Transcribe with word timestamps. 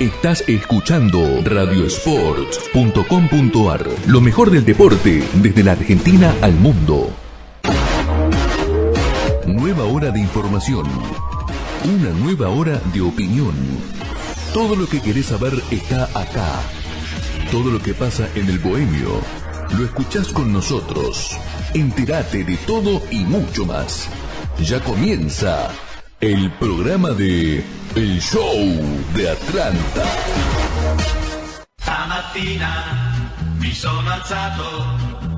Estás 0.00 0.44
escuchando 0.46 1.42
radiosports.com.ar. 1.42 3.86
Lo 4.06 4.20
mejor 4.20 4.52
del 4.52 4.64
deporte 4.64 5.24
desde 5.42 5.64
la 5.64 5.72
Argentina 5.72 6.36
al 6.40 6.54
mundo. 6.54 7.10
Nueva 9.44 9.86
hora 9.86 10.12
de 10.12 10.20
información. 10.20 10.86
Una 11.84 12.10
nueva 12.10 12.50
hora 12.50 12.80
de 12.94 13.00
opinión. 13.00 13.56
Todo 14.54 14.76
lo 14.76 14.86
que 14.86 15.02
querés 15.02 15.26
saber 15.26 15.54
está 15.72 16.04
acá. 16.14 16.60
Todo 17.50 17.72
lo 17.72 17.82
que 17.82 17.92
pasa 17.92 18.28
en 18.36 18.46
el 18.46 18.60
bohemio. 18.60 19.20
Lo 19.76 19.84
escuchás 19.84 20.28
con 20.28 20.52
nosotros. 20.52 21.36
Entérate 21.74 22.44
de 22.44 22.56
todo 22.58 23.02
y 23.10 23.24
mucho 23.24 23.66
más. 23.66 24.08
Ya 24.60 24.78
comienza 24.78 25.72
el 26.20 26.50
programa 26.58 27.10
de 27.10 27.64
El 27.94 28.20
Show 28.20 28.66
de 29.14 29.30
Atlanta. 29.30 30.04
Stamattina 31.80 33.22
mi 33.58 33.72
sono 33.72 34.10
alzato, 34.10 34.84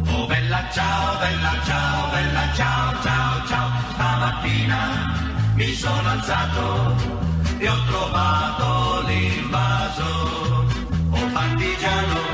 oh 0.09 0.27
bella 0.27 0.71
ciao, 0.73 1.19
bella 1.21 1.61
ciao, 1.67 2.11
bella 2.13 2.53
ciao, 2.55 3.03
ciao, 3.03 3.47
ciao. 3.47 3.71
Stamattina 3.93 5.53
mi 5.55 5.75
sono 5.75 6.09
alzato 6.09 6.97
e 7.59 7.69
ho 7.69 7.85
trovato 7.85 9.07
l'invaso, 9.07 10.67
oh 11.11 11.27
partigiano, 11.33 12.30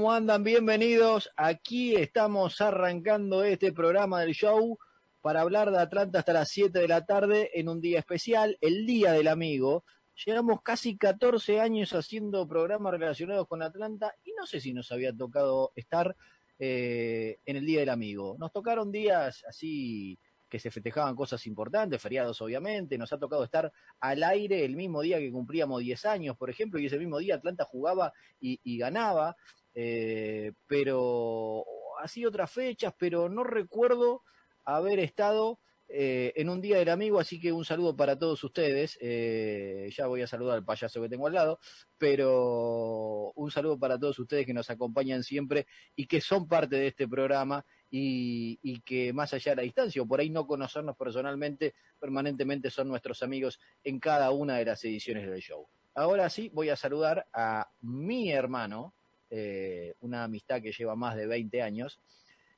¿Cómo 0.00 0.12
andan? 0.12 0.42
Bienvenidos. 0.42 1.28
Aquí 1.36 1.94
estamos 1.94 2.62
arrancando 2.62 3.44
este 3.44 3.70
programa 3.70 4.22
del 4.22 4.32
show 4.32 4.78
para 5.20 5.42
hablar 5.42 5.70
de 5.70 5.78
Atlanta 5.78 6.20
hasta 6.20 6.32
las 6.32 6.48
7 6.48 6.78
de 6.78 6.88
la 6.88 7.04
tarde 7.04 7.50
en 7.52 7.68
un 7.68 7.82
día 7.82 7.98
especial, 7.98 8.56
el 8.62 8.86
Día 8.86 9.12
del 9.12 9.28
Amigo. 9.28 9.84
Llevamos 10.24 10.62
casi 10.62 10.96
14 10.96 11.60
años 11.60 11.92
haciendo 11.92 12.48
programas 12.48 12.92
relacionados 12.92 13.46
con 13.46 13.62
Atlanta 13.62 14.14
y 14.24 14.32
no 14.32 14.46
sé 14.46 14.62
si 14.62 14.72
nos 14.72 14.90
había 14.90 15.14
tocado 15.14 15.70
estar 15.76 16.16
eh, 16.58 17.36
en 17.44 17.56
el 17.56 17.66
Día 17.66 17.80
del 17.80 17.90
Amigo. 17.90 18.36
Nos 18.38 18.52
tocaron 18.52 18.90
días 18.90 19.44
así 19.46 20.18
que 20.48 20.58
se 20.58 20.70
festejaban 20.70 21.14
cosas 21.14 21.46
importantes, 21.46 22.00
feriados 22.00 22.40
obviamente, 22.40 22.98
nos 22.98 23.12
ha 23.12 23.18
tocado 23.18 23.44
estar 23.44 23.70
al 24.00 24.22
aire 24.24 24.64
el 24.64 24.76
mismo 24.76 25.02
día 25.02 25.18
que 25.18 25.30
cumplíamos 25.30 25.80
10 25.80 26.06
años, 26.06 26.36
por 26.36 26.50
ejemplo, 26.50 26.80
y 26.80 26.86
ese 26.86 26.98
mismo 26.98 27.18
día 27.18 27.36
Atlanta 27.36 27.64
jugaba 27.64 28.12
y, 28.40 28.58
y 28.64 28.78
ganaba, 28.78 29.36
eh, 29.74 30.52
pero 30.66 31.64
así 32.02 32.24
otras 32.24 32.50
fechas, 32.50 32.94
pero 32.98 33.28
no 33.28 33.44
recuerdo 33.44 34.22
haber 34.64 34.98
estado 34.98 35.60
eh, 35.92 36.32
en 36.36 36.48
un 36.48 36.60
día 36.60 36.78
del 36.78 36.88
amigo, 36.88 37.18
así 37.18 37.40
que 37.40 37.50
un 37.52 37.64
saludo 37.64 37.96
para 37.96 38.16
todos 38.16 38.42
ustedes. 38.44 38.96
eh, 39.00 39.90
ya 39.92 40.06
voy 40.06 40.22
a 40.22 40.26
saludar 40.28 40.56
al 40.56 40.64
payaso 40.64 41.02
que 41.02 41.08
tengo 41.08 41.26
al 41.26 41.34
lado, 41.34 41.58
pero 41.98 43.32
un 43.34 43.50
saludo 43.50 43.76
para 43.78 43.98
todos 43.98 44.18
ustedes 44.20 44.46
que 44.46 44.54
nos 44.54 44.70
acompañan 44.70 45.24
siempre 45.24 45.66
y 45.96 46.06
que 46.06 46.20
son 46.20 46.46
parte 46.46 46.76
de 46.76 46.86
este 46.86 47.08
programa 47.08 47.64
y, 47.90 48.60
y 48.62 48.80
que 48.82 49.12
más 49.12 49.34
allá 49.34 49.52
de 49.52 49.56
la 49.56 49.62
distancia, 49.62 50.00
o 50.00 50.06
por 50.06 50.20
ahí 50.20 50.30
no 50.30 50.46
conocernos 50.46 50.96
personalmente, 50.96 51.74
permanentemente 51.98 52.70
son 52.70 52.86
nuestros 52.86 53.22
amigos 53.24 53.58
en 53.82 53.98
cada 53.98 54.30
una 54.30 54.58
de 54.58 54.66
las 54.66 54.84
ediciones 54.84 55.28
del 55.28 55.40
show. 55.40 55.66
Ahora 55.96 56.30
sí, 56.30 56.50
voy 56.54 56.68
a 56.68 56.76
saludar 56.76 57.26
a 57.32 57.68
mi 57.80 58.30
hermano, 58.30 58.94
eh, 59.30 59.94
una 60.00 60.24
amistad 60.24 60.60
que 60.60 60.72
lleva 60.72 60.94
más 60.96 61.16
de 61.16 61.26
20 61.26 61.62
años, 61.62 61.98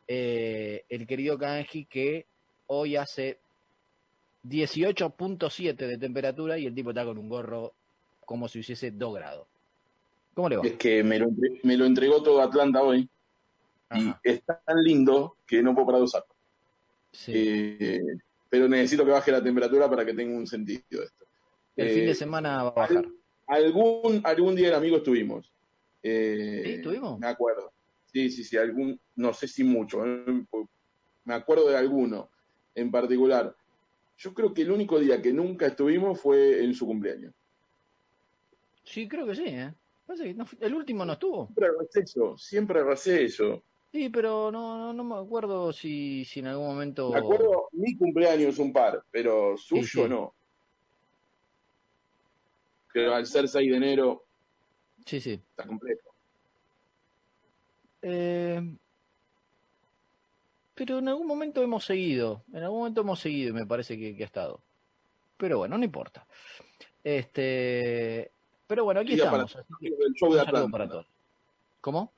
eh, 0.09 0.85
el 0.89 1.07
querido 1.07 1.39
Kanji, 1.39 1.85
que 1.85 2.27
hoy 2.67 2.97
hace 2.97 3.39
18.7 4.49 5.75
de 5.75 5.99
temperatura 5.99 6.59
y 6.59 6.67
el 6.67 6.75
tipo 6.75 6.91
está 6.91 7.05
con 7.05 7.19
un 7.19 7.29
gorro 7.29 7.73
como 8.25 8.49
si 8.49 8.61
hiciese 8.61 8.91
2 8.91 9.15
grados. 9.15 9.47
¿Cómo 10.35 10.49
le 10.49 10.57
va? 10.57 10.63
Es 10.67 10.75
que 10.75 11.05
me 11.05 11.19
lo, 11.19 11.29
me 11.63 11.77
lo 11.77 11.85
entregó 11.85 12.23
todo 12.23 12.41
Atlanta 12.41 12.83
hoy 12.83 13.09
y 13.95 14.13
es 14.23 14.43
tan 14.43 14.83
lindo 14.83 15.37
que 15.47 15.63
no 15.63 15.75
puedo 15.75 15.87
parar 15.87 16.01
de 16.01 16.05
usarlo. 16.05 16.35
sí. 17.13 17.33
Eh, 17.35 18.01
pero 18.49 18.69
necesito 18.69 19.03
que 19.03 19.13
baje 19.13 19.33
la 19.33 19.43
temperatura 19.43 19.89
para 19.89 20.05
que 20.05 20.13
tenga 20.13 20.37
un 20.37 20.47
sentido 20.47 21.03
esto. 21.03 21.25
el 21.75 21.89
eh, 21.89 21.95
fin 21.95 22.07
de 22.07 22.15
semana 22.15 22.65
va 22.65 22.69
a 22.69 22.87
bajar. 22.87 23.07
Algún, 23.47 24.21
algún 24.25 24.55
día 24.55 24.69
el 24.69 24.75
amigo 24.75 24.99
estuvimos. 24.99 25.51
Eh, 26.03 26.63
¿Sí? 26.65 26.71
¿Estuvimos? 26.73 27.19
Me 27.19 27.29
acuerdo. 27.29 27.73
Sí, 28.07 28.31
sí, 28.31 28.45
sí, 28.45 28.57
algún, 28.57 29.01
no 29.17 29.33
sé 29.33 29.49
si 29.49 29.65
mucho, 29.65 30.05
¿eh? 30.05 30.45
me 31.25 31.35
acuerdo 31.35 31.69
de 31.69 31.77
alguno 31.77 32.29
en 32.75 32.91
particular. 32.91 33.55
Yo 34.19 34.35
creo 34.35 34.53
que 34.53 34.63
el 34.63 34.71
único 34.71 34.99
día 34.99 35.21
que 35.23 35.33
nunca 35.33 35.67
estuvimos 35.67 36.21
fue 36.21 36.63
en 36.63 36.75
su 36.75 36.87
cumpleaños. 36.87 37.33
Sí, 38.85 39.09
creo 39.09 39.27
que 39.27 39.35
sí, 39.35 39.45
¿eh? 39.47 39.73
Que 40.07 40.35
no 40.35 40.47
el 40.61 40.75
último 40.75 41.05
no 41.05 41.15
estuvo. 41.15 41.47
Siempre 41.47 41.69
receso, 41.81 42.37
siempre 42.37 42.85
receso. 42.85 43.63
Sí, 43.91 44.09
pero 44.09 44.51
no, 44.51 44.79
no, 44.79 44.93
no 44.93 45.05
me 45.05 45.17
acuerdo 45.17 45.73
si, 45.73 46.25
si 46.25 46.41
en 46.41 46.49
algún 46.49 46.67
momento... 46.67 47.11
Me 47.11 47.19
acuerdo 47.19 47.69
mi 47.73 47.97
cumpleaños 47.97 48.59
un 48.59 48.73
par, 48.73 49.03
pero 49.11 49.57
suyo 49.57 49.83
Sí, 49.83 50.03
sí. 50.03 50.09
no. 50.09 50.35
Pero 52.93 53.15
al 53.15 53.27
ser 53.27 53.49
6 53.49 53.71
de 53.71 53.77
enero 53.77 54.25
Sí, 55.05 55.21
sí. 55.21 55.33
está 55.33 55.67
completo. 55.67 56.11
Eh, 58.03 58.77
pero 60.75 60.99
en 60.99 61.09
algún 61.09 61.27
momento 61.27 61.63
hemos 61.63 61.85
seguido, 61.85 62.45
en 62.53 62.63
algún 62.63 62.81
momento 62.81 63.03
hemos 63.03 63.21
seguido 63.21 63.51
y 63.51 63.53
me 63.53 63.67
parece 63.67 63.99
que, 63.99 64.17
que 64.17 64.23
ha 64.23 64.27
estado. 64.27 64.61
Pero 65.37 65.59
bueno, 65.59 65.77
no 65.79 65.85
importa. 65.85 66.27
Este, 67.05 68.31
pero 68.67 68.85
bueno, 68.85 69.01
aquí 69.01 69.17
para 69.17 69.45
estamos. 69.45 69.67
que 69.81 69.91
show 70.15 70.33
de 70.33 70.41
Atlanta. 70.41 70.71
para 70.71 70.89
todos. 70.89 71.07
¿Cómo? 71.81 72.13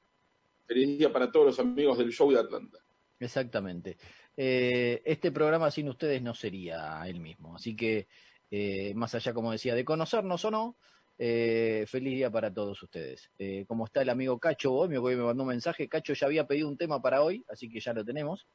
Feliz 0.66 0.98
día 0.98 1.12
para 1.12 1.32
todos 1.32 1.46
los 1.46 1.58
amigos 1.58 1.98
del 1.98 2.12
show 2.12 2.30
de 2.30 2.38
Atlanta. 2.38 2.78
Exactamente. 3.18 3.96
Eh, 4.36 5.02
este 5.04 5.32
programa 5.32 5.70
sin 5.70 5.88
ustedes 5.88 6.22
no 6.22 6.34
sería 6.34 7.02
el 7.06 7.20
mismo. 7.20 7.56
Así 7.56 7.74
que, 7.74 8.06
eh, 8.50 8.92
más 8.94 9.14
allá, 9.14 9.34
como 9.34 9.52
decía, 9.52 9.74
de 9.74 9.84
conocernos 9.84 10.44
o 10.44 10.50
no, 10.50 10.76
eh, 11.16 11.84
feliz 11.86 12.14
día 12.14 12.30
para 12.30 12.52
todos 12.52 12.82
ustedes. 12.82 13.30
Eh, 13.38 13.64
como 13.69 13.84
está 13.84 14.02
el 14.02 14.08
amigo 14.08 14.38
Cacho 14.38 14.72
Bohemio, 14.72 15.00
que 15.00 15.08
hoy 15.08 15.16
me 15.16 15.22
mandó 15.22 15.44
un 15.44 15.50
mensaje, 15.50 15.88
Cacho 15.88 16.12
ya 16.12 16.26
había 16.26 16.46
pedido 16.46 16.69
un 16.69 16.76
tema 16.76 17.00
para 17.00 17.22
hoy, 17.22 17.44
así 17.49 17.69
que 17.69 17.81
ya 17.81 17.93
lo 17.93 18.05
tenemos. 18.05 18.46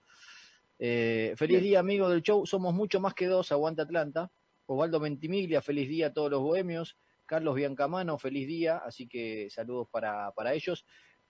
Eh, 0.77 1.33
feliz 1.37 1.59
Bien. 1.59 1.63
día, 1.63 1.79
amigo 1.79 2.09
del 2.09 2.21
show. 2.21 2.45
Somos 2.45 2.73
mucho 2.73 2.99
más 2.99 3.13
que 3.13 3.27
dos. 3.27 3.51
Aguanta 3.51 3.83
Atlanta. 3.83 4.31
Osvaldo 4.65 4.99
Ventimiglia, 4.99 5.61
feliz 5.61 5.89
día 5.89 6.07
a 6.07 6.13
todos 6.13 6.31
los 6.31 6.41
bohemios. 6.41 6.97
Carlos 7.25 7.55
Biancamano, 7.55 8.17
feliz 8.17 8.47
día. 8.47 8.77
Así 8.77 9.07
que 9.07 9.49
saludos 9.49 9.87
para, 9.89 10.31
para 10.31 10.53
ellos. 10.53 10.85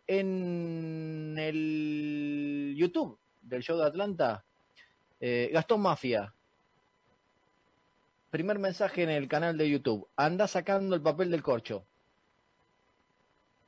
En 0.06 1.36
el 1.38 2.74
YouTube 2.76 3.20
del 3.42 3.64
show 3.64 3.78
de 3.78 3.86
Atlanta, 3.86 4.46
Gastón 5.20 5.82
Mafia. 5.82 6.34
Primer 8.32 8.60
mensaje 8.60 9.04
en 9.04 9.10
el 9.10 9.28
canal 9.28 9.58
de 9.58 9.70
YouTube. 9.70 10.08
Anda 10.16 10.48
sacando 10.48 10.96
el 10.96 11.02
papel 11.02 11.32
del 11.32 11.42
corcho. 11.42 11.84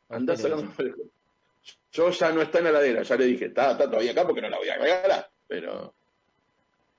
A 0.09 0.15
Andá 0.17 0.33
usted 0.33 0.49
le 0.49 0.55
sacando- 0.55 0.83
dice. 0.83 1.11
Yo 1.91 2.09
ya 2.09 2.31
no 2.31 2.41
está 2.41 2.59
en 2.59 2.63
la 2.65 2.69
heladera, 2.71 3.03
ya 3.03 3.15
le 3.17 3.25
dije, 3.25 3.45
está, 3.45 3.71
está 3.71 3.85
todavía 3.89 4.11
acá 4.11 4.25
porque 4.25 4.41
no 4.41 4.49
la 4.49 4.57
voy 4.57 4.69
a 4.69 4.77
regalar. 4.77 5.29
Pero 5.47 5.93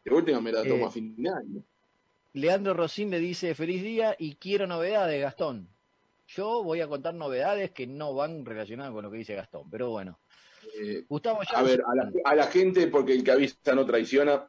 de 0.04 0.14
última 0.14 0.40
me 0.40 0.52
la 0.52 0.62
tomo 0.62 0.84
Eh, 0.84 0.88
a 0.88 0.90
fin 0.90 1.14
de 1.16 1.28
año. 1.30 1.62
Leandro 2.34 2.74
Rosín 2.74 3.10
le 3.10 3.18
dice 3.18 3.54
feliz 3.54 3.82
día 3.82 4.14
y 4.18 4.34
quiero 4.36 4.66
novedades, 4.66 5.20
Gastón. 5.20 5.68
Yo 6.28 6.62
voy 6.62 6.80
a 6.80 6.88
contar 6.88 7.14
novedades 7.14 7.70
que 7.72 7.86
no 7.86 8.14
van 8.14 8.44
relacionadas 8.44 8.92
con 8.92 9.02
lo 9.04 9.10
que 9.10 9.18
dice 9.18 9.34
Gastón, 9.34 9.68
pero 9.70 9.90
bueno. 9.90 10.18
Eh, 10.80 11.04
Gustavo 11.08 11.40
a 11.42 11.44
Jackson. 11.44 11.64
ver, 11.64 11.82
a 11.86 11.94
la, 11.94 12.12
a 12.24 12.34
la 12.34 12.46
gente, 12.46 12.86
porque 12.88 13.12
el 13.14 13.24
que 13.24 13.32
avisa 13.32 13.74
no 13.74 13.84
traiciona, 13.86 14.46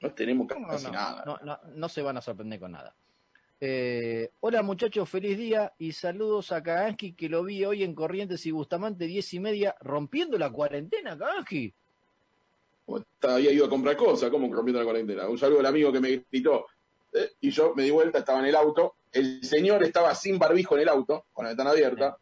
no 0.00 0.12
tenemos 0.12 0.46
casi 0.46 0.86
no, 0.86 0.92
nada. 0.92 1.60
no, 1.74 1.88
se 1.88 2.02
van 2.02 2.16
a 2.16 2.20
sorprender 2.20 2.60
con 2.60 2.72
nada. 2.72 2.94
Eh, 3.58 4.30
hola 4.40 4.62
muchachos, 4.62 5.08
feliz 5.08 5.38
día 5.38 5.72
y 5.78 5.92
saludos 5.92 6.52
a 6.52 6.62
Kagansky 6.62 7.14
que 7.14 7.30
lo 7.30 7.42
vi 7.42 7.64
hoy 7.64 7.82
en 7.84 7.94
Corrientes 7.94 8.44
y 8.44 8.50
Bustamante, 8.50 9.06
diez 9.06 9.32
y 9.32 9.40
media, 9.40 9.74
rompiendo 9.80 10.36
la 10.36 10.50
cuarentena, 10.50 11.16
Kagansky. 11.16 11.72
Había 13.22 13.50
ido 13.50 13.66
a 13.66 13.68
comprar 13.68 13.96
cosas, 13.96 14.30
como 14.30 14.52
rompiendo 14.54 14.78
la 14.78 14.84
cuarentena. 14.84 15.28
Un 15.28 15.38
saludo 15.38 15.60
al 15.60 15.66
amigo 15.66 15.90
que 15.90 16.00
me 16.00 16.24
gritó. 16.30 16.66
eh, 17.14 17.32
y 17.40 17.50
yo 17.50 17.74
me 17.74 17.82
di 17.82 17.90
vuelta, 17.90 18.18
estaba 18.18 18.40
en 18.40 18.46
el 18.46 18.54
auto. 18.54 18.96
El 19.10 19.42
señor 19.42 19.82
estaba 19.82 20.14
sin 20.14 20.38
barbijo 20.38 20.76
en 20.76 20.82
el 20.82 20.88
auto, 20.90 21.24
con 21.32 21.44
la 21.44 21.50
ventana 21.50 21.70
abierta. 21.70 22.16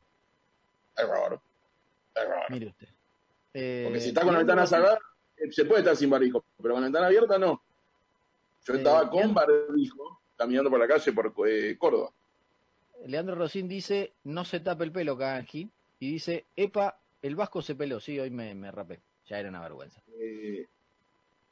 Error. 0.97 1.41
Error. 2.15 2.45
Mire 2.49 2.69
usted. 2.69 2.89
Eh, 3.53 3.83
Porque 3.85 4.01
si 4.01 4.09
está 4.09 4.23
con 4.23 4.33
la 4.33 4.39
ventana 4.39 4.67
cerrada, 4.67 4.99
se 5.51 5.65
puede 5.65 5.81
estar 5.81 5.97
sin 5.97 6.11
barbijo, 6.11 6.45
pero 6.61 6.75
con 6.75 6.83
la 6.83 6.87
ventana 6.87 7.07
abierta 7.07 7.39
no. 7.39 7.63
Yo 8.67 8.75
Eh, 8.75 8.77
estaba 8.79 9.11
con 9.11 9.35
barbijo 9.35 10.21
caminando 10.37 10.71
por 10.71 10.81
la 10.81 10.89
calle 10.89 11.13
por 11.13 11.33
eh, 11.49 11.77
Córdoba. 11.79 12.11
Leandro 13.07 13.35
Rosín 13.35 13.69
dice, 13.69 14.13
no 14.25 14.45
se 14.45 14.61
tape 14.61 14.85
el 14.85 14.93
pelo, 14.93 15.17
Kagansky. 15.17 15.69
Y 16.01 16.13
dice, 16.13 16.47
epa, 16.57 16.99
el 17.23 17.37
Vasco 17.37 17.63
se 17.63 17.75
peló. 17.75 18.01
Sí, 18.01 18.19
hoy 18.19 18.31
me, 18.31 18.55
me 18.55 18.71
rapé. 18.71 19.01
Ya 19.27 19.39
era 19.39 19.49
una 19.49 19.61
vergüenza. 19.61 20.03
Eh, 20.19 20.67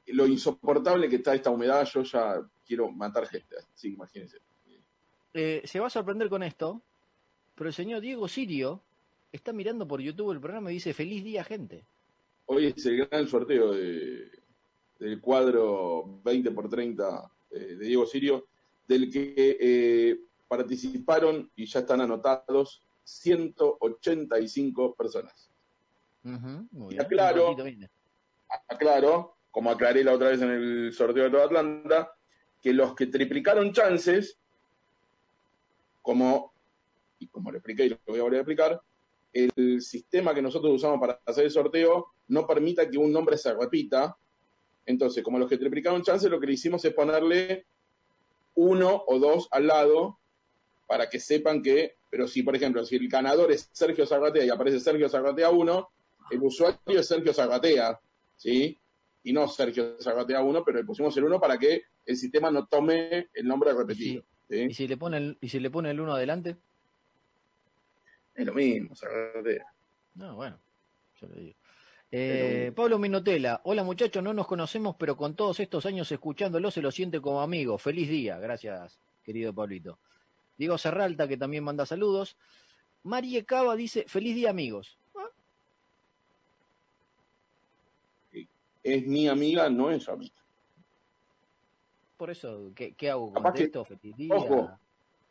lo 0.07 0.27
insoportable 0.27 1.09
que 1.09 1.17
está 1.17 1.35
esta 1.35 1.51
humedad, 1.51 1.85
yo 1.87 2.03
ya 2.03 2.43
quiero 2.67 2.91
matar 2.91 3.27
gente. 3.27 3.57
Así 3.57 3.89
que 3.89 3.95
imagínense. 3.95 4.39
Eh, 5.35 5.63
se 5.65 5.81
va 5.81 5.87
a 5.87 5.91
sorprender 5.91 6.29
con 6.29 6.43
esto, 6.43 6.83
pero 7.55 7.69
el 7.69 7.75
señor 7.75 8.01
Diego 8.03 8.29
Sirio 8.29 8.83
está 9.31 9.53
mirando 9.53 9.87
por 9.89 10.01
YouTube 10.01 10.33
el 10.33 10.41
programa 10.41 10.71
y 10.71 10.75
dice, 10.75 10.93
feliz 10.93 11.25
día, 11.25 11.45
gente. 11.45 11.85
Hoy 12.55 12.67
es 12.77 12.85
el 12.85 13.07
gran 13.07 13.27
sorteo 13.27 13.73
de- 13.73 14.31
del 14.99 15.21
cuadro 15.23 16.21
20 16.23 16.51
por 16.51 16.69
30 16.69 17.31
eh, 17.51 17.59
de 17.77 17.87
Diego 17.87 18.05
Sirio, 18.05 18.47
del 18.87 19.11
que 19.11 19.35
eh, 19.59 20.21
participaron 20.49 21.51
y 21.57 21.65
ya 21.65 21.81
están 21.81 22.03
anotados 22.03 22.83
185 23.05 24.95
personas. 24.95 25.51
Muy 26.73 26.99
Y. 26.99 27.55
Aclaro, 28.69 29.37
como 29.51 29.71
aclaré 29.71 30.05
la 30.05 30.13
otra 30.13 30.29
vez 30.29 30.43
en 30.43 30.51
el 30.51 30.93
sorteo 30.93 31.25
de 31.25 31.31
toda 31.31 31.47
Atlanta, 31.47 32.13
que 32.61 32.75
los 32.75 32.95
que 32.95 33.07
triplicaron 33.07 33.73
chances, 33.73 34.39
como, 36.03 36.53
y 37.19 37.29
como 37.29 37.51
lo 37.51 37.57
expliqué 37.57 37.87
y 37.87 37.89
lo 37.89 37.99
voy 38.07 38.21
a 38.21 38.23
volver 38.25 38.39
a 38.41 38.43
explicar, 38.43 38.83
el 39.33 39.81
sistema 39.81 40.35
que 40.35 40.43
nosotros 40.43 40.71
usamos 40.75 41.01
para 41.01 41.19
hacer 41.25 41.47
el 41.47 41.51
sorteo 41.51 42.09
no 42.29 42.47
permita 42.47 42.89
que 42.89 42.99
un 42.99 43.13
nombre 43.13 43.37
se 43.37 43.53
repita. 43.55 44.17
Entonces, 44.87 45.23
como 45.23 45.39
los 45.39 45.49
que 45.49 45.59
triplicaron 45.59 46.03
chances, 46.03 46.31
lo 46.31 46.41
que 46.41 46.47
le 46.47 46.55
hicimos 46.55 46.85
es 46.85 46.93
ponerle 46.95 47.67
uno 48.55 49.05
o 49.07 49.19
dos 49.19 49.49
al 49.51 49.67
lado 49.67 50.19
para 50.87 51.09
que 51.09 51.21
sepan 51.21 51.63
que, 51.63 51.97
pero 52.11 52.29
si, 52.29 52.43
por 52.43 52.55
ejemplo, 52.55 52.85
si 52.85 52.97
el 52.97 53.09
ganador 53.09 53.51
es 53.53 53.69
Sergio 53.73 54.07
Zarratea 54.07 54.45
y 54.45 54.51
aparece 54.51 54.81
Sergio 54.81 55.09
Zarratea 55.09 55.51
1, 55.51 55.91
el 56.31 56.43
usuario 56.43 57.01
es 57.01 57.07
Sergio 57.09 57.33
Zarratea, 57.33 57.99
¿sí? 58.37 58.79
Y 59.25 59.33
no 59.33 59.49
Sergio 59.49 59.97
Zarratea 60.01 60.43
1, 60.43 60.65
pero 60.65 60.79
le 60.79 60.85
pusimos 60.85 61.17
el 61.17 61.25
1 61.25 61.41
para 61.41 61.59
que 61.59 61.83
el 62.05 62.17
sistema 62.17 62.51
no 62.51 62.67
tome 62.67 63.29
el 63.33 63.47
nombre 63.47 63.73
repetido. 63.73 64.23
¿sí? 64.51 64.65
¿Y 64.65 64.75
si 64.75 64.89
le 64.89 64.97
pone 64.97 65.17
el, 65.17 65.39
y 65.41 65.49
si 65.49 65.61
le 65.61 65.71
pone 65.71 65.91
el 65.91 66.01
uno 66.01 66.15
adelante? 66.15 66.57
Es 68.35 68.47
lo 68.47 68.55
mismo, 68.55 68.95
Zarratea. 68.95 69.67
No, 70.15 70.37
bueno, 70.37 70.59
yo 71.21 71.29
le 71.29 71.41
digo. 71.41 71.62
Eh, 72.15 72.73
Pablo 72.77 72.99
Minotela, 72.99 73.63
hola 73.65 73.83
muchachos, 73.83 74.23
no 74.23 74.35
nos 74.35 74.47
conocemos, 74.47 74.97
pero 74.99 75.17
con 75.17 75.35
todos 75.35 75.59
estos 75.61 75.87
años 75.87 76.13
escuchándolo 76.13 76.71
se 76.71 76.83
lo 76.83 76.91
siente 76.91 77.23
como 77.23 77.41
amigo. 77.41 77.79
Feliz 77.79 78.07
día, 78.11 78.39
gracias, 78.39 79.01
querido 79.25 79.55
Pablito. 79.55 79.99
Diego 80.59 80.77
Serralta, 80.77 81.27
que 81.27 81.39
también 81.39 81.65
manda 81.65 81.87
saludos. 81.87 82.37
Marie 83.05 83.47
Cava 83.47 83.75
dice, 83.77 84.05
feliz 84.07 84.35
día 84.35 84.51
amigos. 84.51 84.99
Ah, 85.17 85.31
Es 88.83 89.07
mi 89.07 89.27
amiga, 89.29 89.71
no 89.71 89.91
es 89.91 90.03
su 90.05 90.11
amiga. 90.13 90.35
por 92.19 92.31
eso, 92.31 92.71
¿qué, 92.77 92.93
qué 92.95 93.11
hago? 93.11 93.33
Capaz 93.33 93.55
que- 93.55 93.71
¿Contesto? 93.71 93.85
Feliz 93.85 94.17
día. 94.17 94.35
Ojo. 94.37 94.79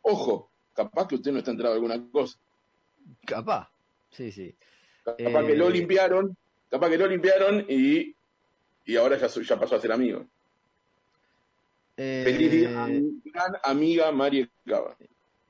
Ojo, 0.02 0.50
capaz 0.74 1.06
que 1.08 1.14
usted 1.14 1.30
no 1.32 1.38
está 1.38 1.52
enterado 1.52 1.74
de 1.76 1.80
alguna 1.80 2.10
cosa. 2.10 2.38
Capaz, 3.24 3.70
sí, 4.10 4.30
sí. 4.32 4.54
Capaz 5.04 5.14
Eh, 5.18 5.46
que 5.46 5.56
lo 5.56 5.70
limpiaron, 5.70 6.36
capaz 6.72 6.88
que 6.88 6.96
lo 6.96 7.06
limpiaron 7.06 7.66
y, 7.68 8.14
y 8.86 8.96
ahora 8.96 9.18
ya, 9.18 9.26
ya 9.28 9.60
pasó 9.60 9.76
a 9.76 9.80
ser 9.80 9.92
amigo. 9.92 10.24
Eh, 11.98 12.22
Feliz 12.24 12.50
día 12.50 12.82
a 12.82 12.86
mi 12.86 13.20
gran 13.26 13.52
amiga 13.62 14.10
María 14.10 14.48
Cava. 14.66 14.96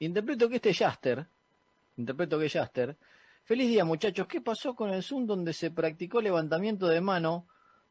Interpreto 0.00 0.48
que 0.48 0.56
este 0.56 0.70
es 0.70 0.78
Jaster. 0.78 1.24
Interpreto 1.96 2.40
que 2.40 2.46
es 2.46 2.52
Jaster. 2.52 2.96
Feliz 3.44 3.68
día, 3.68 3.84
muchachos. 3.84 4.26
¿Qué 4.26 4.40
pasó 4.40 4.74
con 4.74 4.90
el 4.90 5.04
Zoom 5.04 5.24
donde 5.26 5.52
se 5.52 5.70
practicó 5.70 6.20
levantamiento 6.20 6.88
de 6.88 7.00
mano? 7.00 7.46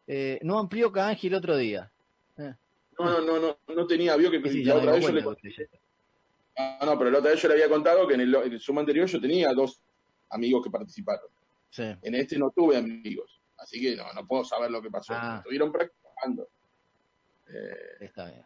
Eh, 0.05 0.37
no 0.41 0.59
amplió 0.59 0.91
Kanji 0.91 1.27
el 1.27 1.35
otro 1.35 1.55
día. 1.55 1.89
Eh, 2.37 2.53
No, 2.99 3.05
no, 3.05 3.21
no, 3.21 3.39
no, 3.39 3.57
no 3.73 3.87
tenía, 3.87 4.17
vio 4.17 4.29
que 4.29 4.41
sí, 4.49 4.65
la 4.65 4.75
otra 4.75 4.91
vez 4.91 5.05
yo 5.05 5.13
le 5.13 5.21
Jaster. 5.21 5.69
Ah, 6.57 6.83
no, 6.85 6.97
pero 6.97 7.09
la 7.11 7.19
otra 7.19 7.31
vez 7.31 7.41
yo 7.41 7.47
le 7.47 7.53
había 7.53 7.69
contado 7.69 8.05
que 8.05 8.15
en 8.15 8.21
el, 8.21 8.35
en 8.35 8.51
el 8.51 8.59
Zoom 8.59 8.79
anterior 8.79 9.07
yo 9.07 9.21
tenía 9.21 9.53
dos 9.53 9.79
amigos 10.29 10.65
que 10.65 10.69
participaron. 10.69 11.29
Sí. 11.71 11.83
En 12.03 12.13
este 12.15 12.37
no 12.37 12.51
tuve 12.51 12.77
amigos. 12.77 13.41
Así 13.57 13.81
que 13.81 13.95
no, 13.95 14.11
no 14.13 14.27
puedo 14.27 14.43
saber 14.45 14.69
lo 14.69 14.81
que 14.81 14.91
pasó. 14.91 15.13
Ah. 15.15 15.37
Estuvieron 15.37 15.71
practicando. 15.71 16.47
Eh, 17.47 17.75
Está 18.01 18.25
bien. 18.25 18.45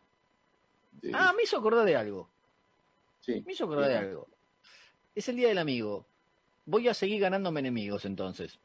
sí, 1.02 1.12
Ah, 1.14 1.34
me 1.36 1.44
hizo 1.44 1.58
acordar 1.58 1.86
de 1.86 1.96
algo. 1.98 2.30
sí. 3.22 3.44
Me 3.46 3.52
hizo 3.54 3.66
acordar 3.66 3.90
de 3.90 3.98
algo. 3.98 4.28
Es 5.14 5.28
el 5.30 5.36
día 5.36 5.48
del 5.50 5.58
amigo. 5.58 6.06
Voy 6.66 6.88
a 6.88 6.94
seguir 6.94 7.20
ganándome 7.22 7.60
enemigos 7.60 8.06
entonces. 8.06 8.58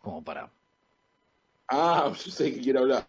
Como 0.00 0.22
para. 0.24 0.50
Ah, 1.68 2.12
yo 2.24 2.30
sé 2.32 2.54
que 2.54 2.60
quiere 2.60 2.78
hablar. 2.78 3.06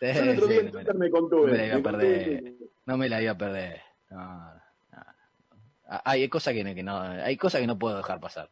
Sí, 0.00 0.06
Yo 0.14 0.20
el 0.22 0.30
otro 0.30 0.46
sí, 0.48 0.52
día 0.52 0.60
en 0.60 0.66
no, 0.72 0.72
me 0.72 0.84
la, 0.84 0.94
me 0.94 1.10
contuve. 1.10 1.46
no 1.46 1.52
me 1.52 1.58
la 1.58 1.66
iba 1.66 1.76
a 1.78 1.82
perder. 1.82 2.42
contuve. 2.42 2.68
no 2.86 2.96
me 2.96 3.08
la 3.08 3.22
iba 3.22 3.32
a 3.32 3.38
perder. 3.38 3.80
No, 4.10 4.18
no, 4.18 4.54
no. 4.92 5.04
Hay 6.04 6.28
cosas 6.28 6.54
que, 6.54 6.74
que 6.74 6.82
no, 6.82 6.98
hay 7.00 7.36
cosas 7.36 7.60
que 7.60 7.66
no 7.66 7.78
puedo 7.78 7.96
dejar 7.96 8.20
pasar. 8.20 8.50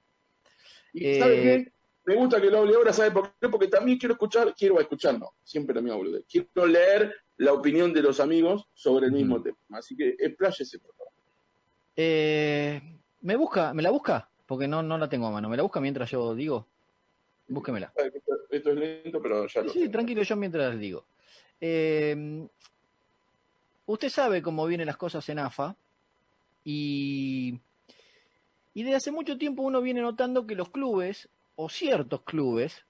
Y 0.93 1.07
Eh, 1.07 1.19
¿sabe 1.19 1.43
qué? 1.43 1.73
Me 2.07 2.17
gusta 2.17 2.41
que 2.41 2.51
lo 2.51 2.59
hable 2.59 2.75
ahora, 2.75 2.93
¿sabe 2.93 3.11
por 3.11 3.33
qué? 3.39 3.49
Porque 3.49 3.69
también 3.69 3.99
quiero 3.99 4.15
escuchar, 4.15 4.55
quiero 4.57 4.81
escuchar, 4.81 5.19
no, 5.19 5.35
siempre 5.45 5.75
lo 5.75 5.83
mismo, 5.83 5.99
boludo. 5.99 6.23
Quiero 6.29 6.67
leer 6.67 7.15
la 7.37 7.53
opinión 7.53 7.93
de 7.93 8.03
los 8.03 8.21
amigos 8.21 8.67
sobre 8.75 9.07
el 9.07 9.13
mismo 9.13 9.41
tema. 9.43 9.57
Así 9.71 9.97
que 9.97 10.17
expláyese, 10.19 10.79
por 10.79 10.95
favor. 10.95 11.13
Eh, 11.97 12.81
¿Me 13.21 13.37
busca? 13.37 13.73
¿Me 13.75 13.83
la 13.83 13.91
busca? 13.91 14.29
Porque 14.47 14.67
no, 14.67 14.83
no 14.83 14.99
la 14.99 15.09
tengo 15.09 15.27
a 15.27 15.31
mano. 15.31 15.49
¿Me 15.49 15.57
la 15.57 15.63
busca 15.63 15.81
mientras 15.81 16.11
yo 16.11 16.35
digo? 16.35 16.67
Búsquemela. 17.47 17.93
Esto, 17.97 18.33
esto 18.51 18.71
es 18.71 18.77
lento, 18.77 19.21
pero 19.23 19.47
ya 19.47 19.61
Sí, 19.61 19.67
lo 19.67 19.73
sí, 19.73 19.89
tranquilo, 19.89 20.23
yo 20.23 20.37
mientras 20.37 20.79
digo. 20.79 21.05
Eh, 21.61 22.47
usted 23.87 24.09
sabe 24.09 24.43
cómo 24.43 24.67
vienen 24.67 24.87
las 24.87 24.97
cosas 24.97 25.29
en 25.29 25.39
AFA 25.39 25.77
y, 26.65 27.59
y 28.75 28.83
desde 28.83 28.97
hace 28.97 29.11
mucho 29.13 29.37
tiempo 29.39 29.63
uno 29.63 29.81
viene 29.81 30.01
notando 30.01 30.47
que 30.47 30.55
los 30.55 30.71
clubes, 30.71 31.29
o 31.57 31.69
ciertos 31.69 32.23
clubes, 32.23 32.85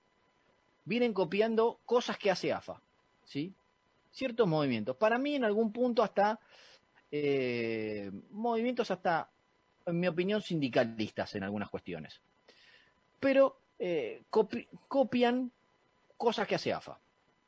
vienen 0.85 1.13
copiando 1.13 1.81
cosas 1.85 2.19
que 2.19 2.31
hace 2.31 2.53
AFA, 2.53 2.83
¿sí? 3.25 3.55
Ciertos 4.11 4.47
movimientos. 4.49 4.97
Para 4.97 5.19
mí, 5.19 5.35
en 5.35 5.45
algún 5.45 5.73
punto, 5.73 6.03
hasta 6.03 6.41
eh, 7.11 8.11
movimientos 8.31 8.91
hasta, 8.91 9.31
en 9.87 10.01
mi 10.01 10.07
opinión, 10.09 10.43
sindicalistas 10.43 11.35
en 11.35 11.45
algunas 11.45 11.71
cuestiones. 11.71 12.21
Pero 13.19 13.61
eh, 13.79 14.23
copi- 14.31 14.69
copian 14.89 15.53
cosas 16.17 16.47
que 16.47 16.55
hace 16.55 16.73
AFA. 16.73 16.99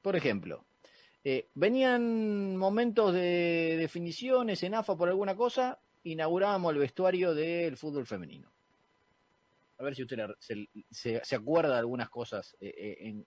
Por 0.01 0.17
ejemplo, 0.17 0.65
eh, 1.25 1.49
venían 1.55 2.57
momentos 2.57 3.13
de 3.13 3.77
definiciones 3.79 4.63
en 4.63 4.75
AFA 4.75 4.97
por 4.97 5.09
alguna 5.09 5.37
cosa, 5.37 5.79
inaugurábamos 6.05 6.73
el 6.73 6.79
vestuario 6.81 7.35
del 7.35 7.77
fútbol 7.77 8.07
femenino. 8.07 8.49
A 9.79 9.83
ver 9.85 9.95
si 9.95 10.03
usted 10.03 10.19
se, 10.39 10.69
se- 10.91 11.25
se 11.25 11.35
acuerda 11.37 11.73
de 11.75 11.79
algunas 11.81 12.09
cosas 12.09 12.57
eh, 12.61 12.73
eh, 12.77 12.97
en, 13.09 13.27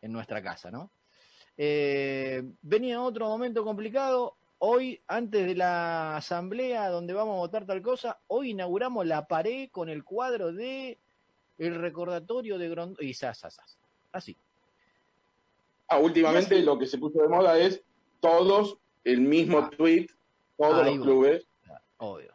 en 0.00 0.12
nuestra 0.12 0.42
casa, 0.42 0.70
¿no? 0.70 0.90
Eh, 1.56 2.42
venía 2.62 3.00
otro 3.02 3.28
momento 3.28 3.62
complicado. 3.64 4.36
Hoy, 4.58 5.00
antes 5.08 5.44
de 5.46 5.54
la 5.56 6.16
asamblea 6.16 6.88
donde 6.88 7.12
vamos 7.12 7.34
a 7.34 7.38
votar 7.40 7.66
tal 7.66 7.82
cosa, 7.82 8.20
hoy 8.28 8.50
inauguramos 8.50 9.04
la 9.06 9.26
pared 9.26 9.68
con 9.70 9.88
el 9.88 10.04
cuadro 10.04 10.52
de 10.52 10.98
el 11.58 11.74
recordatorio 11.76 12.58
de 12.58 12.68
Grondona. 12.68 13.06
Y 13.06 13.14
zas, 13.14 13.40
zas. 13.40 13.78
Así. 14.12 14.36
Ah, 15.88 15.98
últimamente 15.98 16.54
así- 16.56 16.64
lo 16.64 16.78
que 16.78 16.86
se 16.86 16.98
puso 16.98 17.20
de 17.20 17.28
moda 17.28 17.58
es 17.58 17.82
todos 18.20 18.78
el 19.04 19.20
mismo 19.20 19.58
Ah. 19.58 19.70
tweet, 19.76 20.06
todos 20.56 20.86
los 20.86 20.98
va. 20.98 21.02
clubes. 21.02 21.46
Obvio. 22.02 22.34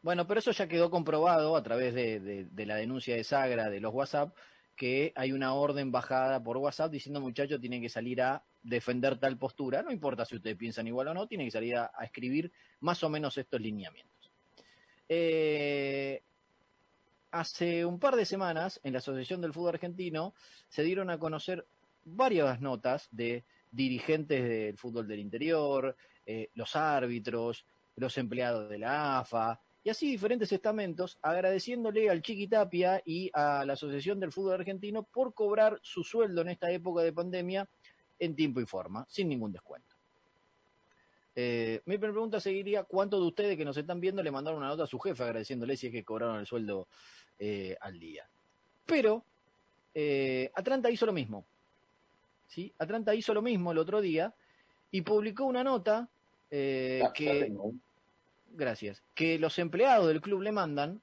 Bueno, 0.00 0.28
pero 0.28 0.38
eso 0.38 0.52
ya 0.52 0.68
quedó 0.68 0.90
comprobado 0.90 1.56
a 1.56 1.62
través 1.64 1.92
de, 1.92 2.46
la 2.66 2.76
denuncia 2.76 3.16
de 3.16 3.24
Sagra 3.24 3.68
de 3.68 3.80
los 3.80 3.92
WhatsApp, 3.92 4.32
que 4.76 5.12
hay 5.16 5.32
una 5.32 5.54
orden 5.54 5.90
bajada 5.90 6.40
por 6.40 6.56
WhatsApp 6.56 6.92
diciendo 6.92 7.20
muchachos 7.20 7.60
tienen 7.60 7.82
que 7.82 7.88
salir 7.88 8.22
a 8.22 8.44
defender 8.62 9.18
tal 9.18 9.36
postura. 9.36 9.82
No 9.82 9.90
importa 9.90 10.24
si 10.24 10.36
ustedes 10.36 10.56
piensan 10.56 10.86
igual 10.86 11.08
o 11.08 11.14
no, 11.14 11.26
tienen 11.26 11.48
que 11.48 11.50
salir 11.50 11.74
a, 11.74 11.90
a 11.92 12.04
escribir 12.04 12.52
más 12.78 13.02
o 13.02 13.08
menos 13.08 13.36
estos 13.36 13.60
lineamientos. 13.60 14.30
Eh, 15.08 16.22
hace 17.32 17.84
un 17.84 17.98
par 17.98 18.14
de 18.14 18.24
semanas, 18.24 18.78
en 18.84 18.92
la 18.92 19.00
Asociación 19.00 19.40
del 19.40 19.52
Fútbol 19.52 19.74
Argentino, 19.74 20.32
se 20.68 20.84
dieron 20.84 21.10
a 21.10 21.18
conocer 21.18 21.66
varias 22.04 22.60
notas 22.60 23.08
de 23.10 23.44
dirigentes 23.72 24.48
del 24.48 24.78
fútbol 24.78 25.08
del 25.08 25.18
interior, 25.18 25.96
eh, 26.24 26.50
los 26.54 26.76
árbitros, 26.76 27.66
los 28.00 28.16
empleados 28.18 28.68
de 28.68 28.78
la 28.78 29.18
AFA, 29.18 29.60
y 29.84 29.90
así 29.90 30.10
diferentes 30.10 30.52
estamentos, 30.52 31.18
agradeciéndole 31.22 32.10
al 32.10 32.20
Chiqui 32.20 32.46
Tapia 32.48 33.00
y 33.04 33.30
a 33.32 33.64
la 33.64 33.72
Asociación 33.72 34.20
del 34.20 34.32
Fútbol 34.32 34.54
Argentino 34.54 35.02
por 35.02 35.32
cobrar 35.32 35.78
su 35.82 36.04
sueldo 36.04 36.42
en 36.42 36.50
esta 36.50 36.70
época 36.70 37.02
de 37.02 37.12
pandemia 37.12 37.68
en 38.18 38.34
tiempo 38.34 38.60
y 38.60 38.66
forma, 38.66 39.06
sin 39.08 39.28
ningún 39.28 39.52
descuento. 39.52 39.96
Eh, 41.34 41.80
mi 41.86 41.94
primera 41.96 42.12
pregunta 42.14 42.40
seguiría, 42.40 42.82
¿cuántos 42.82 43.20
de 43.20 43.26
ustedes 43.28 43.56
que 43.56 43.64
nos 43.64 43.76
están 43.76 44.00
viendo 44.00 44.22
le 44.22 44.30
mandaron 44.32 44.58
una 44.58 44.68
nota 44.68 44.82
a 44.82 44.88
su 44.88 44.98
jefe 44.98 45.22
agradeciéndole 45.22 45.76
si 45.76 45.86
es 45.86 45.92
que 45.92 46.04
cobraron 46.04 46.40
el 46.40 46.46
sueldo 46.46 46.88
eh, 47.38 47.76
al 47.80 47.98
día? 47.98 48.28
Pero 48.84 49.24
eh, 49.94 50.50
Atlanta 50.54 50.90
hizo 50.90 51.06
lo 51.06 51.12
mismo. 51.12 51.44
¿sí? 52.48 52.72
Atlanta 52.78 53.14
hizo 53.14 53.32
lo 53.32 53.42
mismo 53.42 53.70
el 53.70 53.78
otro 53.78 54.00
día 54.00 54.34
y 54.90 55.02
publicó 55.02 55.44
una 55.44 55.62
nota 55.62 56.08
eh, 56.50 57.00
Ya- 57.04 57.12
que. 57.12 57.52
Gracias, 58.50 59.02
que 59.14 59.38
los 59.38 59.58
empleados 59.58 60.08
del 60.08 60.20
club 60.20 60.42
le 60.42 60.52
mandan 60.52 61.00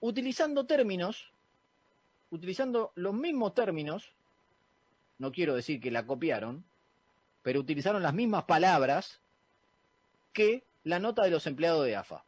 utilizando 0.00 0.66
términos, 0.66 1.32
utilizando 2.30 2.92
los 2.94 3.14
mismos 3.14 3.54
términos, 3.54 4.12
no 5.18 5.30
quiero 5.30 5.54
decir 5.54 5.80
que 5.80 5.90
la 5.90 6.06
copiaron, 6.06 6.64
pero 7.42 7.60
utilizaron 7.60 8.02
las 8.02 8.14
mismas 8.14 8.44
palabras 8.44 9.20
que 10.32 10.64
la 10.84 10.98
nota 10.98 11.22
de 11.22 11.30
los 11.30 11.46
empleados 11.46 11.84
de 11.84 11.96
AFA. 11.96 12.24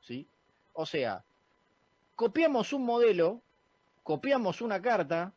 ¿Sí? 0.00 0.26
O 0.72 0.86
sea, 0.86 1.24
copiamos 2.14 2.72
un 2.72 2.84
modelo, 2.84 3.42
copiamos 4.04 4.60
una 4.60 4.80
carta, 4.80 5.32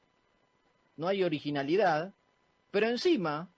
no 0.97 1.07
hay 1.07 1.23
originalidad, 1.23 2.13
pero 2.69 2.87
encima, 2.87 3.49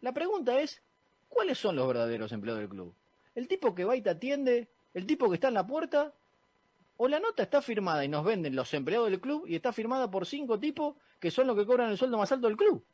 la 0.00 0.12
pregunta 0.12 0.60
es, 0.60 0.82
¿cuáles 1.34 1.58
son 1.58 1.76
los 1.76 1.86
verdaderos 1.86 2.32
empleados 2.32 2.60
del 2.60 2.70
club? 2.70 2.94
¿El 3.34 3.48
tipo 3.48 3.74
que 3.74 3.84
va 3.84 3.96
y 3.96 4.02
te 4.02 4.10
atiende? 4.10 4.68
¿El 4.94 5.06
tipo 5.06 5.28
que 5.28 5.34
está 5.34 5.48
en 5.48 5.54
la 5.54 5.66
puerta? 5.66 6.14
¿O 6.96 7.08
la 7.08 7.18
nota 7.18 7.42
está 7.42 7.60
firmada 7.60 8.04
y 8.04 8.08
nos 8.08 8.24
venden 8.24 8.54
los 8.54 8.72
empleados 8.72 9.10
del 9.10 9.20
club 9.20 9.44
y 9.48 9.56
está 9.56 9.72
firmada 9.72 10.10
por 10.10 10.26
cinco 10.26 10.58
tipos 10.60 10.96
que 11.18 11.30
son 11.30 11.48
los 11.48 11.56
que 11.56 11.66
cobran 11.66 11.90
el 11.90 11.98
sueldo 11.98 12.16
más 12.16 12.30
alto 12.30 12.46
del 12.46 12.56
club? 12.56 12.84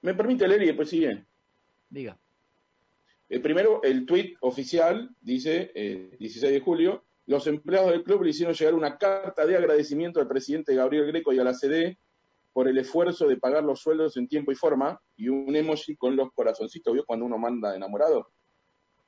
Me 0.00 0.14
permite 0.14 0.48
leer 0.48 0.62
y 0.62 0.66
después 0.66 0.88
sigue. 0.88 1.24
Diga. 1.90 2.18
Eh, 3.28 3.40
primero, 3.40 3.82
el 3.82 4.06
tuit 4.06 4.36
oficial 4.40 5.14
dice, 5.20 5.72
eh, 5.74 6.16
16 6.18 6.52
de 6.52 6.60
julio, 6.60 7.04
los 7.26 7.46
empleados 7.46 7.90
del 7.90 8.04
club 8.04 8.22
le 8.22 8.30
hicieron 8.30 8.54
llegar 8.54 8.74
una 8.74 8.98
carta 8.98 9.44
de 9.44 9.56
agradecimiento 9.56 10.20
al 10.20 10.28
presidente 10.28 10.74
Gabriel 10.74 11.06
Greco 11.06 11.32
y 11.32 11.40
a 11.40 11.44
la 11.44 11.52
CD 11.52 11.98
por 12.56 12.68
el 12.68 12.78
esfuerzo 12.78 13.28
de 13.28 13.36
pagar 13.36 13.62
los 13.64 13.80
sueldos 13.80 14.16
en 14.16 14.28
tiempo 14.28 14.50
y 14.50 14.54
forma 14.54 14.98
y 15.14 15.28
un 15.28 15.54
emoji 15.54 15.94
con 15.94 16.16
los 16.16 16.32
corazoncitos, 16.32 16.94
¿vio? 16.94 17.04
Cuando 17.04 17.26
uno 17.26 17.36
manda 17.36 17.76
enamorado. 17.76 18.30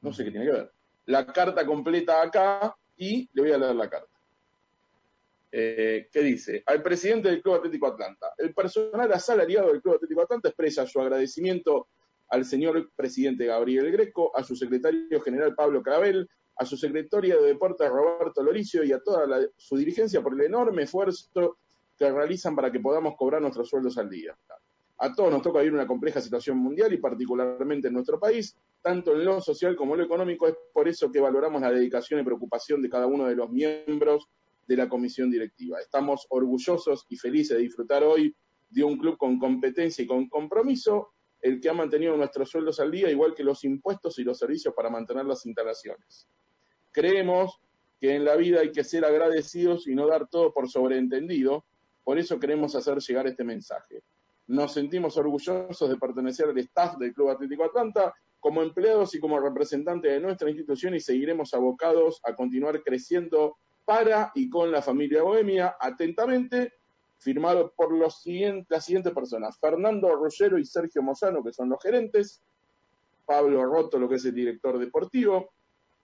No 0.03 0.13
sé 0.13 0.23
qué 0.23 0.31
tiene 0.31 0.45
que 0.45 0.53
ver. 0.53 0.73
La 1.07 1.25
carta 1.25 1.65
completa 1.65 2.21
acá 2.21 2.77
y 2.95 3.27
le 3.33 3.41
voy 3.43 3.53
a 3.53 3.57
leer 3.57 3.75
la 3.75 3.89
carta. 3.89 4.13
Eh, 5.51 6.11
¿Qué 6.13 6.21
dice? 6.21 6.63
Al 6.67 6.83
presidente 6.83 7.31
del 7.31 7.41
Club 7.41 7.55
Atlético 7.55 7.87
Atlanta. 7.87 8.35
El 8.37 8.53
personal 8.53 9.11
asalariado 9.15 9.69
del 9.73 9.81
Club 9.81 9.95
Atlético 9.95 10.21
Atlanta 10.21 10.49
expresa 10.49 10.87
su 10.87 11.01
agradecimiento 11.01 11.89
al 12.29 12.45
señor 12.45 12.91
presidente 12.95 13.47
Gabriel 13.47 13.91
Greco, 13.91 14.31
a 14.37 14.45
su 14.45 14.57
secretario 14.57 15.23
general 15.23 15.55
Pablo 15.55 15.83
Carabel, 15.83 16.29
a 16.55 16.67
su 16.67 16.77
secretario 16.77 17.41
de 17.41 17.49
Deportes 17.49 17.89
Roberto 17.89 18.43
Loricio 18.43 18.85
y 18.85 18.93
a 18.93 19.01
toda 19.01 19.27
la- 19.27 19.49
su 19.57 19.75
dirigencia 19.79 20.21
por 20.21 20.35
el 20.35 20.43
enorme 20.43 20.83
esfuerzo 20.83 21.57
que 21.99 22.11
realizan 22.11 22.55
para 22.55 22.71
que 22.71 22.81
podamos 22.81 23.17
cobrar 23.17 23.43
nuestros 23.43 23.69
sueldos 23.69 23.99
al 23.99 24.09
día. 24.09 24.37
A 24.99 25.13
todos 25.15 25.31
nos 25.31 25.43
toca 25.43 25.61
vivir 25.61 25.75
una 25.75 25.87
compleja 25.87 26.21
situación 26.21 26.59
mundial 26.59 26.93
y 26.93 26.99
particularmente 26.99 27.89
en 27.89 27.95
nuestro 27.95 28.19
país, 28.19 28.57
tanto 28.83 29.13
en 29.13 29.25
lo 29.25 29.41
social 29.41 29.77
como 29.77 29.95
en 29.95 30.01
lo 30.01 30.07
económico. 30.07 30.49
Es 30.49 30.55
por 30.73 30.89
eso 30.89 31.11
que 31.11 31.21
valoramos 31.21 31.61
la 31.61 31.71
dedicación 31.71 32.21
y 32.21 32.25
preocupación 32.25 32.83
de 32.83 32.89
cada 32.89 33.07
uno 33.07 33.27
de 33.27 33.37
los 33.37 33.51
miembros 33.51 34.29
de 34.67 34.77
la 34.77 34.89
comisión 34.89 35.31
directiva. 35.31 35.81
Estamos 35.81 36.27
orgullosos 36.31 37.07
y 37.09 37.17
felices 37.17 37.57
de 37.57 37.63
disfrutar 37.63 38.03
hoy 38.03 38.35
de 38.71 38.85
un 38.85 38.99
club 38.99 39.17
con 39.17 39.39
competencia 39.39 40.05
y 40.05 40.07
con 40.07 40.29
compromiso, 40.29 41.11
el 41.41 41.61
que 41.61 41.69
ha 41.69 41.73
mantenido 41.73 42.17
nuestros 42.17 42.51
sueldos 42.51 42.81
al 42.81 42.91
día, 42.91 43.11
igual 43.11 43.35
que 43.35 43.45
los 43.45 43.65
impuestos 43.65 44.19
y 44.19 44.25
los 44.25 44.39
servicios 44.39 44.75
para 44.75 44.91
mantener 44.91 45.25
las 45.25 45.47
instalaciones. 45.47 46.29
Creemos 46.91 47.61
que 48.01 48.15
en 48.15 48.25
la 48.25 48.37
vida 48.37 48.61
hay 48.61 48.73
que 48.73 48.85
ser 48.85 49.05
agradecidos 49.05 49.87
y 49.87 49.95
no 49.95 50.07
dar 50.07 50.29
todo 50.29 50.53
por 50.53 50.69
sobreentendido, 50.69 51.65
por 52.09 52.19
eso 52.19 52.41
queremos 52.41 52.75
hacer 52.75 52.97
llegar 53.01 53.27
este 53.27 53.45
mensaje. 53.45 54.03
Nos 54.47 54.73
sentimos 54.73 55.19
orgullosos 55.19 55.91
de 55.91 55.97
pertenecer 55.99 56.49
al 56.49 56.57
staff 56.57 56.97
del 56.97 57.13
Club 57.13 57.29
Atlético 57.29 57.65
Atlanta 57.65 58.15
como 58.41 58.63
empleados 58.63 59.15
y 59.15 59.21
como 59.21 59.39
representantes 59.39 60.11
de 60.11 60.19
nuestra 60.19 60.49
institución 60.49 60.95
y 60.95 61.01
seguiremos 61.01 61.53
abocados 61.53 62.23
a 62.25 62.35
continuar 62.35 62.83
creciendo 62.83 63.59
para 63.85 64.33
y 64.35 64.49
con 64.49 64.73
la 64.73 64.81
familia 64.81 65.23
Bohemia. 65.23 65.77
Atentamente, 65.79 66.73
firmado 67.19 67.75
por 67.77 67.93
los 67.93 68.23
siguientes, 68.23 68.71
las 68.71 68.87
siguientes 68.87 69.13
personas. 69.13 69.59
Fernando 69.61 70.09
Rogero 70.17 70.57
y 70.57 70.65
Sergio 70.65 71.03
Mozano, 71.03 71.45
que 71.45 71.53
son 71.53 71.69
los 71.69 71.83
gerentes. 71.83 72.41
Pablo 73.27 73.67
Roto, 73.67 73.99
lo 73.99 74.09
que 74.09 74.15
es 74.15 74.25
el 74.25 74.35
director 74.35 74.79
deportivo. 74.79 75.51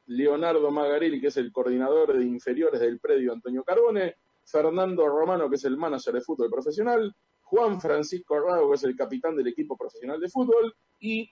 Leonardo 0.09 0.71
Magarelli, 0.71 1.19
que 1.19 1.29
es 1.29 1.39
el 1.39 1.51
coordinador 1.51 2.13
de 2.13 2.27
inferiores 2.27 2.79
del 2.79 3.01
predio 3.01 3.33
Antonio 3.33 3.65
Carbone. 3.65 4.17
Fernando 4.45 5.07
Romano, 5.09 5.49
que 5.49 5.57
es 5.57 5.65
el 5.65 5.77
manager 5.77 6.15
de 6.15 6.21
fútbol 6.21 6.51
profesional. 6.51 7.15
Juan 7.43 7.81
Francisco 7.81 8.41
Rago, 8.41 8.71
que 8.71 8.77
es 8.77 8.85
el 8.85 8.97
capitán 8.97 9.37
del 9.37 9.49
equipo 9.49 9.77
profesional 9.77 10.21
de 10.21 10.29
fútbol. 10.29 10.75
Y 11.01 11.31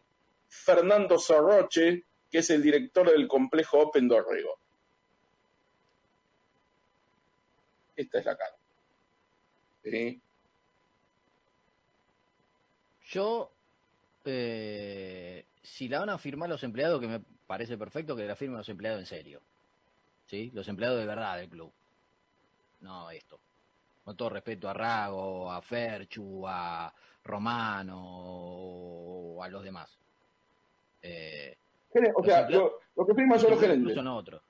Fernando 0.48 1.18
Sorroche, 1.18 2.04
que 2.30 2.38
es 2.38 2.50
el 2.50 2.62
director 2.62 3.10
del 3.10 3.26
complejo 3.28 3.78
Open 3.80 4.08
Dorrego. 4.08 4.58
Esta 7.96 8.18
es 8.18 8.24
la 8.24 8.36
cara. 8.36 8.56
¿Sí? 9.84 10.20
Yo, 13.10 13.50
eh, 14.24 15.44
si 15.62 15.88
la 15.88 16.00
van 16.00 16.10
a 16.10 16.18
firmar 16.18 16.48
los 16.48 16.62
empleados, 16.62 17.00
que 17.00 17.08
me 17.08 17.20
parece 17.46 17.76
perfecto 17.76 18.16
que 18.16 18.26
la 18.26 18.36
firmen 18.36 18.58
los 18.58 18.68
empleados 18.68 19.00
en 19.00 19.06
serio. 19.06 19.40
¿Sí? 20.26 20.50
Los 20.54 20.68
empleados 20.68 20.98
de 20.98 21.06
verdad 21.06 21.36
del 21.36 21.48
club. 21.48 21.72
No 22.82 23.10
esto. 23.10 23.40
Con 24.04 24.16
todo 24.16 24.30
respeto 24.30 24.68
a 24.68 24.72
Rago, 24.74 25.50
a 25.50 25.62
Ferchu, 25.62 26.44
a 26.46 26.92
Romano 27.24 28.00
o 28.04 29.42
a 29.42 29.48
los 29.48 29.62
demás. 29.62 29.96
Eh, 31.02 31.56
O 32.14 32.24
sea, 32.24 32.48
lo, 32.48 32.80
lo 32.96 33.06
que 33.06 33.14
firman 33.14 33.38
son 33.38 33.50
los 33.52 33.60
gerentes. 33.60 33.94
Son 33.94 34.06
otros. 34.08 34.42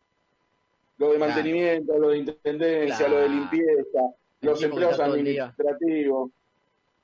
Lo 0.98 1.12
de 1.12 1.18
mantenimiento, 1.18 1.98
lo 1.98 2.08
de 2.10 2.18
intendencia, 2.18 2.96
Claro. 2.96 3.14
lo 3.14 3.20
de 3.22 3.28
limpieza, 3.28 4.00
El 4.40 4.48
los 4.48 4.60
día. 4.60 5.04
administrativos, 5.04 6.30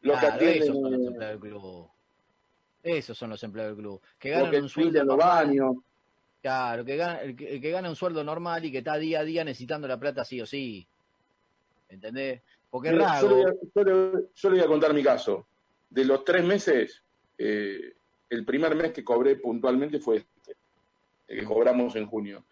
los 0.02 0.18
Claro, 0.18 0.38
que 0.38 0.44
atienden, 0.47 0.62
esos 0.62 0.76
son 0.80 0.92
los 0.92 1.06
empleados 1.06 1.40
del 1.40 1.50
club. 1.50 1.88
Esos 2.82 3.18
son 3.18 3.30
los 3.30 3.42
empleados 3.42 3.76
del 3.76 3.82
club. 3.85 4.00
Que 4.18 4.30
ganan 4.30 4.50
que 4.50 4.61
un 4.61 4.68
sueldo 4.68 5.04
los 5.04 5.16
baños. 5.16 5.76
Claro, 6.40 6.85
que 6.85 6.97
gana, 6.97 7.20
el, 7.23 7.35
que, 7.37 7.54
el 7.54 7.61
que 7.61 7.70
gana 7.70 7.88
un 7.90 7.97
sueldo 7.97 8.23
normal 8.23 8.64
y 8.64 8.70
que 8.73 8.78
está 8.78 8.97
día 8.97 9.20
a 9.20 9.25
día 9.25 9.42
necesitando 9.44 9.88
la 9.88 9.99
plata 9.99 10.25
sí 10.25 10.40
o 10.40 10.47
sí. 10.47 10.87
¿Entendés? 11.88 12.42
Porque 12.71 12.92
Mira, 12.92 13.21
yo, 13.21 13.28
le 13.28 13.35
Rago, 13.35 13.42
voy 13.42 13.50
a, 13.50 13.54
yo 13.75 13.85
le- 14.12 14.25
yo 14.35 14.50
le 14.50 14.57
voy 14.57 14.64
a 14.64 14.68
contar 14.68 14.95
mi 14.95 15.02
caso. 15.02 15.47
De 15.90 16.04
los 16.04 16.25
tres 16.25 16.45
meses, 16.45 17.02
eh, 17.38 17.95
el 18.28 18.45
primer 18.45 18.75
mes 18.76 18.92
que 18.92 19.02
cobré 19.04 19.37
puntualmente 19.37 19.99
fue 20.00 20.18
este, 20.18 20.54
el 21.28 21.40
que 21.40 21.47
cobramos 21.47 21.97
en 21.97 22.07
junio. 22.07 22.45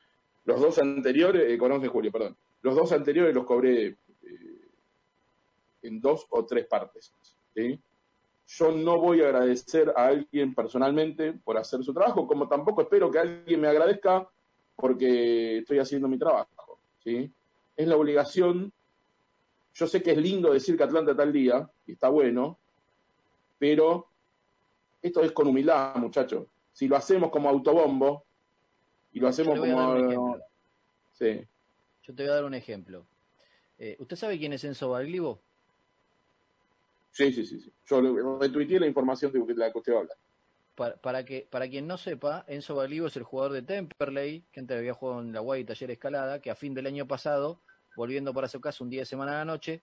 Los 0.44 0.60
dos 0.60 0.78
anteriores, 0.78 1.50
eh, 1.50 1.58
cobramos 1.58 1.84
en 1.84 1.90
julio, 1.90 2.10
perdón. 2.12 2.36
Los 2.62 2.74
dos 2.74 2.92
anteriores 2.92 3.34
los 3.34 3.44
cobré 3.44 3.86
eh, 3.88 3.96
en 5.82 6.00
dos 6.00 6.26
o 6.30 6.46
tres 6.46 6.66
partes. 6.66 7.12
¿sí? 7.54 7.78
Yo 8.48 8.72
no 8.72 8.98
voy 8.98 9.20
a 9.20 9.26
agradecer 9.26 9.92
a 9.94 10.06
alguien 10.06 10.54
personalmente 10.54 11.32
por 11.34 11.58
hacer 11.58 11.82
su 11.82 11.92
trabajo, 11.92 12.26
como 12.26 12.48
tampoco 12.48 12.82
espero 12.82 13.10
que 13.10 13.18
alguien 13.18 13.60
me 13.60 13.68
agradezca 13.68 14.26
porque 14.76 15.58
estoy 15.58 15.78
haciendo 15.78 16.08
mi 16.08 16.18
trabajo. 16.18 16.78
¿sí? 17.04 17.30
Es 17.76 17.86
la 17.86 17.96
obligación 17.96 18.72
yo 19.76 19.86
sé 19.86 20.02
que 20.02 20.12
es 20.12 20.16
lindo 20.16 20.54
decir 20.54 20.74
que 20.76 20.84
Atlanta 20.84 21.10
está 21.10 21.22
al 21.22 21.32
día, 21.32 21.68
y 21.86 21.92
está 21.92 22.08
bueno, 22.08 22.58
pero 23.58 24.08
esto 25.02 25.22
es 25.22 25.32
con 25.32 25.48
humildad, 25.48 25.94
muchachos. 25.96 26.46
Si 26.72 26.88
lo 26.88 26.96
hacemos 26.96 27.30
como 27.30 27.50
autobombo, 27.50 28.24
y 29.12 29.20
lo 29.20 29.28
hacemos 29.28 29.58
como... 29.58 30.38
Sí. 31.12 31.46
Yo 32.02 32.14
te 32.14 32.22
voy 32.22 32.32
a 32.32 32.34
dar 32.36 32.44
un 32.44 32.54
ejemplo. 32.54 33.06
Eh, 33.78 33.96
¿Usted 33.98 34.16
sabe 34.16 34.38
quién 34.38 34.54
es 34.54 34.64
Enzo 34.64 34.90
Baglivo? 34.90 35.42
Sí, 37.10 37.32
sí, 37.32 37.44
sí, 37.44 37.60
sí. 37.60 37.72
Yo 37.86 38.38
retuiteé 38.38 38.80
la 38.80 38.86
información 38.86 39.30
de 39.30 39.54
la 39.54 39.72
que 39.72 39.78
usted 39.78 39.94
habla. 39.94 40.14
Para, 40.74 40.96
para 40.96 41.24
que 41.24 41.46
para 41.50 41.68
quien 41.68 41.86
no 41.86 41.98
sepa, 41.98 42.44
Enzo 42.48 42.74
Baglivo 42.74 43.08
es 43.08 43.16
el 43.16 43.22
jugador 43.22 43.52
de 43.52 43.62
Temperley, 43.62 44.44
que 44.52 44.60
antes 44.60 44.78
había 44.78 44.94
jugado 44.94 45.20
en 45.20 45.32
la 45.32 45.40
Guay 45.40 45.64
Taller 45.64 45.90
Escalada, 45.90 46.40
que 46.40 46.50
a 46.50 46.54
fin 46.54 46.74
del 46.74 46.86
año 46.86 47.06
pasado, 47.06 47.60
volviendo 47.96 48.32
para 48.32 48.48
su 48.48 48.60
casa 48.60 48.84
un 48.84 48.90
día 48.90 49.00
de 49.00 49.06
semana 49.06 49.32
a 49.32 49.38
la 49.38 49.44
noche, 49.44 49.82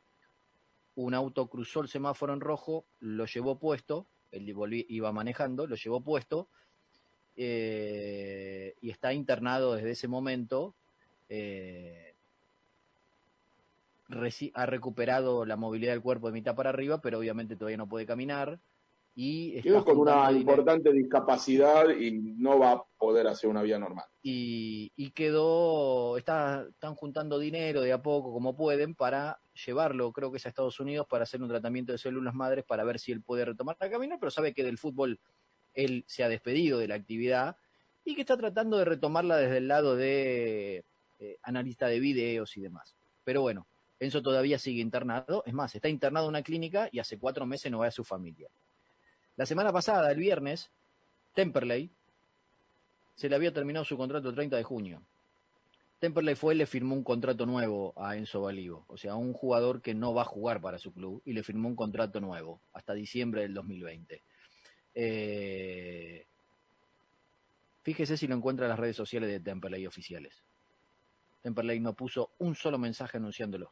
un 0.96 1.14
auto 1.14 1.48
cruzó 1.48 1.82
el 1.82 1.88
semáforo 1.88 2.34
en 2.34 2.40
rojo, 2.40 2.86
lo 3.00 3.26
llevó 3.26 3.58
puesto, 3.58 4.06
él 4.32 4.54
iba 4.88 5.12
manejando, 5.12 5.68
lo 5.68 5.76
llevó 5.76 6.02
puesto, 6.02 6.48
eh, 7.36 8.76
y 8.82 8.92
está 8.92 9.14
internado 9.14 9.74
desde 9.74 9.92
ese 9.92 10.08
momento. 10.08 10.76
eh, 11.30 12.14
ha 14.54 14.66
recuperado 14.66 15.46
la 15.46 15.56
movilidad 15.56 15.94
del 15.94 16.02
cuerpo 16.02 16.28
de 16.28 16.34
mitad 16.34 16.56
para 16.56 16.70
arriba, 16.70 17.02
pero 17.02 17.18
obviamente 17.18 17.56
todavía 17.56 17.78
no 17.78 17.90
puede 17.90 18.06
caminar. 18.06 18.60
Y 19.16 19.58
está 19.58 19.62
Quedó 19.70 19.86
con 19.86 20.00
una 20.00 20.30
dinero. 20.30 20.40
importante 20.40 20.92
discapacidad 20.92 21.90
y 21.90 22.12
no 22.12 22.58
va 22.58 22.72
a 22.72 22.84
poder 22.98 23.28
hacer 23.28 23.50
una 23.50 23.62
vida 23.62 23.78
normal. 23.78 24.06
y, 24.24 24.92
y 24.96 25.12
quedó, 25.12 26.18
está, 26.18 26.66
están 26.70 26.96
juntando 26.96 27.38
dinero 27.38 27.82
de 27.82 27.94
a 27.94 28.02
poco 28.02 28.34
como 28.34 28.56
pueden 28.56 28.96
para 28.96 29.40
llevarlo, 29.66 30.12
creo 30.12 30.32
que 30.32 30.38
es 30.38 30.46
a 30.46 30.50
Estados 30.50 30.80
Unidos, 30.80 31.06
para 31.08 31.24
hacer 31.24 31.44
un 31.44 31.50
tratamiento 31.50 31.92
de 31.92 32.00
células 32.00 32.34
madres 32.34 32.66
para 32.66 32.84
ver 32.84 32.98
si 33.00 33.12
él 33.12 33.22
puede 33.22 33.46
retomar 33.46 33.78
la 33.80 33.90
caminar, 33.90 34.18
pero 34.20 34.32
sabe 34.32 34.54
que 34.54 34.64
del 34.64 34.78
fútbol 34.80 35.20
él 35.76 36.04
se 36.08 36.24
ha 36.24 36.30
despedido 36.30 36.80
de 36.80 36.88
la 36.88 36.96
actividad 36.96 37.58
y 38.06 38.16
que 38.16 38.22
está 38.22 38.36
tratando 38.36 38.78
de 38.78 38.86
retomarla 38.86 39.38
desde 39.38 39.58
el 39.58 39.68
lado 39.68 39.96
de 39.96 40.86
eh, 41.20 41.38
analista 41.44 41.88
de 41.88 42.00
videos 42.00 42.58
y 42.58 42.62
demás. 42.62 42.96
Pero 43.24 43.42
bueno, 43.42 43.68
Enzo 44.00 44.22
todavía 44.22 44.58
sigue 44.58 44.82
internado, 44.82 45.44
es 45.46 45.54
más, 45.54 45.76
está 45.76 45.88
internado 45.88 46.26
en 46.26 46.30
una 46.30 46.42
clínica 46.42 46.90
y 46.92 47.00
hace 47.00 47.20
cuatro 47.20 47.46
meses 47.46 47.72
no 47.72 47.80
ve 47.80 47.88
a 47.88 47.92
su 47.92 48.04
familia. 48.04 48.50
La 49.36 49.46
semana 49.46 49.72
pasada, 49.72 50.12
el 50.12 50.20
viernes, 50.20 50.72
Temperley, 51.34 51.90
se 53.16 53.30
le 53.30 53.36
había 53.36 53.54
terminado 53.54 53.86
su 53.86 53.98
contrato 53.98 54.30
el 54.30 54.36
30 54.36 54.58
de 54.58 54.64
junio. 54.64 55.02
Temperley 56.00 56.36
fue 56.36 56.54
y 56.54 56.58
le 56.58 56.66
firmó 56.66 56.96
un 56.96 57.04
contrato 57.04 57.46
nuevo 57.46 57.94
a 57.96 58.18
Enzo 58.18 58.42
Balivo, 58.42 58.86
o 58.90 58.98
sea, 58.98 59.16
un 59.16 59.34
jugador 59.34 59.82
que 59.82 59.94
no 59.94 60.14
va 60.14 60.24
a 60.24 60.26
jugar 60.26 60.60
para 60.60 60.78
su 60.78 60.94
club 60.94 61.22
y 61.26 61.34
le 61.34 61.44
firmó 61.44 61.70
un 61.70 61.76
contrato 61.76 62.20
nuevo 62.20 62.60
hasta 62.74 62.94
diciembre 62.94 63.42
del 63.44 63.54
2020. 63.54 64.22
Eh, 64.96 66.26
fíjese 67.84 68.18
si 68.18 68.28
lo 68.28 68.36
encuentra 68.36 68.66
en 68.66 68.72
las 68.72 68.80
redes 68.80 68.98
sociales 68.98 69.30
de 69.30 69.40
Temperley 69.40 69.88
oficiales. 69.88 70.44
Temperley 71.42 71.80
no 71.80 71.94
puso 71.94 72.32
un 72.40 72.54
solo 72.56 72.78
mensaje 72.78 73.18
anunciándolo. 73.18 73.72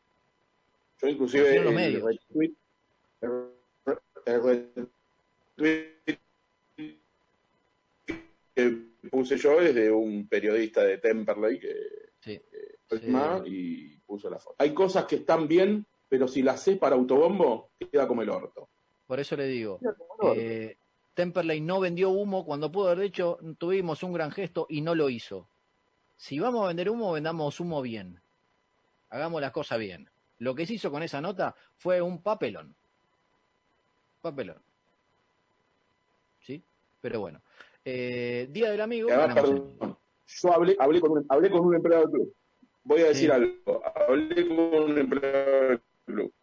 Yo 1.01 1.09
inclusive 1.09 1.59
los 1.59 1.73
el 1.73 1.75
medios. 1.75 2.17
el 4.25 4.89
que 8.55 8.91
puse 9.09 9.37
yo 9.37 9.59
es 9.61 9.73
de 9.75 9.91
un 9.91 10.27
periodista 10.27 10.83
de 10.83 10.97
Temperley 10.97 11.59
que 11.59 12.11
Sí, 12.21 12.39
y 13.45 13.97
puso 13.99 14.29
la 14.29 14.37
foto. 14.37 14.55
Hay 14.59 14.73
cosas 14.73 15.05
que 15.05 15.15
están 15.17 15.47
bien, 15.47 15.85
pero 16.07 16.27
si 16.27 16.41
las 16.43 16.55
haces 16.55 16.77
para 16.77 16.95
autobombo, 16.95 17.71
queda 17.91 18.07
como 18.07 18.21
el 18.21 18.29
orto. 18.29 18.69
por 19.07 19.19
eso 19.19 19.35
le 19.35 19.47
digo. 19.47 19.79
Eh, 20.35 20.77
Temperley 21.13 21.61
no 21.61 21.79
vendió 21.79 22.09
humo 22.11 22.45
cuando 22.45 22.71
pudo 22.71 22.89
haber 22.89 23.05
hecho, 23.05 23.39
tuvimos 23.57 24.03
un 24.03 24.13
gran 24.13 24.31
gesto 24.31 24.67
y 24.69 24.81
no 24.81 24.93
lo 24.93 25.09
hizo. 25.09 25.47
Si 26.15 26.39
vamos 26.39 26.63
a 26.63 26.67
vender 26.67 26.89
humo, 26.89 27.11
vendamos 27.11 27.59
humo 27.59 27.81
bien. 27.81 28.21
Hagamos 29.09 29.41
las 29.41 29.51
cosas 29.51 29.79
bien. 29.79 30.09
Lo 30.37 30.53
que 30.53 30.65
se 30.65 30.75
hizo 30.75 30.91
con 30.91 31.03
esa 31.03 31.21
nota 31.21 31.55
fue 31.75 32.01
un 32.01 32.21
papelón. 32.21 32.75
Papelón. 34.21 34.61
Pero 37.01 37.19
bueno. 37.19 37.41
Eh, 37.83 38.47
Día 38.51 38.71
del 38.71 38.81
Amigo. 38.81 39.09
Además, 39.11 39.35
perdón, 39.35 39.97
yo 40.27 40.53
hablé, 40.53 40.75
hablé, 40.79 41.01
con 41.01 41.11
un, 41.11 41.25
hablé 41.29 41.49
con 41.49 41.65
un 41.65 41.75
empleado 41.75 42.03
del 42.03 42.11
club. 42.11 42.35
Voy 42.83 43.01
a 43.01 43.07
decir 43.07 43.29
Sí. 43.29 43.35
algo. 43.35 43.81
Hablé 44.07 44.47
con 44.47 44.59
un 44.59 44.97
empleado 44.97 45.67
del 45.69 45.81
club 46.05 46.33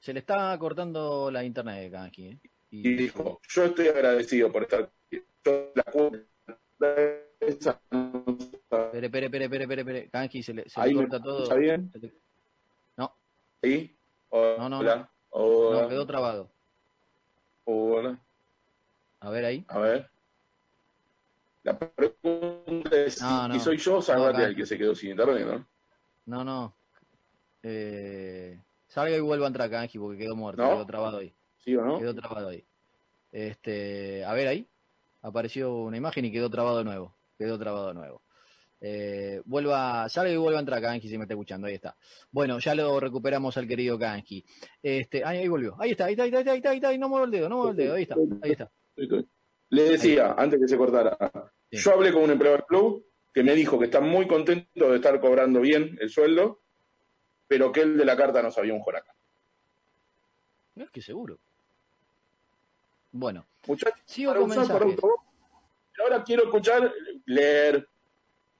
Se 0.00 0.12
le 0.12 0.20
está 0.20 0.56
cortando 0.58 1.30
la 1.30 1.44
internet 1.44 1.94
aquí. 1.94 2.28
¿eh? 2.28 2.38
y 2.72 2.94
dijo, 2.94 3.40
yo 3.48 3.64
estoy 3.64 3.88
agradecido 3.88 4.50
por 4.52 4.62
estar 4.62 4.82
aquí. 5.08 5.22
Yo 5.44 5.72
la 5.74 5.84
esa 7.40 7.80
está 7.80 7.80
Espere, 8.92 9.06
espere, 9.06 9.26
espere, 9.26 9.44
espere, 9.44 9.64
espere, 9.64 9.80
espere. 9.80 10.08
Kanji, 10.10 10.42
se 10.42 10.54
le, 10.54 10.68
se 10.68 10.80
le 10.86 10.94
corta 10.94 11.20
todo. 11.20 11.42
escucha 11.42 11.56
bien. 11.56 11.90
No, 12.96 13.12
¿Ahí? 13.62 13.96
Hola. 14.28 14.56
No, 14.58 14.68
no. 14.68 15.08
Hola. 15.30 15.82
no, 15.82 15.88
quedó 15.88 16.06
trabado. 16.06 16.50
Hola. 17.64 18.18
A 19.20 19.30
ver 19.30 19.44
ahí. 19.44 19.64
A 19.68 19.78
ver. 19.78 20.10
La 21.62 21.78
pregunta 21.78 22.96
es 22.96 23.20
No, 23.20 23.48
no. 23.48 23.54
si 23.54 23.60
soy 23.60 23.76
yo, 23.76 24.00
Zárate 24.00 24.38
No, 24.38 24.44
el 24.46 24.56
que 24.56 24.66
se 24.66 24.78
quedó 24.78 24.94
sin 24.94 25.10
internet, 25.10 25.46
¿no? 25.46 25.66
No, 26.26 26.44
no. 26.44 26.74
Eh, 27.62 28.58
salga 28.88 29.16
y 29.16 29.20
vuelva 29.20 29.46
a 29.46 29.48
entrar, 29.48 29.70
Kanji, 29.70 29.98
porque 29.98 30.18
quedó 30.18 30.34
muerto, 30.34 30.62
quedó 30.62 30.86
trabado 30.86 31.18
ahí. 31.18 31.34
¿Sí 31.58 31.76
o 31.76 31.84
no? 31.84 31.98
Quedó 31.98 32.14
trabado 32.14 32.48
ahí. 32.48 32.64
Este, 33.32 34.24
a 34.24 34.32
ver 34.32 34.48
ahí. 34.48 34.66
Apareció 35.22 35.74
una 35.74 35.98
imagen 35.98 36.24
y 36.24 36.32
quedó 36.32 36.48
trabado 36.48 36.78
de 36.78 36.84
nuevo. 36.84 37.14
Quedó 37.36 37.58
trabado 37.58 37.88
de 37.88 37.94
nuevo. 37.94 38.22
Eh, 38.80 39.42
vuelva, 39.44 40.08
salga 40.08 40.32
y 40.32 40.36
vuelva 40.38 40.58
a 40.58 40.60
entrar, 40.60 40.80
Kanji, 40.80 41.08
si 41.08 41.18
me 41.18 41.24
está 41.24 41.34
escuchando. 41.34 41.66
Ahí 41.66 41.74
está. 41.74 41.94
Bueno, 42.30 42.58
ya 42.58 42.74
lo 42.74 42.98
recuperamos 42.98 43.56
al 43.58 43.68
querido 43.68 43.98
Kanji. 43.98 44.42
Este, 44.82 45.22
ahí, 45.24 45.38
ahí 45.38 45.48
volvió. 45.48 45.76
Ahí 45.78 45.90
está, 45.90 46.06
ahí 46.06 46.12
está, 46.12 46.22
ahí 46.22 46.28
está, 46.30 46.38
ahí 46.38 46.56
está, 46.56 46.70
ahí 46.70 46.76
está, 46.76 46.88
ahí 46.88 46.98
no 46.98 47.10
muevo 47.10 47.26
el 47.26 47.30
dedo, 47.30 47.48
no 47.50 47.56
muevo 47.56 47.70
el 47.72 47.76
dedo. 47.76 47.94
Ahí 47.94 48.02
está, 48.04 48.14
ahí 48.42 48.52
está. 48.52 48.70
Le 48.96 49.82
decía, 49.82 50.34
antes 50.36 50.60
que 50.60 50.68
se 50.68 50.76
cortara, 50.76 51.16
Sí. 51.70 51.78
yo 51.78 51.92
hablé 51.92 52.12
con 52.12 52.22
un 52.24 52.30
empleado 52.30 52.56
del 52.56 52.66
club 52.66 53.06
que 53.32 53.44
me 53.44 53.54
dijo 53.54 53.78
que 53.78 53.84
está 53.84 54.00
muy 54.00 54.26
contento 54.26 54.90
de 54.90 54.96
estar 54.96 55.20
cobrando 55.20 55.60
bien 55.60 55.96
el 56.00 56.10
sueldo, 56.10 56.60
pero 57.46 57.70
que 57.70 57.82
él 57.82 57.96
de 57.96 58.04
la 58.04 58.16
carta 58.16 58.42
no 58.42 58.50
sabía 58.50 58.74
un 58.74 58.80
joraca. 58.80 59.14
No 60.74 60.84
es 60.84 60.90
que 60.90 61.00
seguro. 61.00 61.38
Bueno, 63.12 63.46
Muchachos, 63.66 64.00
sigo 64.04 64.30
para 64.32 64.40
con 64.40 64.50
usar 64.50 64.66
para. 64.68 64.86
Pero 64.86 66.04
ahora 66.04 66.24
quiero 66.24 66.44
escuchar, 66.44 66.92
leer 67.26 67.88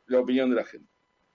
la 0.07 0.21
opinión 0.21 0.51
de 0.51 0.57
la 0.57 0.65
gente. 0.65 0.89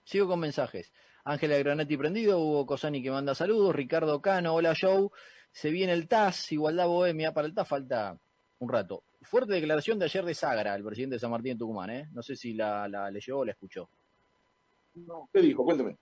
Sigo 0.04 0.28
con 0.28 0.40
mensajes. 0.40 0.92
Ángela 1.24 1.58
Granati 1.58 1.96
prendido, 1.96 2.38
Hugo 2.38 2.66
Cosani 2.66 3.02
que 3.02 3.10
manda 3.10 3.34
saludos, 3.34 3.74
Ricardo 3.74 4.22
Cano, 4.22 4.54
hola 4.54 4.74
Joe, 4.80 5.08
se 5.50 5.70
viene 5.70 5.92
el 5.92 6.06
TAS, 6.08 6.52
igualdad 6.52 6.86
bohemia, 6.86 7.34
para 7.34 7.48
el 7.48 7.54
TAS 7.54 7.66
falta 7.68 8.16
un 8.58 8.68
rato. 8.68 9.02
Fuerte 9.22 9.52
declaración 9.52 9.98
de 9.98 10.04
ayer 10.04 10.24
de 10.24 10.34
Sagra, 10.34 10.74
el 10.74 10.84
presidente 10.84 11.16
de 11.16 11.20
San 11.20 11.30
Martín 11.30 11.54
de 11.54 11.58
Tucumán, 11.58 11.90
¿eh? 11.90 12.08
No 12.12 12.22
sé 12.22 12.36
si 12.36 12.54
la, 12.54 12.88
la 12.88 13.10
leyó 13.10 13.38
o 13.38 13.44
la 13.44 13.52
escuchó. 13.52 13.88
¿Qué 15.32 15.40
dijo? 15.40 15.64
Cuéntame. 15.64 15.96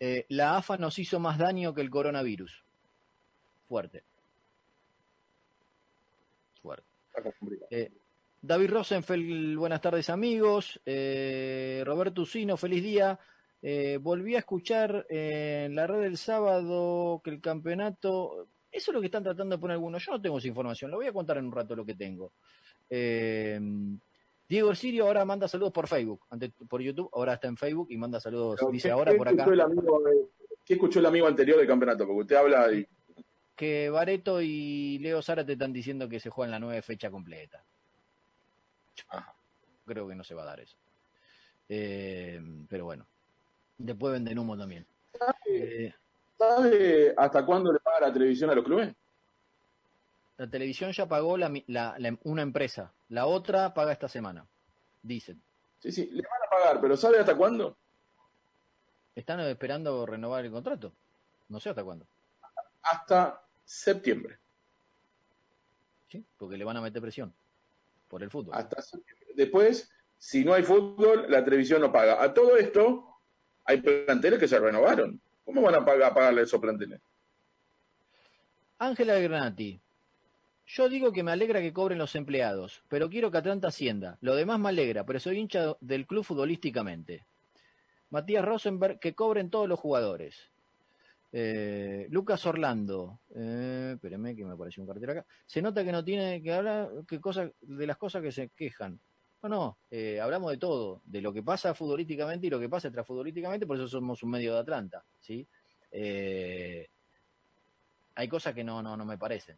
Eh, 0.00 0.26
la 0.30 0.56
AFA 0.56 0.76
nos 0.76 0.98
hizo 0.98 1.20
más 1.20 1.38
daño 1.38 1.74
que 1.74 1.82
el 1.82 1.90
coronavirus. 1.90 2.64
Fuerte. 3.68 4.04
Fuerte. 6.62 6.86
Eh, 7.70 7.92
David 8.40 8.70
Rosenfeld, 8.70 9.56
buenas 9.56 9.80
tardes 9.80 10.08
amigos. 10.08 10.80
Eh, 10.86 11.82
Roberto 11.84 12.22
Usino, 12.22 12.56
feliz 12.56 12.82
día. 12.82 13.18
Volví 14.00 14.36
a 14.36 14.38
escuchar 14.38 15.04
en 15.08 15.74
la 15.74 15.86
red 15.86 16.04
el 16.04 16.16
sábado 16.16 17.20
que 17.22 17.30
el 17.30 17.40
campeonato... 17.40 18.48
Eso 18.78 18.92
es 18.92 18.94
lo 18.94 19.00
que 19.00 19.06
están 19.06 19.24
tratando 19.24 19.56
de 19.56 19.60
poner 19.60 19.74
algunos. 19.74 20.04
Yo 20.04 20.12
no 20.12 20.22
tengo 20.22 20.38
esa 20.38 20.46
información. 20.46 20.88
Lo 20.92 20.98
voy 20.98 21.06
a 21.08 21.12
contar 21.12 21.36
en 21.38 21.46
un 21.46 21.52
rato 21.52 21.74
lo 21.74 21.84
que 21.84 21.96
tengo. 21.96 22.30
Eh, 22.88 23.58
Diego 24.48 24.72
Sirio 24.72 25.06
ahora 25.06 25.24
manda 25.24 25.48
saludos 25.48 25.72
por 25.72 25.88
Facebook. 25.88 26.24
Antes 26.30 26.52
por 26.68 26.80
YouTube, 26.80 27.10
ahora 27.12 27.34
está 27.34 27.48
en 27.48 27.56
Facebook 27.56 27.88
y 27.90 27.96
manda 27.96 28.20
saludos. 28.20 28.54
Pero, 28.60 28.70
Dice 28.70 28.86
¿qué- 28.86 28.92
ahora 28.92 29.16
por 29.16 29.26
acá 29.28 29.44
el 29.44 29.60
amigo 29.60 30.00
¿Qué 30.64 30.74
escuchó 30.74 31.00
el 31.00 31.06
amigo 31.06 31.26
anterior 31.26 31.58
del 31.58 31.66
campeonato? 31.66 32.06
Porque 32.06 32.20
usted 32.20 32.36
habla 32.36 32.72
y 32.72 32.86
que 33.56 33.90
Bareto 33.90 34.40
y 34.40 34.98
Leo 35.00 35.20
Zárate 35.20 35.54
están 35.54 35.72
diciendo 35.72 36.08
que 36.08 36.20
se 36.20 36.30
juega 36.30 36.46
en 36.46 36.52
la 36.52 36.60
nueva 36.60 36.80
fecha 36.82 37.10
completa. 37.10 37.64
Ajá. 39.08 39.34
Creo 39.86 40.06
que 40.06 40.14
no 40.14 40.22
se 40.22 40.34
va 40.34 40.42
a 40.42 40.46
dar 40.46 40.60
eso. 40.60 40.76
Eh, 41.68 42.40
pero 42.68 42.84
bueno. 42.84 43.04
Después 43.76 44.12
venden 44.12 44.38
humo 44.38 44.56
también. 44.56 44.86
Eh, 45.46 45.92
¿Sabe 46.38 47.14
hasta 47.16 47.44
cuándo 47.44 47.72
le 47.72 47.80
paga 47.80 48.06
la 48.06 48.12
televisión 48.12 48.50
a 48.50 48.54
los 48.54 48.64
clubes? 48.64 48.94
la 50.36 50.48
televisión 50.48 50.92
ya 50.92 51.04
pagó 51.08 51.36
la, 51.36 51.50
la- 51.66 51.96
la- 51.98 52.16
una 52.22 52.42
empresa. 52.42 52.92
La 53.08 53.26
otra 53.26 53.74
paga 53.74 53.90
esta 53.90 54.06
semana. 54.08 54.46
Dicen. 55.02 55.42
Sí, 55.80 55.90
sí, 55.90 56.06
le 56.12 56.22
van 56.22 56.42
a 56.46 56.50
pagar, 56.50 56.80
pero 56.80 56.96
¿sabe 56.96 57.18
hasta 57.18 57.36
cuándo? 57.36 57.76
Están 59.16 59.40
esperando 59.40 60.06
renovar 60.06 60.44
el 60.44 60.52
contrato. 60.52 60.92
No 61.48 61.58
sé 61.58 61.70
hasta 61.70 61.82
cuándo. 61.82 62.06
Hasta 62.82 63.42
septiembre. 63.64 64.38
¿sí? 66.08 66.24
Porque 66.36 66.56
le 66.56 66.64
van 66.64 66.76
a 66.76 66.82
meter 66.82 67.02
presión. 67.02 67.34
Por 68.06 68.22
el 68.22 68.30
fútbol. 68.30 68.54
Hasta 68.56 68.80
septiembre. 68.80 69.26
Después 69.34 69.90
si 70.18 70.44
no 70.44 70.54
hay 70.54 70.62
fútbol, 70.62 71.26
la 71.28 71.44
televisión 71.44 71.80
no 71.80 71.90
paga. 71.90 72.22
A 72.22 72.32
todo 72.32 72.56
esto, 72.56 73.08
hay 73.64 73.80
planteles 73.80 74.38
que 74.38 74.46
se 74.48 74.58
renovaron. 74.60 75.20
¿Cómo 75.48 75.62
van 75.62 75.76
a, 75.76 75.82
pagar, 75.82 76.10
a 76.10 76.14
pagarle 76.14 76.42
esos 76.42 76.60
planteles? 76.60 77.00
Ángela 78.76 79.18
Granati. 79.18 79.80
Yo 80.66 80.90
digo 80.90 81.10
que 81.10 81.22
me 81.22 81.30
alegra 81.30 81.62
que 81.62 81.72
cobren 81.72 81.96
los 81.96 82.14
empleados, 82.16 82.82
pero 82.90 83.08
quiero 83.08 83.30
que 83.30 83.38
Atlanta 83.38 83.68
ascienda. 83.68 84.18
Lo 84.20 84.36
demás 84.36 84.60
me 84.60 84.68
alegra, 84.68 85.06
pero 85.06 85.18
soy 85.18 85.38
hincha 85.38 85.74
del 85.80 86.06
club 86.06 86.22
futbolísticamente. 86.22 87.24
Matías 88.10 88.44
Rosenberg, 88.44 89.00
que 89.00 89.14
cobren 89.14 89.48
todos 89.48 89.66
los 89.66 89.80
jugadores. 89.80 90.50
Eh, 91.32 92.08
Lucas 92.10 92.44
Orlando, 92.44 93.18
eh, 93.34 93.96
que 94.02 94.18
me 94.18 94.52
apareció 94.52 94.82
un 94.82 94.86
cartel 94.86 95.08
acá. 95.08 95.26
Se 95.46 95.62
nota 95.62 95.82
que 95.82 95.92
no 95.92 96.04
tiene 96.04 96.42
que 96.42 96.52
hablar 96.52 96.90
que 97.08 97.22
cosa, 97.22 97.50
de 97.62 97.86
las 97.86 97.96
cosas 97.96 98.20
que 98.20 98.32
se 98.32 98.50
quejan. 98.50 99.00
No, 99.42 99.48
no, 99.48 99.78
eh, 99.90 100.20
hablamos 100.20 100.50
de 100.50 100.58
todo, 100.58 101.00
de 101.04 101.20
lo 101.20 101.32
que 101.32 101.42
pasa 101.42 101.72
futbolísticamente 101.72 102.46
y 102.46 102.50
lo 102.50 102.58
que 102.58 102.68
pasa 102.68 102.88
extrafutbolísticamente, 102.88 103.66
por 103.66 103.76
eso 103.76 103.86
somos 103.86 104.22
un 104.24 104.30
medio 104.30 104.54
de 104.54 104.60
Atlanta, 104.60 105.04
¿sí? 105.20 105.46
Eh, 105.92 106.88
hay 108.16 108.28
cosas 108.28 108.52
que 108.52 108.64
no, 108.64 108.82
no, 108.82 108.96
no 108.96 109.04
me 109.04 109.16
parecen, 109.16 109.56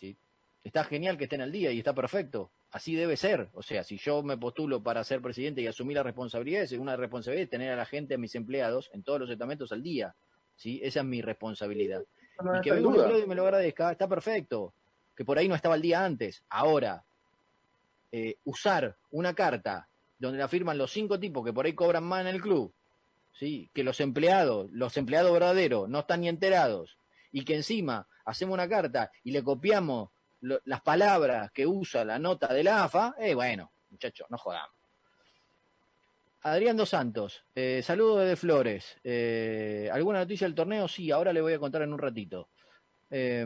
¿sí? 0.00 0.16
Está 0.62 0.84
genial 0.84 1.18
que 1.18 1.24
estén 1.24 1.42
al 1.42 1.52
día 1.52 1.70
y 1.70 1.78
está 1.78 1.94
perfecto, 1.94 2.50
así 2.70 2.94
debe 2.94 3.18
ser, 3.18 3.50
o 3.52 3.62
sea, 3.62 3.84
si 3.84 3.98
yo 3.98 4.22
me 4.22 4.38
postulo 4.38 4.82
para 4.82 5.04
ser 5.04 5.20
presidente 5.20 5.60
y 5.60 5.66
asumir 5.66 5.96
la 5.96 6.02
responsabilidad, 6.02 6.62
es 6.62 6.72
una 6.72 6.96
responsabilidad 6.96 7.50
tener 7.50 7.72
a 7.72 7.76
la 7.76 7.84
gente, 7.84 8.14
a 8.14 8.18
mis 8.18 8.34
empleados, 8.34 8.88
en 8.94 9.02
todos 9.02 9.20
los 9.20 9.28
estamentos 9.28 9.70
al 9.72 9.82
día, 9.82 10.14
¿sí? 10.56 10.80
Esa 10.82 11.00
es 11.00 11.06
mi 11.06 11.20
responsabilidad. 11.20 12.02
No, 12.42 12.56
y 12.56 12.62
que 12.62 12.72
venga 12.72 12.88
en 12.88 13.12
un 13.12 13.22
y 13.22 13.26
me 13.26 13.34
lo 13.34 13.42
agradezca, 13.42 13.92
está 13.92 14.08
perfecto, 14.08 14.72
que 15.14 15.26
por 15.26 15.36
ahí 15.36 15.46
no 15.46 15.54
estaba 15.54 15.74
el 15.74 15.82
día 15.82 16.02
antes, 16.02 16.42
ahora, 16.48 17.04
eh, 18.16 18.36
usar 18.44 18.96
una 19.10 19.34
carta 19.34 19.88
donde 20.20 20.38
la 20.38 20.46
firman 20.46 20.78
los 20.78 20.92
cinco 20.92 21.18
tipos 21.18 21.44
que 21.44 21.52
por 21.52 21.66
ahí 21.66 21.74
cobran 21.74 22.04
más 22.04 22.20
en 22.20 22.28
el 22.28 22.40
club, 22.40 22.72
¿sí? 23.32 23.68
que 23.74 23.82
los 23.82 23.98
empleados, 23.98 24.70
los 24.70 24.96
empleados 24.96 25.32
verdaderos, 25.32 25.88
no 25.88 25.98
están 25.98 26.20
ni 26.20 26.28
enterados, 26.28 26.96
y 27.32 27.44
que 27.44 27.56
encima 27.56 28.06
hacemos 28.24 28.54
una 28.54 28.68
carta 28.68 29.10
y 29.24 29.32
le 29.32 29.42
copiamos 29.42 30.10
las 30.40 30.80
palabras 30.82 31.50
que 31.50 31.66
usa 31.66 32.04
la 32.04 32.20
nota 32.20 32.54
de 32.54 32.62
la 32.62 32.84
AFA, 32.84 33.16
eh, 33.18 33.34
bueno, 33.34 33.72
muchachos, 33.90 34.28
no 34.30 34.38
jodamos. 34.38 34.76
Adrián 36.42 36.76
Dos 36.76 36.90
Santos, 36.90 37.44
eh, 37.52 37.82
saludos 37.82 38.20
desde 38.20 38.36
Flores. 38.36 38.96
Eh, 39.02 39.90
¿Alguna 39.92 40.20
noticia 40.20 40.46
del 40.46 40.54
torneo? 40.54 40.86
Sí, 40.86 41.10
ahora 41.10 41.32
le 41.32 41.40
voy 41.40 41.54
a 41.54 41.58
contar 41.58 41.82
en 41.82 41.92
un 41.92 41.98
ratito. 41.98 42.48
Eh, 43.10 43.44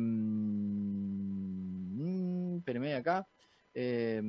acá. 2.99 3.27
Eh, 3.81 4.21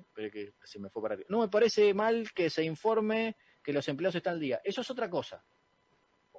espere 0.00 0.32
que 0.32 0.54
se 0.64 0.80
me 0.80 0.90
fue 0.90 1.00
para 1.00 1.14
arriba. 1.14 1.28
No 1.30 1.38
me 1.38 1.48
parece 1.48 1.94
mal 1.94 2.28
que 2.34 2.50
se 2.50 2.64
informe 2.64 3.36
que 3.62 3.72
los 3.72 3.86
empleados 3.86 4.16
están 4.16 4.34
al 4.34 4.40
día. 4.40 4.60
Eso 4.64 4.80
es 4.80 4.90
otra 4.90 5.08
cosa. 5.08 5.44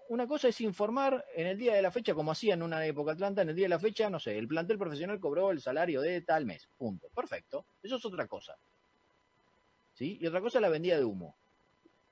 Una 0.10 0.28
cosa 0.28 0.50
es 0.50 0.60
informar 0.60 1.24
en 1.34 1.48
el 1.48 1.58
día 1.58 1.76
de 1.76 1.82
la 1.82 1.92
fecha, 1.92 2.14
como 2.14 2.32
hacía 2.32 2.56
en 2.56 2.64
una 2.64 2.86
época 2.86 3.14
Atlanta, 3.14 3.42
en 3.42 3.50
el 3.50 3.56
día 3.56 3.66
de 3.66 3.70
la 3.70 3.80
fecha, 3.80 4.10
no 4.10 4.20
sé, 4.20 4.38
el 4.38 4.50
plantel 4.50 4.78
profesional 4.78 5.18
cobró 5.20 5.50
el 5.50 5.62
salario 5.62 6.02
de 6.02 6.22
tal 6.24 6.46
mes. 6.46 6.68
Punto. 6.78 7.08
Perfecto. 7.16 7.66
Eso 7.82 7.96
es 7.96 8.06
otra 8.06 8.28
cosa. 8.28 8.58
¿Sí? 9.94 10.18
Y 10.20 10.28
otra 10.28 10.42
cosa 10.42 10.58
es 10.58 10.64
la 10.64 10.70
vendida 10.70 10.98
de 10.98 11.06
humo. 11.06 11.38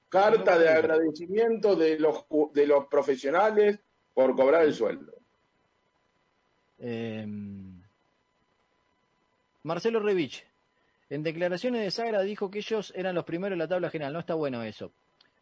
Carta 0.08 0.58
de 0.58 0.70
agradecimiento 0.70 1.76
de 1.76 2.00
los, 2.00 2.26
de 2.54 2.66
los 2.66 2.88
profesionales 2.88 3.82
por 4.14 4.36
cobrar 4.38 4.64
el 4.64 4.74
sueldo. 4.74 5.14
Eh, 6.80 7.26
Marcelo 9.66 10.00
Revich, 10.00 10.46
en 11.10 11.24
declaraciones 11.24 11.82
de 11.82 11.90
Sagra 11.90 12.22
dijo 12.22 12.52
que 12.52 12.60
ellos 12.60 12.94
eran 12.96 13.16
los 13.16 13.26
primeros 13.26 13.56
en 13.56 13.60
la 13.60 13.68
tabla 13.68 13.90
general. 13.90 14.14
No 14.14 14.20
está 14.20 14.36
bueno 14.36 14.62
eso. 14.62 14.94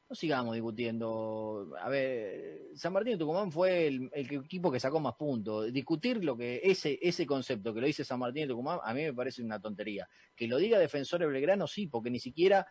No 0.09 0.15
sigamos 0.15 0.53
discutiendo. 0.53 1.73
A 1.81 1.89
ver, 1.89 2.69
San 2.73 2.93
Martín 2.93 3.13
de 3.13 3.19
Tucumán 3.19 3.51
fue 3.51 3.87
el, 3.87 4.09
equipo 4.13 4.71
que 4.71 4.79
sacó 4.79 5.01
más 5.01 5.15
puntos. 5.15 5.73
Discutir 5.73 6.23
lo 6.23 6.37
que 6.37 6.61
ese, 6.63 6.97
ese 7.01 7.25
concepto 7.25 7.73
que 7.73 7.81
lo 7.81 7.87
dice 7.87 8.05
San 8.05 8.19
Martín 8.19 8.43
de 8.43 8.53
Tucumán, 8.53 8.79
a 8.81 8.93
mí 8.93 9.03
me 9.03 9.13
parece 9.13 9.43
una 9.43 9.59
tontería. 9.59 10.07
Que 10.33 10.47
lo 10.47 10.55
diga 10.57 10.79
Defensor 10.79 11.19
Belgrano, 11.19 11.67
sí, 11.67 11.87
porque 11.87 12.09
ni 12.09 12.21
siquiera 12.21 12.65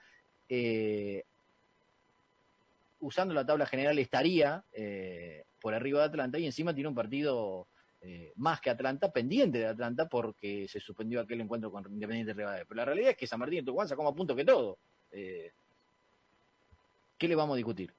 eh, 0.49 1.25
usando 3.01 3.35
la 3.35 3.45
tabla 3.45 3.67
general 3.67 3.99
estaría 3.99 4.65
eh, 4.73 5.45
por 5.61 5.75
arriba 5.75 6.01
de 6.01 6.07
Atlanta 6.07 6.39
y 6.39 6.47
encima 6.47 6.73
tiene 6.73 6.89
un 6.89 6.95
partido 6.95 7.69
eh, 8.05 8.33
más 8.37 8.61
que 8.61 8.69
Atlanta, 8.69 9.13
pendiente 9.13 9.59
de 9.59 9.67
Atlanta, 9.67 10.09
porque 10.09 10.67
se 10.69 10.81
suspendió 10.81 11.21
aquel 11.21 11.41
encuentro 11.41 11.71
con 11.71 11.87
Independiente 11.89 12.35
Rivadavia. 12.35 12.65
Pero 12.67 12.79
la 12.79 12.85
realidad 12.85 13.11
es 13.11 13.17
que 13.17 13.29
San 13.29 13.39
Martín 13.39 13.61
de 13.61 13.67
Tucumán 13.67 13.87
sacó 13.87 14.03
más 14.03 14.15
puntos 14.15 14.37
que 14.37 14.45
todo. 14.45 14.81
Eh, 15.13 15.53
¿Qué 17.17 17.29
le 17.29 17.37
vamos 17.37 17.55
a 17.55 17.59
discutir? 17.59 17.95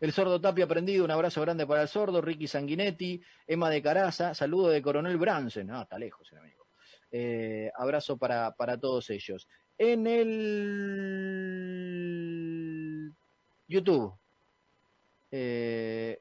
El 0.00 0.12
sordo 0.12 0.38
Tapia 0.38 0.66
aprendido, 0.66 1.02
un 1.06 1.10
abrazo 1.10 1.40
grande 1.40 1.66
para 1.66 1.80
el 1.80 1.88
sordo, 1.88 2.20
Ricky 2.20 2.46
Sanguinetti, 2.46 3.22
Emma 3.46 3.70
de 3.70 3.80
Caraza, 3.80 4.34
saludo 4.34 4.68
de 4.68 4.82
Coronel 4.82 5.16
Bransen, 5.16 5.70
ah, 5.70 5.80
está 5.82 5.98
lejos 5.98 6.30
el 6.32 6.38
amigo. 6.38 6.66
Eh, 7.10 7.72
abrazo 7.74 8.18
para, 8.18 8.54
para 8.54 8.78
todos 8.78 9.08
ellos. 9.08 9.48
En 9.78 10.06
el 10.06 10.28
YouTube, 13.66 14.12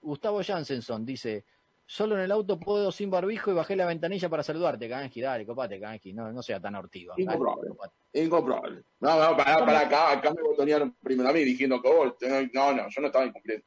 Gustavo 0.01 0.41
Jansenson 0.41 1.05
dice, 1.05 1.43
solo 1.91 2.15
en 2.15 2.21
el 2.21 2.31
auto 2.31 2.57
puedo 2.57 2.89
sin 2.89 3.11
barbijo 3.11 3.51
y 3.51 3.53
bajé 3.53 3.75
la 3.75 3.85
ventanilla 3.85 4.29
para 4.29 4.43
saludarte, 4.43 4.87
Kanji, 4.87 5.19
dale, 5.19 5.45
copate, 5.45 5.77
Kanji, 5.77 6.13
no, 6.13 6.31
no 6.31 6.41
sea 6.41 6.57
tan 6.57 6.75
hortivo. 6.75 7.11
dale, 7.11 7.23
Incomprobable. 7.23 7.71
Incomprobable. 8.13 8.83
No, 9.01 9.19
no, 9.19 9.35
para, 9.35 9.65
para 9.65 9.79
acá, 9.81 10.11
acá 10.13 10.33
me 10.33 10.41
botonearon 10.41 10.95
primero 11.03 11.27
a 11.27 11.33
mí 11.33 11.43
diciendo 11.43 11.81
que 11.81 11.89
vos, 11.89 12.13
no, 12.53 12.73
no, 12.73 12.89
yo 12.89 13.01
no 13.01 13.07
estaba 13.07 13.25
incumpliendo. 13.25 13.65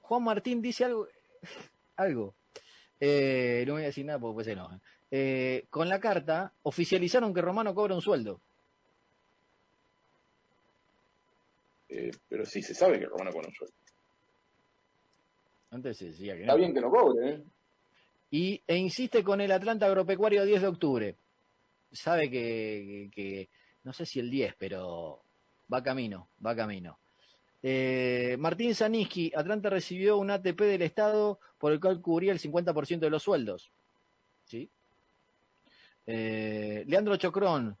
Juan 0.00 0.22
Martín 0.22 0.62
dice 0.62 0.86
algo, 0.86 1.06
algo. 1.96 2.34
Eh, 2.98 3.64
no 3.66 3.74
voy 3.74 3.82
a 3.82 3.86
decir 3.86 4.06
nada 4.06 4.18
porque 4.18 4.34
pues 4.34 4.46
se 4.46 4.52
enoja. 4.52 4.80
Eh, 5.10 5.66
con 5.68 5.90
la 5.90 6.00
carta 6.00 6.54
oficializaron 6.62 7.34
que 7.34 7.42
Romano 7.42 7.74
cobra 7.74 7.94
un 7.94 8.00
sueldo. 8.00 8.40
Eh, 11.90 12.12
pero 12.30 12.46
sí 12.46 12.62
se 12.62 12.74
sabe 12.74 12.98
que 12.98 13.04
Romano 13.04 13.30
con 13.30 13.44
un 13.44 13.52
sueldo. 13.52 13.74
Antes 15.72 15.96
se 15.96 16.04
decía 16.06 16.34
que 16.34 16.42
Está 16.42 16.52
no. 16.52 16.58
bien 16.58 16.72
que 16.74 16.80
lo 16.80 16.90
cobre, 16.90 17.28
¿eh? 17.30 17.42
Y, 18.30 18.62
e 18.66 18.76
insiste 18.76 19.24
con 19.24 19.40
el 19.40 19.50
Atlanta 19.52 19.86
Agropecuario 19.86 20.44
10 20.44 20.62
de 20.62 20.68
octubre. 20.68 21.16
Sabe 21.90 22.30
que, 22.30 23.10
que- 23.12 23.48
no 23.84 23.92
sé 23.92 24.06
si 24.06 24.20
el 24.20 24.30
10, 24.30 24.54
pero 24.58 25.22
va 25.72 25.82
camino, 25.82 26.28
va 26.44 26.54
camino. 26.54 26.98
Eh, 27.62 28.36
Martín 28.38 28.74
Zaniski, 28.74 29.32
Atlanta 29.34 29.68
recibió 29.70 30.16
un 30.18 30.30
ATP 30.30 30.60
del 30.64 30.82
Estado 30.82 31.40
por 31.58 31.72
el 31.72 31.80
cual 31.80 32.00
cubría 32.00 32.32
el 32.32 32.38
50% 32.38 33.00
de 33.06 33.10
los 33.10 33.22
sueldos. 33.22 33.70
¿Sí? 34.44 34.70
Eh, 36.06 36.84
Leandro 36.86 37.16
Chocrón, 37.16 37.76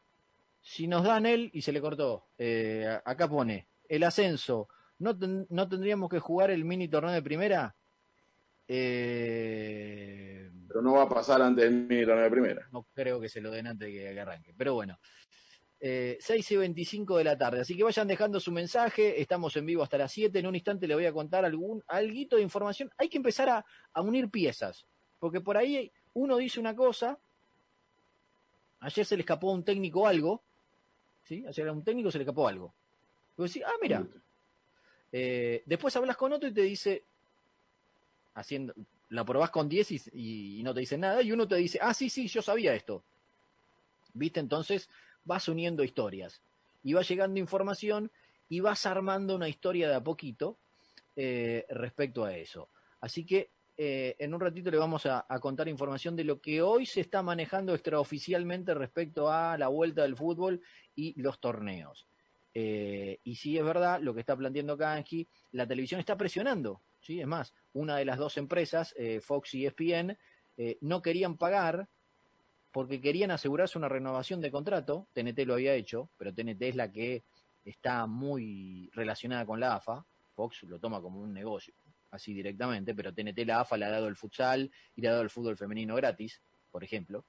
si 0.60 0.86
nos 0.86 1.02
dan 1.04 1.26
él, 1.26 1.50
y 1.52 1.62
se 1.62 1.72
le 1.72 1.80
cortó, 1.80 2.26
eh, 2.38 2.98
acá 3.04 3.28
pone, 3.28 3.66
el 3.88 4.04
ascenso, 4.04 4.68
¿no, 4.98 5.18
ten- 5.18 5.46
¿no 5.50 5.68
tendríamos 5.68 6.08
que 6.08 6.20
jugar 6.20 6.50
el 6.50 6.64
mini 6.64 6.88
torneo 6.88 7.10
de 7.12 7.22
primera? 7.22 7.74
Eh, 8.68 10.50
Pero 10.68 10.82
no 10.82 10.94
va 10.94 11.02
a 11.02 11.08
pasar 11.08 11.42
antes 11.42 11.64
del 11.64 12.06
torneo 12.06 12.24
de 12.24 12.30
primera. 12.30 12.68
no 12.72 12.86
creo 12.94 13.20
que 13.20 13.28
se 13.28 13.40
lo 13.40 13.50
den 13.50 13.66
antes 13.66 13.88
de 13.88 13.94
que, 13.94 14.14
que 14.14 14.20
arranque. 14.20 14.54
Pero 14.56 14.74
bueno, 14.74 14.98
eh, 15.80 16.16
6 16.20 16.50
y 16.52 16.56
25 16.56 17.18
de 17.18 17.24
la 17.24 17.36
tarde. 17.36 17.60
Así 17.60 17.76
que 17.76 17.82
vayan 17.84 18.06
dejando 18.06 18.38
su 18.40 18.52
mensaje. 18.52 19.20
Estamos 19.20 19.56
en 19.56 19.66
vivo 19.66 19.82
hasta 19.82 19.98
las 19.98 20.12
7. 20.12 20.38
En 20.38 20.46
un 20.46 20.54
instante 20.54 20.86
le 20.86 20.94
voy 20.94 21.06
a 21.06 21.12
contar 21.12 21.44
algún 21.44 21.82
alguito 21.88 22.36
de 22.36 22.42
información. 22.42 22.90
Hay 22.98 23.08
que 23.08 23.16
empezar 23.16 23.48
a, 23.48 23.64
a 23.92 24.00
unir 24.00 24.30
piezas. 24.30 24.86
Porque 25.18 25.40
por 25.40 25.56
ahí 25.56 25.90
uno 26.14 26.36
dice 26.36 26.60
una 26.60 26.74
cosa. 26.76 27.18
Ayer 28.80 29.04
se 29.04 29.16
le 29.16 29.22
escapó 29.22 29.50
a 29.50 29.54
un 29.54 29.64
técnico 29.64 30.06
algo. 30.06 30.42
¿Sí? 31.24 31.44
Ayer 31.46 31.68
a 31.68 31.72
un 31.72 31.84
técnico 31.84 32.10
se 32.10 32.18
le 32.18 32.24
escapó 32.24 32.48
algo. 32.48 32.74
Y 33.36 33.42
vos 33.42 33.52
decís, 33.52 33.64
ah, 33.66 33.74
mira. 33.80 34.06
Eh, 35.10 35.62
después 35.66 35.94
hablas 35.96 36.16
con 36.16 36.32
otro 36.32 36.48
y 36.48 36.54
te 36.54 36.62
dice, 36.62 37.04
haciendo, 38.34 38.74
la 39.08 39.24
probás 39.24 39.50
con 39.50 39.68
10 39.68 40.12
y, 40.14 40.62
no 40.62 40.72
te 40.72 40.80
dice 40.80 40.96
nada, 40.98 41.22
y 41.22 41.32
uno 41.32 41.46
te 41.46 41.56
dice, 41.56 41.78
ah, 41.82 41.94
sí, 41.94 42.08
sí, 42.08 42.28
yo 42.28 42.42
sabía 42.42 42.74
esto. 42.74 43.02
¿Viste? 44.14 44.40
Entonces 44.40 44.88
vas 45.24 45.48
uniendo 45.48 45.84
historias 45.84 46.40
y 46.82 46.92
va 46.92 47.02
llegando 47.02 47.38
información 47.38 48.10
y 48.48 48.60
vas 48.60 48.84
armando 48.86 49.36
una 49.36 49.48
historia 49.48 49.88
de 49.88 49.94
a 49.94 50.02
poquito 50.02 50.56
eh, 51.16 51.66
respecto 51.70 52.24
a 52.24 52.36
eso. 52.36 52.68
Así 53.00 53.24
que 53.24 53.50
eh, 53.76 54.16
en 54.18 54.34
un 54.34 54.40
ratito 54.40 54.70
le 54.70 54.76
vamos 54.76 55.06
a, 55.06 55.26
contar 55.40 55.68
información 55.68 56.14
de 56.14 56.24
lo 56.24 56.40
que 56.40 56.62
hoy 56.62 56.86
se 56.86 57.00
está 57.00 57.22
manejando 57.22 57.74
extraoficialmente 57.74 58.74
respecto 58.74 59.30
a 59.30 59.56
la 59.56 59.68
vuelta 59.68 60.02
del 60.02 60.16
fútbol 60.16 60.60
y 60.94 61.20
los 61.20 61.40
torneos. 61.40 62.06
Eh, 62.54 63.18
y 63.24 63.34
sí 63.36 63.56
es 63.56 63.64
verdad 63.64 64.00
lo 64.00 64.12
que 64.12 64.20
está 64.20 64.36
planteando 64.36 64.76
Kanji, 64.76 65.26
la 65.52 65.66
televisión 65.66 66.00
está 66.00 66.16
presionando, 66.16 66.80
¿sí? 67.02 67.20
Es 67.20 67.26
más, 67.26 67.52
una 67.74 67.96
de 67.96 68.04
las 68.04 68.18
dos 68.18 68.36
empresas, 68.38 68.94
eh, 68.96 69.20
Fox 69.20 69.54
y 69.54 69.66
ESPN, 69.66 70.16
eh, 70.56 70.78
no 70.80 71.02
querían 71.02 71.36
pagar 71.36 71.88
porque 72.70 73.00
querían 73.00 73.30
asegurarse 73.30 73.76
una 73.76 73.88
renovación 73.88 74.40
de 74.40 74.50
contrato, 74.50 75.08
TNT 75.12 75.40
lo 75.44 75.54
había 75.54 75.74
hecho, 75.74 76.08
pero 76.16 76.32
TNT 76.32 76.62
es 76.62 76.76
la 76.76 76.90
que 76.90 77.22
está 77.64 78.06
muy 78.06 78.90
relacionada 78.94 79.44
con 79.44 79.60
la 79.60 79.74
AFA, 79.76 80.06
Fox 80.34 80.62
lo 80.62 80.78
toma 80.78 81.02
como 81.02 81.20
un 81.20 81.34
negocio, 81.34 81.74
así 82.10 82.32
directamente, 82.32 82.94
pero 82.94 83.12
TNT 83.12 83.44
la 83.44 83.60
AFA 83.60 83.76
le 83.76 83.84
ha 83.84 83.90
dado 83.90 84.08
el 84.08 84.16
futsal 84.16 84.70
y 84.96 85.02
le 85.02 85.08
ha 85.08 85.12
dado 85.12 85.22
el 85.22 85.28
fútbol 85.28 85.58
femenino 85.58 85.94
gratis, 85.96 86.40
por 86.70 86.82
ejemplo. 86.82 87.26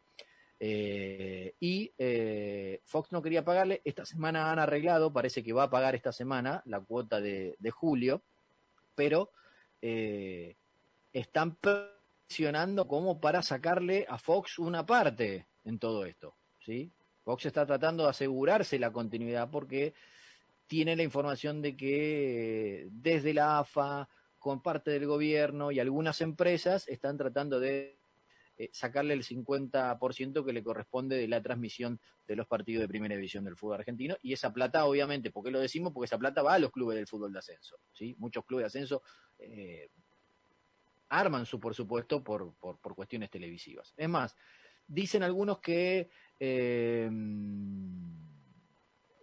Eh, 0.59 1.55
y 1.59 1.91
Fox 2.85 3.11
no 3.11 3.21
quería 3.21 3.43
pagarle, 3.43 3.81
esta 3.83 4.05
semana 4.05 4.49
han 4.49 4.59
arreglado, 4.59 5.11
parece 5.11 5.43
que 5.43 5.51
va 5.51 5.63
a 5.63 5.69
pagar 5.69 5.93
esta 5.93 6.13
semana 6.13 6.61
la 6.65 6.79
cuota 6.79 7.19
de, 7.19 7.57
de 7.59 7.71
julio, 7.71 8.23
pero 8.95 9.31
eh, 9.85 10.55
están 11.11 11.57
presionando 11.57 12.87
como 12.87 13.19
para 13.19 13.41
sacarle 13.41 14.05
a 14.07 14.17
Fox 14.17 14.57
una 14.57 14.85
parte 14.85 15.47
en 15.65 15.77
todo 15.77 16.05
esto, 16.05 16.37
¿sí? 16.61 16.89
Fox 17.25 17.45
está 17.45 17.65
tratando 17.65 18.03
de 18.03 18.11
asegurarse 18.11 18.79
la 18.79 18.93
continuidad 18.93 19.49
porque 19.51 19.93
tiene 20.67 20.95
la 20.95 21.03
información 21.03 21.61
de 21.61 21.75
que 21.75 22.87
desde 22.91 23.33
la 23.33 23.59
AFA, 23.59 24.07
con 24.39 24.61
parte 24.61 24.91
del 24.91 25.05
gobierno 25.05 25.69
y 25.73 25.81
algunas 25.81 26.21
empresas 26.21 26.87
están 26.87 27.17
tratando 27.17 27.59
de 27.59 27.97
eh, 28.57 28.69
sacarle 28.71 29.13
el 29.13 29.23
50% 29.23 30.45
que 30.45 30.53
le 30.53 30.63
corresponde 30.63 31.17
de 31.17 31.27
la 31.27 31.41
transmisión 31.41 31.99
de 32.27 32.35
los 32.35 32.47
partidos 32.47 32.81
de 32.81 32.87
primera 32.87 33.15
división 33.15 33.43
del 33.43 33.57
fútbol 33.57 33.79
argentino. 33.79 34.15
Y 34.21 34.33
esa 34.33 34.53
plata, 34.53 34.85
obviamente, 34.85 35.31
¿por 35.31 35.43
qué 35.43 35.51
lo 35.51 35.59
decimos? 35.59 35.91
Porque 35.93 36.05
esa 36.05 36.17
plata 36.17 36.41
va 36.41 36.53
a 36.53 36.59
los 36.59 36.71
clubes 36.71 36.95
del 36.95 37.07
fútbol 37.07 37.33
de 37.33 37.39
ascenso. 37.39 37.77
¿sí? 37.91 38.15
Muchos 38.19 38.45
clubes 38.45 38.63
de 38.63 38.67
ascenso 38.67 39.01
eh, 39.39 39.89
arman 41.09 41.45
su 41.45 41.59
por 41.59 41.75
supuesto 41.75 42.23
por, 42.23 42.53
por, 42.55 42.79
por, 42.79 42.95
cuestiones 42.95 43.29
televisivas. 43.29 43.93
Es 43.97 44.09
más, 44.09 44.35
dicen 44.87 45.23
algunos 45.23 45.59
que 45.59 46.09
eh, 46.39 47.09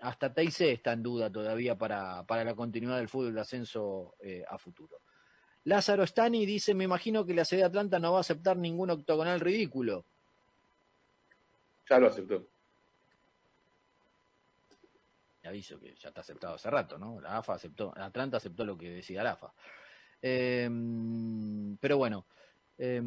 hasta 0.00 0.32
TIC 0.32 0.60
está 0.62 0.92
en 0.92 1.02
duda 1.02 1.30
todavía 1.30 1.76
para, 1.76 2.24
para 2.26 2.44
la 2.44 2.54
continuidad 2.54 2.98
del 2.98 3.08
fútbol 3.08 3.34
de 3.34 3.40
ascenso 3.40 4.14
eh, 4.20 4.44
a 4.48 4.58
futuro. 4.58 5.02
Lázaro 5.64 6.04
Stani 6.06 6.46
dice, 6.46 6.74
me 6.74 6.84
imagino 6.84 7.24
que 7.26 7.34
la 7.34 7.44
sede 7.44 7.60
de 7.60 7.66
Atlanta 7.66 7.98
no 7.98 8.12
va 8.12 8.18
a 8.18 8.22
aceptar 8.22 8.56
ningún 8.56 8.90
octogonal 8.90 9.40
ridículo. 9.40 10.04
Ya 11.88 11.98
lo 11.98 12.08
aceptó. 12.08 12.46
Le 15.42 15.48
aviso 15.48 15.78
que 15.80 15.94
ya 15.96 16.08
está 16.08 16.20
aceptado 16.20 16.54
hace 16.54 16.70
rato, 16.70 16.98
¿no? 16.98 17.20
La 17.20 17.38
AFA 17.38 17.54
aceptó, 17.54 17.92
Atlanta 17.96 18.36
aceptó 18.36 18.64
lo 18.64 18.76
que 18.76 18.90
decía 18.90 19.22
la 19.22 19.32
AFA. 19.32 19.52
Eh, 20.22 20.68
pero 21.80 21.96
bueno, 21.96 22.26
eh, 22.78 23.02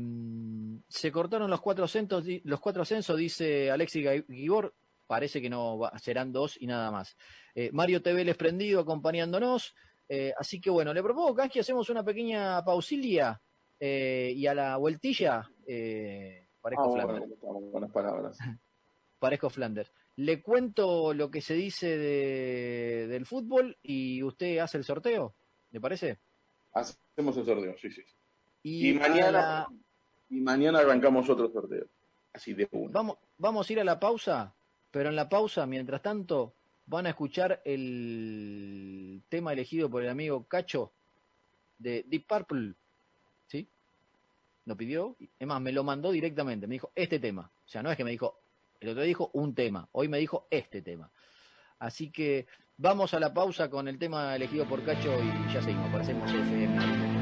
se 0.87 1.11
cortaron 1.11 1.49
los 1.49 1.61
cuatro 1.61 1.85
ascensos, 1.85 2.23
los 2.43 2.59
cuatro 2.59 2.83
ascensos, 2.83 3.17
dice 3.17 3.71
Alexis 3.71 4.23
Gibor, 4.27 4.73
parece 5.07 5.41
que 5.41 5.49
no 5.49 5.79
va, 5.79 5.97
serán 5.99 6.31
dos 6.31 6.57
y 6.59 6.67
nada 6.67 6.91
más. 6.91 7.17
Eh, 7.55 7.69
Mario 7.71 8.01
TV 8.01 8.25
les 8.25 8.37
prendido 8.37 8.81
acompañándonos. 8.81 9.75
Eh, 10.15 10.31
así 10.37 10.61
que 10.61 10.69
bueno, 10.69 10.93
le 10.93 11.01
propongo 11.01 11.35
que 11.51 11.59
hacemos 11.59 11.89
una 11.89 12.03
pequeña 12.03 12.63
pausilia 12.63 13.41
eh, 13.79 14.31
y 14.35 14.45
a 14.45 14.53
la 14.53 14.77
vueltilla, 14.77 15.49
eh, 15.65 16.49
Parejo 16.61 16.83
Ah, 16.83 16.91
Flanders. 16.93 17.39
bueno, 17.41 17.59
buenas 17.71 17.91
palabras. 17.91 18.37
Parejo 19.19 19.49
Flanders. 19.49 19.91
Le 20.17 20.39
cuento 20.43 21.15
lo 21.15 21.31
que 21.31 21.41
se 21.41 21.55
dice 21.55 21.97
de, 21.97 23.07
del 23.07 23.25
fútbol 23.25 23.75
y 23.81 24.21
usted 24.21 24.59
hace 24.59 24.77
el 24.77 24.83
sorteo, 24.83 25.33
¿le 25.71 25.81
parece? 25.81 26.19
Hacemos 26.73 27.35
el 27.37 27.45
sorteo, 27.45 27.75
sí, 27.81 27.89
sí. 27.91 28.03
Y, 28.61 28.93
mañana, 28.93 29.31
la- 29.31 29.67
y 30.29 30.41
mañana 30.41 30.79
arrancamos 30.79 31.27
otro 31.27 31.49
sorteo. 31.51 31.87
Así 32.33 32.53
de 32.53 32.67
uno. 32.71 32.91
vamos, 32.91 33.17
vamos 33.39 33.67
a 33.67 33.73
ir 33.73 33.79
a 33.79 33.83
la 33.83 33.99
pausa, 33.99 34.53
pero 34.91 35.09
en 35.09 35.15
la 35.15 35.27
pausa, 35.27 35.65
mientras 35.65 36.03
tanto, 36.03 36.53
van 36.85 37.05
a 37.05 37.09
escuchar 37.09 37.61
el 37.65 39.21
tema 39.29 39.53
elegido 39.53 39.89
por 39.89 40.03
el 40.03 40.09
amigo 40.09 40.43
Cacho 40.47 40.91
de 41.77 42.03
Deep 42.07 42.25
Purple, 42.27 42.73
¿sí? 43.47 43.67
Lo 44.65 44.75
pidió, 44.75 45.15
es 45.39 45.47
más, 45.47 45.61
me 45.61 45.71
lo 45.71 45.83
mandó 45.83 46.11
directamente, 46.11 46.67
me 46.67 46.75
dijo 46.75 46.91
este 46.95 47.19
tema, 47.19 47.51
o 47.65 47.67
sea, 47.67 47.83
no 47.83 47.91
es 47.91 47.97
que 47.97 48.03
me 48.03 48.11
dijo, 48.11 48.39
el 48.79 48.89
otro 48.89 49.01
día 49.01 49.07
dijo 49.07 49.29
un 49.33 49.53
tema, 49.53 49.87
hoy 49.91 50.07
me 50.07 50.17
dijo 50.19 50.47
este 50.49 50.81
tema. 50.81 51.09
Así 51.79 52.11
que 52.11 52.47
vamos 52.77 53.13
a 53.13 53.19
la 53.19 53.33
pausa 53.33 53.69
con 53.69 53.87
el 53.87 53.97
tema 53.97 54.35
elegido 54.35 54.67
por 54.67 54.83
Cacho 54.83 55.13
y 55.21 55.53
ya 55.53 55.61
seguimos, 55.61 55.91
parecemos 55.91 56.31
FM. 56.31 57.12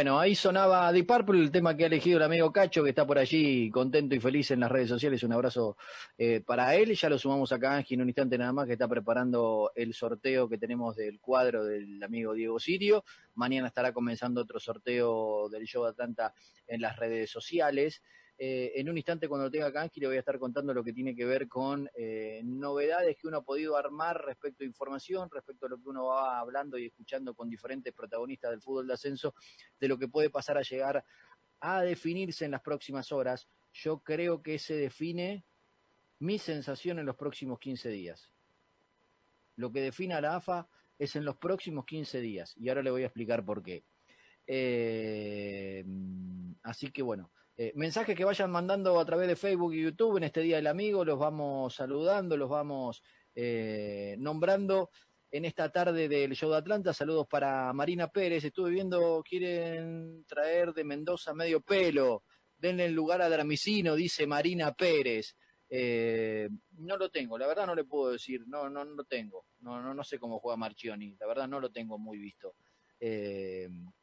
Bueno, 0.00 0.18
ahí 0.18 0.34
sonaba 0.34 0.90
Deep 0.92 1.06
Purple, 1.06 1.40
el 1.42 1.50
tema 1.50 1.76
que 1.76 1.84
ha 1.84 1.86
elegido 1.88 2.16
el 2.16 2.22
amigo 2.22 2.50
Cacho, 2.50 2.82
que 2.82 2.88
está 2.88 3.06
por 3.06 3.18
allí 3.18 3.70
contento 3.70 4.14
y 4.14 4.18
feliz 4.18 4.50
en 4.50 4.60
las 4.60 4.72
redes 4.72 4.88
sociales. 4.88 5.22
Un 5.24 5.34
abrazo 5.34 5.76
eh, 6.16 6.40
para 6.40 6.74
él. 6.74 6.94
Ya 6.94 7.10
lo 7.10 7.18
sumamos 7.18 7.52
acá, 7.52 7.76
Ángel, 7.76 7.96
en 7.96 8.00
un 8.04 8.08
instante 8.08 8.38
nada 8.38 8.50
más, 8.50 8.66
que 8.66 8.72
está 8.72 8.88
preparando 8.88 9.72
el 9.74 9.92
sorteo 9.92 10.48
que 10.48 10.56
tenemos 10.56 10.96
del 10.96 11.20
cuadro 11.20 11.66
del 11.66 12.02
amigo 12.02 12.32
Diego 12.32 12.58
Sirio. 12.58 13.04
Mañana 13.34 13.68
estará 13.68 13.92
comenzando 13.92 14.40
otro 14.40 14.58
sorteo 14.58 15.50
del 15.50 15.66
show 15.66 15.84
de 15.84 15.90
Atlanta 15.90 16.32
en 16.66 16.80
las 16.80 16.96
redes 16.96 17.30
sociales. 17.30 18.00
Eh, 18.42 18.80
en 18.80 18.88
un 18.88 18.96
instante, 18.96 19.28
cuando 19.28 19.44
lo 19.44 19.50
tenga 19.50 19.70
Kanji, 19.70 20.00
le 20.00 20.06
voy 20.06 20.16
a 20.16 20.20
estar 20.20 20.38
contando 20.38 20.72
lo 20.72 20.82
que 20.82 20.94
tiene 20.94 21.14
que 21.14 21.26
ver 21.26 21.46
con 21.46 21.90
eh, 21.94 22.40
novedades 22.42 23.18
que 23.18 23.28
uno 23.28 23.36
ha 23.36 23.44
podido 23.44 23.76
armar 23.76 24.24
respecto 24.24 24.64
a 24.64 24.66
información, 24.66 25.28
respecto 25.30 25.66
a 25.66 25.68
lo 25.68 25.76
que 25.76 25.86
uno 25.90 26.06
va 26.06 26.40
hablando 26.40 26.78
y 26.78 26.86
escuchando 26.86 27.34
con 27.34 27.50
diferentes 27.50 27.92
protagonistas 27.92 28.52
del 28.52 28.62
fútbol 28.62 28.86
de 28.86 28.94
ascenso, 28.94 29.34
de 29.78 29.88
lo 29.88 29.98
que 29.98 30.08
puede 30.08 30.30
pasar 30.30 30.56
a 30.56 30.62
llegar 30.62 31.04
a 31.60 31.82
definirse 31.82 32.46
en 32.46 32.52
las 32.52 32.62
próximas 32.62 33.12
horas. 33.12 33.46
Yo 33.74 33.98
creo 33.98 34.42
que 34.42 34.58
se 34.58 34.72
define 34.72 35.44
mi 36.20 36.38
sensación 36.38 36.98
en 36.98 37.04
los 37.04 37.16
próximos 37.16 37.58
15 37.58 37.90
días. 37.90 38.32
Lo 39.56 39.70
que 39.70 39.82
define 39.82 40.14
a 40.14 40.22
la 40.22 40.36
AFA 40.36 40.66
es 40.98 41.14
en 41.14 41.26
los 41.26 41.36
próximos 41.36 41.84
15 41.84 42.22
días. 42.22 42.54
Y 42.56 42.70
ahora 42.70 42.82
le 42.82 42.90
voy 42.90 43.02
a 43.02 43.06
explicar 43.06 43.44
por 43.44 43.62
qué. 43.62 43.84
Eh, 44.46 45.84
así 46.62 46.90
que 46.90 47.02
bueno, 47.02 47.30
eh, 47.62 47.72
mensajes 47.74 48.16
que 48.16 48.24
vayan 48.24 48.50
mandando 48.50 48.98
a 48.98 49.04
través 49.04 49.28
de 49.28 49.36
Facebook 49.36 49.74
y 49.74 49.82
YouTube 49.82 50.16
en 50.16 50.24
este 50.24 50.40
Día 50.40 50.56
del 50.56 50.66
Amigo, 50.66 51.04
los 51.04 51.18
vamos 51.18 51.74
saludando, 51.74 52.34
los 52.34 52.48
vamos 52.48 53.02
eh, 53.34 54.16
nombrando 54.18 54.88
en 55.30 55.44
esta 55.44 55.70
tarde 55.70 56.08
del 56.08 56.32
show 56.32 56.50
de 56.50 56.56
Atlanta. 56.56 56.94
Saludos 56.94 57.26
para 57.28 57.70
Marina 57.74 58.08
Pérez. 58.08 58.44
Estuve 58.44 58.70
viendo, 58.70 59.22
quieren 59.22 60.24
traer 60.26 60.72
de 60.72 60.84
Mendoza 60.84 61.34
medio 61.34 61.60
pelo. 61.60 62.22
Denle 62.56 62.86
el 62.86 62.94
lugar 62.94 63.20
a 63.20 63.28
Dramicino, 63.28 63.94
dice 63.94 64.26
Marina 64.26 64.72
Pérez. 64.72 65.36
Eh, 65.68 66.48
no 66.78 66.96
lo 66.96 67.10
tengo, 67.10 67.36
la 67.36 67.46
verdad 67.46 67.66
no 67.66 67.74
le 67.74 67.84
puedo 67.84 68.12
decir, 68.12 68.42
no, 68.46 68.70
no, 68.70 68.86
no 68.86 68.94
lo 68.94 69.04
tengo. 69.04 69.44
No, 69.58 69.82
no, 69.82 69.92
no 69.92 70.02
sé 70.02 70.18
cómo 70.18 70.38
juega 70.38 70.56
Marchioni, 70.56 71.14
la 71.20 71.26
verdad 71.26 71.46
no 71.46 71.60
lo 71.60 71.70
tengo 71.70 71.98
muy 71.98 72.16
visto. 72.16 72.54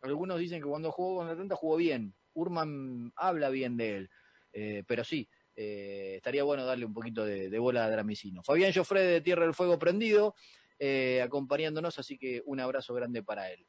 algunos 0.02 0.38
dicen 0.38 0.62
que 0.62 0.70
cuando 0.70 0.91
jugó 0.91 1.17
con 1.17 1.30
Atlanta 1.30 1.56
jugó 1.56 1.78
bien, 1.78 2.13
Urman 2.38 3.12
habla 3.15 3.50
bien 3.50 3.78
de 3.78 3.97
él, 3.97 4.10
eh, 4.54 4.84
pero 4.88 5.04
sí, 5.04 5.28
eh, 5.56 6.13
estaría 6.17 6.43
bueno 6.43 6.65
darle 6.65 6.86
un 6.86 6.93
poquito 6.93 7.26
de, 7.26 7.60
bola 7.60 7.86
a 7.86 7.89
Dramicino. 7.89 8.43
Fabián 8.43 8.71
Joffre 8.73 9.02
de 9.02 9.21
Tierra 9.21 9.43
del 9.43 9.56
Fuego 9.56 9.80
prendido, 9.80 10.36
eh, 10.80 11.21
acompañándonos, 11.23 11.97
así 11.97 12.17
que 12.17 12.43
un 12.45 12.60
abrazo 12.60 12.93
grande 12.93 13.23
para 13.23 13.52
él. 13.52 13.65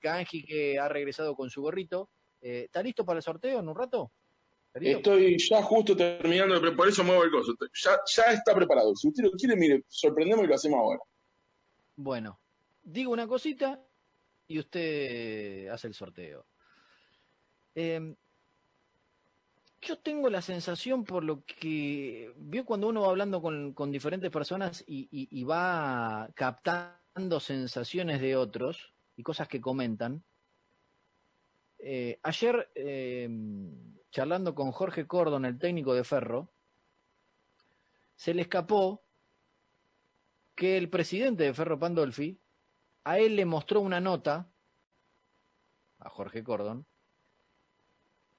Kanji 0.00 0.44
que 0.44 0.78
ha 0.78 0.88
regresado 0.88 1.34
con 1.34 1.50
su 1.50 1.60
gorrito. 1.60 2.10
¿Está 2.40 2.82
listo 2.82 3.04
para 3.04 3.18
el 3.18 3.22
sorteo 3.22 3.58
en 3.58 3.68
un 3.68 3.76
rato? 3.76 4.12
Estoy 4.74 5.36
ya 5.38 5.62
justo 5.62 5.96
terminando, 5.96 6.60
por 6.74 6.88
eso 6.88 7.04
muevo 7.04 7.24
el 7.24 7.30
coso. 7.30 7.54
Ya, 7.82 8.00
ya 8.06 8.32
está 8.32 8.54
preparado. 8.54 8.94
Si 8.96 9.08
usted 9.08 9.24
lo 9.24 9.32
quiere, 9.32 9.56
mire, 9.56 9.84
sorprendemos 9.88 10.44
y 10.44 10.48
lo 10.48 10.54
hacemos 10.54 10.78
ahora. 10.78 11.00
Bueno, 11.96 12.40
digo 12.82 13.12
una 13.12 13.26
cosita 13.26 13.80
y 14.46 14.58
usted 14.58 15.68
hace 15.68 15.88
el 15.88 15.94
sorteo. 15.94 16.46
Eh, 17.74 18.14
yo 19.84 19.98
tengo 19.98 20.30
la 20.30 20.40
sensación 20.40 21.04
por 21.04 21.24
lo 21.24 21.44
que 21.44 22.32
vio 22.36 22.64
cuando 22.64 22.88
uno 22.88 23.02
va 23.02 23.08
hablando 23.08 23.42
con, 23.42 23.92
diferentes 23.92 24.30
personas 24.30 24.82
y, 24.86 25.44
va 25.44 26.30
captando 26.34 27.38
sensaciones 27.38 28.20
de 28.20 28.36
otros 28.36 28.94
y 29.16 29.22
cosas 29.22 29.46
que 29.46 29.60
comentan. 29.60 30.24
Eh, 31.78 32.18
ayer, 32.22 32.70
eh, 32.74 33.28
charlando 34.10 34.54
con 34.54 34.72
Jorge 34.72 35.06
Cordon, 35.06 35.44
el 35.44 35.58
técnico 35.58 35.92
de 35.92 36.04
Ferro, 36.04 36.48
se 38.16 38.32
le 38.32 38.42
escapó 38.42 39.02
que 40.54 40.78
el 40.78 40.88
presidente 40.88 41.44
de 41.44 41.52
Ferro 41.52 41.78
Pandolfi 41.78 42.38
a 43.04 43.18
él 43.18 43.36
le 43.36 43.44
mostró 43.44 43.80
una 43.80 44.00
nota, 44.00 44.48
a 45.98 46.08
Jorge 46.08 46.42
Cordon, 46.42 46.86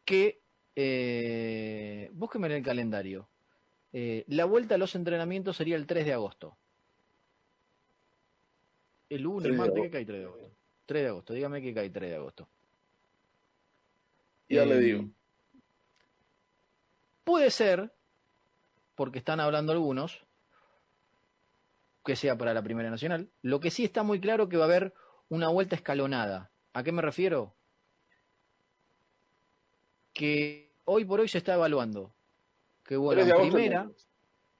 que, 0.05 0.41
eh, 0.75 2.09
búsqueme 2.13 2.47
en 2.47 2.53
el 2.53 2.63
calendario, 2.63 3.27
eh, 3.91 4.23
la 4.27 4.45
vuelta 4.45 4.75
a 4.75 4.77
los 4.77 4.95
entrenamientos 4.95 5.57
sería 5.57 5.75
el 5.75 5.87
3 5.87 6.05
de 6.05 6.13
agosto. 6.13 6.57
El 9.09 9.23
lunes, 9.23 9.53
martes, 9.53 9.83
¿qué 9.83 9.89
cae 9.89 10.05
3 10.05 10.19
de 10.19 10.25
agosto? 10.25 10.51
3 10.85 11.03
de 11.03 11.09
agosto, 11.09 11.33
dígame 11.33 11.61
que 11.61 11.73
cae 11.73 11.89
3 11.89 12.09
de 12.09 12.15
agosto. 12.15 12.47
Ya 14.49 14.65
le 14.65 14.79
digo. 14.79 15.01
Eh, 15.01 15.09
puede 17.23 17.49
ser, 17.49 17.93
porque 18.95 19.19
están 19.19 19.39
hablando 19.39 19.71
algunos, 19.71 20.25
que 22.03 22.15
sea 22.15 22.37
para 22.37 22.53
la 22.53 22.61
Primera 22.61 22.89
Nacional. 22.89 23.29
Lo 23.41 23.59
que 23.59 23.71
sí 23.71 23.83
está 23.83 24.03
muy 24.03 24.19
claro 24.19 24.47
que 24.47 24.57
va 24.57 24.65
a 24.65 24.67
haber 24.67 24.93
una 25.29 25.49
vuelta 25.49 25.75
escalonada. 25.75 26.51
¿A 26.73 26.83
qué 26.83 26.91
me 26.91 27.01
refiero? 27.01 27.55
Que 30.15 30.71
hoy 30.85 31.03
por 31.03 31.19
hoy 31.19 31.27
se 31.27 31.37
está 31.37 31.53
evaluando 31.53 32.15
que 32.83 32.95
vuelva 32.95 33.37
primera, 33.37 33.91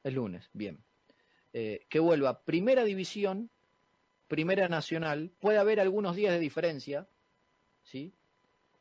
el 0.03 0.13
lunes, 0.13 0.49
bien, 0.51 0.83
eh, 1.53 1.85
que 1.89 1.99
vuelva 1.99 2.41
primera 2.41 2.83
división, 2.83 3.49
primera 4.27 4.67
nacional, 4.67 5.31
puede 5.39 5.57
haber 5.57 5.79
algunos 5.79 6.15
días 6.15 6.33
de 6.33 6.39
diferencia, 6.39 7.07
¿sí? 7.83 8.13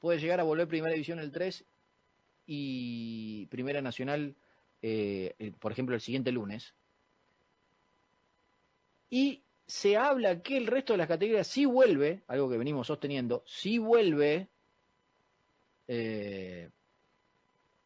Puede 0.00 0.18
llegar 0.18 0.40
a 0.40 0.44
volver 0.44 0.66
primera 0.66 0.92
división 0.92 1.20
el 1.20 1.30
3 1.30 1.64
y 2.46 3.46
primera 3.46 3.80
nacional, 3.80 4.34
eh, 4.82 5.52
por 5.60 5.72
ejemplo, 5.72 5.94
el 5.94 6.00
siguiente 6.00 6.32
lunes. 6.32 6.74
Y 9.10 9.44
se 9.66 9.96
habla 9.96 10.42
que 10.42 10.56
el 10.56 10.66
resto 10.66 10.94
de 10.94 10.98
las 10.98 11.08
categorías 11.08 11.46
sí 11.46 11.66
vuelve, 11.66 12.24
algo 12.26 12.50
que 12.50 12.58
venimos 12.58 12.88
sosteniendo, 12.88 13.44
sí 13.46 13.78
vuelve 13.78 14.48
eh, 15.88 16.70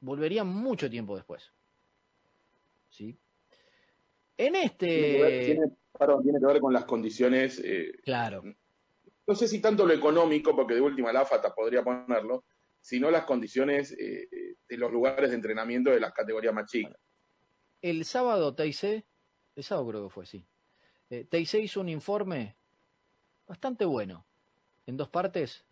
volverían 0.01 0.47
mucho 0.47 0.89
tiempo 0.89 1.17
después. 1.17 1.53
¿Sí? 2.91 3.19
En 4.37 4.55
este... 4.55 4.87
Tiene 4.87 6.41
que 6.41 6.47
ver, 6.47 6.61
con 6.61 6.73
las 6.73 6.85
condiciones... 6.85 7.61
Eh, 7.65 7.93
claro. 8.03 8.43
No 9.27 9.35
sé 9.35 9.49
si 9.49 9.61
tanto 9.61 9.85
lo 9.85 9.93
económico, 9.93 10.55
porque 10.55 10.75
de 10.75 10.81
última 10.81 11.13
la 11.13 11.27
FATA 11.27 11.55
podría 11.55 11.83
ponerlo, 11.83 12.45
sino 12.81 13.11
las 13.11 13.25
condiciones 13.25 13.93
eh, 13.93 14.29
de 14.69 14.77
los 14.77 14.91
lugares 14.91 15.31
de 15.31 15.37
entrenamiento 15.37 15.91
de 15.91 16.01
las 16.01 16.13
categorías 16.13 16.55
más 16.55 16.71
chicas. 16.71 16.97
El 17.83 18.05
sábado 18.05 18.55
TIC, 18.55 19.05
el 19.57 19.63
sábado 19.65 19.89
creo 19.89 20.09
que 20.09 20.15
fue, 20.15 20.27
sí. 20.27 20.47
Eh, 21.11 21.27
hizo 21.33 21.81
un 21.81 21.89
informe 21.89 22.57
bastante 23.47 23.85
bueno, 23.85 24.27
en 24.87 24.97
dos 24.97 25.09
partes, 25.09 25.65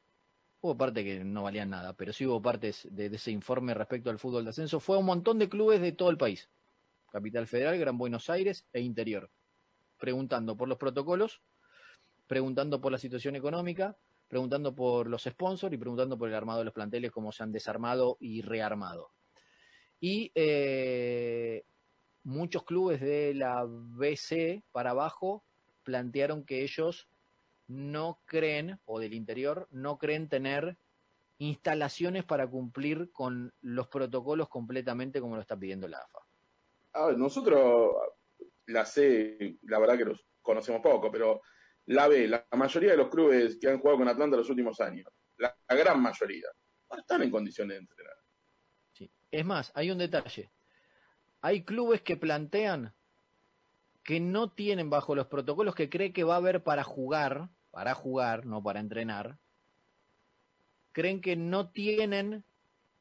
Hubo 0.61 0.77
partes 0.77 1.05
que 1.05 1.25
no 1.25 1.43
valían 1.43 1.71
nada, 1.71 1.93
pero 1.93 2.13
sí 2.13 2.27
hubo 2.27 2.41
partes 2.41 2.89
de, 2.91 3.07
ese 3.07 3.31
informe 3.31 3.75
respecto 3.75 4.11
al 4.11 4.19
fútbol 4.19 4.45
de 4.45 4.51
ascenso. 4.51 4.81
Fue 4.81 4.97
a 4.97 4.99
un 4.99 5.07
montón 5.07 5.39
de 5.39 5.49
clubes 5.49 5.81
de 5.81 5.93
todo 5.93 6.11
el 6.11 6.17
país. 6.17 6.51
Capital 7.11 7.47
Federal, 7.47 7.79
Gran 7.79 7.99
Buenos 7.99 8.31
Aires 8.31 8.67
e 8.73 8.81
Interior. 8.81 9.31
Preguntando 9.99 10.57
por 10.57 10.69
los 10.69 10.79
protocolos, 10.79 11.43
preguntando 12.27 12.81
por 12.81 12.93
la 12.93 12.99
situación 12.99 13.37
económica, 13.37 13.97
preguntando 14.29 14.75
por 14.75 15.09
los 15.09 15.25
sponsors 15.25 15.73
y 15.73 15.79
preguntando 15.79 16.19
por 16.19 16.29
el 16.29 16.35
armado 16.35 16.61
de 16.61 16.65
los 16.67 16.75
planteles, 16.75 17.13
cómo 17.13 17.33
se 17.33 17.43
han 17.43 17.53
desarmado 17.53 18.17
y 18.21 18.43
rearmado. 18.43 19.13
Y 20.01 20.33
eh, 20.35 21.65
muchos 22.25 22.65
clubes 22.65 23.01
de 23.01 23.35
la 23.35 23.65
BC 23.67 24.65
para 24.73 24.91
abajo 24.91 25.45
plantearon 25.85 26.45
que 26.45 26.63
ellos 26.63 27.09
no 27.69 28.21
creen, 28.25 28.81
o 28.85 29.01
del 29.01 29.15
interior, 29.15 29.69
no 29.71 29.99
creen 29.99 30.29
tener 30.29 30.77
instalaciones 31.39 32.25
para 32.25 32.49
cumplir 32.49 33.11
con 33.13 33.53
los 33.61 33.89
protocolos 33.89 34.49
completamente 34.49 35.21
como 35.21 35.35
lo 35.35 35.43
está 35.43 35.57
pidiendo 35.57 35.89
la 35.89 35.99
AFA. 35.99 36.19
A 36.95 37.07
ver, 37.07 37.19
nosotros, 37.19 37.93
la 38.67 38.87
C, 38.87 39.59
la 39.63 39.79
verdad 39.79 39.99
que 39.99 40.05
los 40.07 40.25
conocemos 40.41 40.81
poco, 40.81 41.11
pero 41.11 41.43
la 41.87 42.09
B, 42.09 42.27
la 42.27 42.47
mayoría 42.53 42.93
de 42.93 42.97
los 42.97 43.09
clubes 43.09 43.59
que 43.61 43.69
han 43.69 43.79
jugado 43.79 43.99
con 43.99 44.09
Atlanta 44.09 44.37
los 44.37 44.51
últimos 44.51 44.81
años, 44.81 45.07
la, 45.37 45.55
gran 45.69 46.01
mayoría, 46.01 46.49
no 46.91 46.99
están 46.99 47.23
en 47.23 47.31
condiciones 47.31 47.75
de 47.75 47.81
entrenar. 47.81 48.17
Sí. 48.93 49.11
Es 49.31 49.45
más, 49.45 49.73
hay 49.75 49.91
un 49.91 49.99
detalle. 49.99 50.51
Hay 51.43 51.65
clubes 51.65 52.01
que 52.03 52.17
plantean 52.17 52.95
que 54.03 54.21
no 54.21 54.53
tienen 54.53 54.89
bajo 54.89 55.15
los 55.15 55.27
protocolos 55.27 55.75
que 55.75 55.91
cree 55.91 56.13
que 56.13 56.25
va 56.25 56.35
a 56.35 56.39
haber 56.39 56.63
para 56.63 56.85
jugar, 56.85 57.51
para 57.77 57.95
jugar, 57.95 58.47
no 58.47 58.63
para 58.63 58.81
entrenar, 58.81 59.37
creen 60.93 61.21
que 61.21 61.37
no 61.37 61.69
tienen 61.69 62.43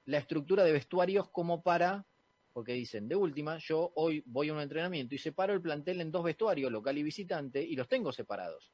la 0.03 0.17
estructura 0.17 0.65
de 0.65 0.73
vestuarios 0.73 1.30
como 1.30 1.63
para, 1.63 2.05
porque 2.51 2.73
dicen, 2.73 3.07
de 3.07 3.15
última, 3.15 3.57
yo 3.57 3.93
hoy 3.95 4.21
voy 4.26 4.49
a 4.49 4.53
un 4.53 4.59
entrenamiento 4.59 5.15
y 5.15 5.17
separo 5.17 5.53
el 5.53 5.61
plantel 5.61 6.01
en 6.01 6.11
dos 6.11 6.26
vestuarios, 6.26 6.69
local 6.73 6.97
y 6.97 7.03
visitante, 7.03 7.63
y 7.63 7.78
los 7.78 7.88
tengo 7.88 8.11
separados. 8.11 8.73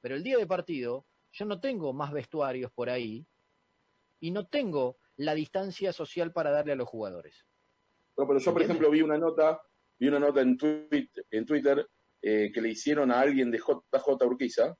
Pero 0.00 0.14
el 0.14 0.22
día 0.22 0.38
de 0.38 0.46
partido, 0.46 1.04
yo 1.32 1.44
no 1.46 1.58
tengo 1.58 1.92
más 1.92 2.12
vestuarios 2.12 2.70
por 2.70 2.88
ahí 2.88 3.26
y 4.20 4.30
no 4.30 4.46
tengo 4.46 4.98
la 5.16 5.34
distancia 5.34 5.92
social 5.92 6.32
para 6.32 6.52
darle 6.52 6.74
a 6.74 6.76
los 6.76 6.88
jugadores. 6.88 7.44
No, 8.16 8.24
pero 8.24 8.38
yo, 8.38 8.52
por 8.52 8.62
¿Entiendes? 8.62 8.66
ejemplo, 8.66 8.90
vi 8.92 9.02
una 9.02 9.18
nota, 9.18 9.60
vi 9.98 10.06
una 10.06 10.20
nota 10.20 10.42
en 10.42 10.56
Twitter, 10.56 11.26
en 11.28 11.44
Twitter 11.44 11.88
eh, 12.22 12.52
que 12.54 12.60
le 12.60 12.68
hicieron 12.68 13.10
a 13.10 13.18
alguien 13.18 13.50
de 13.50 13.58
JJ 13.58 14.24
Urquiza, 14.24 14.76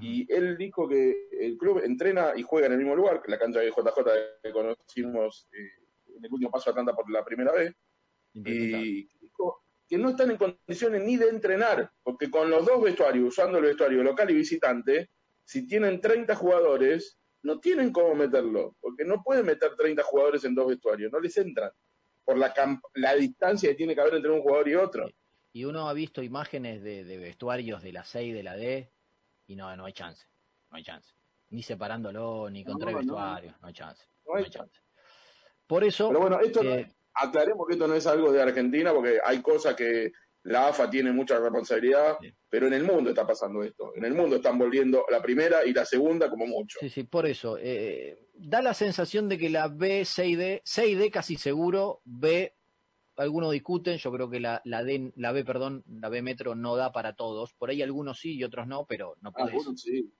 Y 0.00 0.26
él 0.32 0.56
dijo 0.56 0.88
que 0.88 1.28
el 1.30 1.56
club 1.56 1.80
entrena 1.84 2.32
y 2.34 2.42
juega 2.42 2.66
en 2.66 2.72
el 2.72 2.78
mismo 2.78 2.96
lugar, 2.96 3.22
que 3.22 3.30
la 3.30 3.38
cancha 3.38 3.60
de 3.60 3.70
JJ 3.70 4.42
que 4.42 4.50
conocimos 4.50 5.48
eh, 5.52 6.16
en 6.16 6.24
el 6.24 6.32
último 6.32 6.50
paso 6.50 6.70
a 6.70 6.72
Atlanta 6.72 6.92
por 6.92 7.08
la 7.10 7.24
primera 7.24 7.52
vez, 7.52 7.72
y 8.34 9.08
dijo 9.20 9.62
que 9.88 9.96
no 9.96 10.10
están 10.10 10.32
en 10.32 10.36
condiciones 10.36 11.02
ni 11.04 11.16
de 11.16 11.28
entrenar, 11.28 11.90
porque 12.02 12.30
con 12.30 12.50
los 12.50 12.66
dos 12.66 12.82
vestuarios, 12.82 13.28
usando 13.28 13.58
el 13.58 13.64
vestuario 13.64 14.02
local 14.02 14.28
y 14.30 14.34
visitante, 14.34 15.10
si 15.44 15.66
tienen 15.68 16.00
30 16.00 16.34
jugadores, 16.34 17.18
no 17.42 17.60
tienen 17.60 17.92
cómo 17.92 18.16
meterlo, 18.16 18.76
porque 18.80 19.04
no 19.04 19.22
pueden 19.22 19.46
meter 19.46 19.76
30 19.76 20.02
jugadores 20.02 20.44
en 20.44 20.56
dos 20.56 20.66
vestuarios, 20.66 21.12
no 21.12 21.20
les 21.20 21.36
entran, 21.36 21.70
por 22.24 22.36
la, 22.36 22.52
la 22.94 23.14
distancia 23.14 23.70
que 23.70 23.76
tiene 23.76 23.94
que 23.94 24.00
haber 24.00 24.14
entre 24.14 24.32
un 24.32 24.42
jugador 24.42 24.68
y 24.68 24.74
otro. 24.74 25.08
Y 25.52 25.64
uno 25.64 25.88
ha 25.88 25.92
visto 25.94 26.22
imágenes 26.24 26.82
de, 26.82 27.04
de 27.04 27.18
vestuarios 27.18 27.82
de 27.82 27.92
la 27.92 28.04
C 28.04 28.24
y 28.24 28.32
de 28.32 28.42
la 28.42 28.56
D 28.56 28.90
y 29.46 29.56
no, 29.56 29.74
no 29.76 29.84
hay 29.84 29.92
chance. 29.92 30.24
No 30.70 30.76
hay 30.76 30.82
chance. 30.84 31.12
Ni 31.50 31.62
separándolo, 31.62 32.50
ni 32.50 32.64
con 32.64 32.74
No, 32.74 32.78
tres 32.80 32.92
no. 32.92 32.98
vestuarios. 32.98 33.54
No 33.60 33.68
hay 33.68 33.74
chance. 33.74 34.04
No 34.26 34.34
hay 34.36 34.50
chance. 34.50 34.80
Por 35.66 35.84
eso, 35.84 36.08
Pero 36.08 36.20
bueno, 36.20 36.40
esto 36.40 36.62
no- 36.62 36.70
eh, 36.70 36.88
aclaremos 37.14 37.66
que 37.66 37.74
esto 37.74 37.86
no 37.88 37.94
es 37.94 38.06
algo 38.06 38.32
de 38.32 38.42
Argentina, 38.42 38.92
porque 38.92 39.18
hay 39.24 39.40
cosas 39.42 39.74
que 39.74 40.12
la 40.42 40.68
AFA 40.68 40.88
tiene 40.88 41.10
mucha 41.12 41.38
responsabilidad, 41.40 42.18
Sí. 42.20 42.32
pero 42.48 42.68
en 42.68 42.72
el 42.74 42.84
mundo 42.84 43.10
está 43.10 43.26
pasando 43.26 43.62
esto. 43.64 43.92
En 43.96 44.04
el 44.04 44.14
mundo 44.14 44.36
están 44.36 44.58
volviendo 44.58 45.04
la 45.10 45.20
primera 45.20 45.64
y 45.64 45.72
la 45.72 45.84
segunda 45.84 46.30
como 46.30 46.46
mucho. 46.46 46.78
sí, 46.80 46.88
sí, 46.88 47.02
por 47.04 47.26
eso. 47.26 47.56
eh, 47.60 48.28
da 48.34 48.62
la 48.62 48.74
sensación 48.74 49.28
de 49.28 49.38
que 49.38 49.50
la 49.50 49.66
B, 49.68 50.04
C 50.04 50.26
y 50.26 50.36
D, 50.36 50.62
C 50.64 50.86
y 50.86 50.94
D 50.94 51.10
casi 51.10 51.36
seguro, 51.36 52.00
B, 52.04 52.54
algunos 53.16 53.52
discuten, 53.52 53.98
yo 53.98 54.12
creo 54.12 54.28
que 54.30 54.40
la, 54.40 54.60
la, 54.64 54.82
D, 54.84 55.12
la 55.16 55.32
B, 55.32 55.44
perdón, 55.44 55.82
la 55.86 56.08
B 56.08 56.22
Metro 56.22 56.54
no 56.54 56.76
da 56.76 56.92
para 56.92 57.14
todos. 57.14 57.54
Por 57.54 57.70
ahí 57.70 57.82
algunos 57.82 58.18
sí 58.20 58.36
y 58.36 58.44
otros 58.44 58.66
no, 58.66 58.84
pero 58.86 59.16
no 59.20 59.32
podés. 59.32 59.54
bueno, 59.54 59.76
sí. 59.76 60.12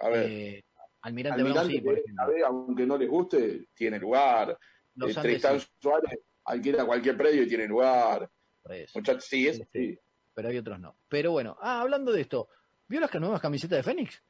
A 0.00 0.08
ver, 0.08 0.26
Eh, 0.30 0.62
Almirante, 1.02 1.42
Brown 1.42 1.58
Almirante, 1.58 1.74
sí, 1.74 1.80
por 1.80 2.02
a 2.18 2.26
ver, 2.26 2.44
aunque 2.44 2.86
no 2.86 2.96
les 2.98 3.08
guste, 3.08 3.68
tiene 3.74 3.98
lugar. 3.98 4.58
Los 4.94 5.16
Eh, 5.16 5.20
Tristán 5.20 5.58
sí, 5.60 5.66
Suárez 5.80 6.20
alquila 6.44 6.84
cualquier 6.84 7.16
predio 7.16 7.42
y 7.44 7.48
tiene 7.48 7.66
lugar. 7.66 8.30
Muchachos, 8.94 9.24
sí, 9.24 9.48
es 9.48 9.56
Sí, 9.56 9.64
sí. 9.72 9.98
pero 10.34 10.48
hay 10.48 10.58
otros 10.58 10.78
no. 10.80 10.96
Pero 11.08 11.32
bueno, 11.32 11.56
ah, 11.60 11.80
hablando 11.80 12.12
de 12.12 12.20
esto, 12.20 12.48
¿vio 12.88 13.00
las 13.00 13.12
nuevas 13.14 13.40
camisetas 13.40 13.78
de 13.78 13.82
Fénix? 13.82 14.22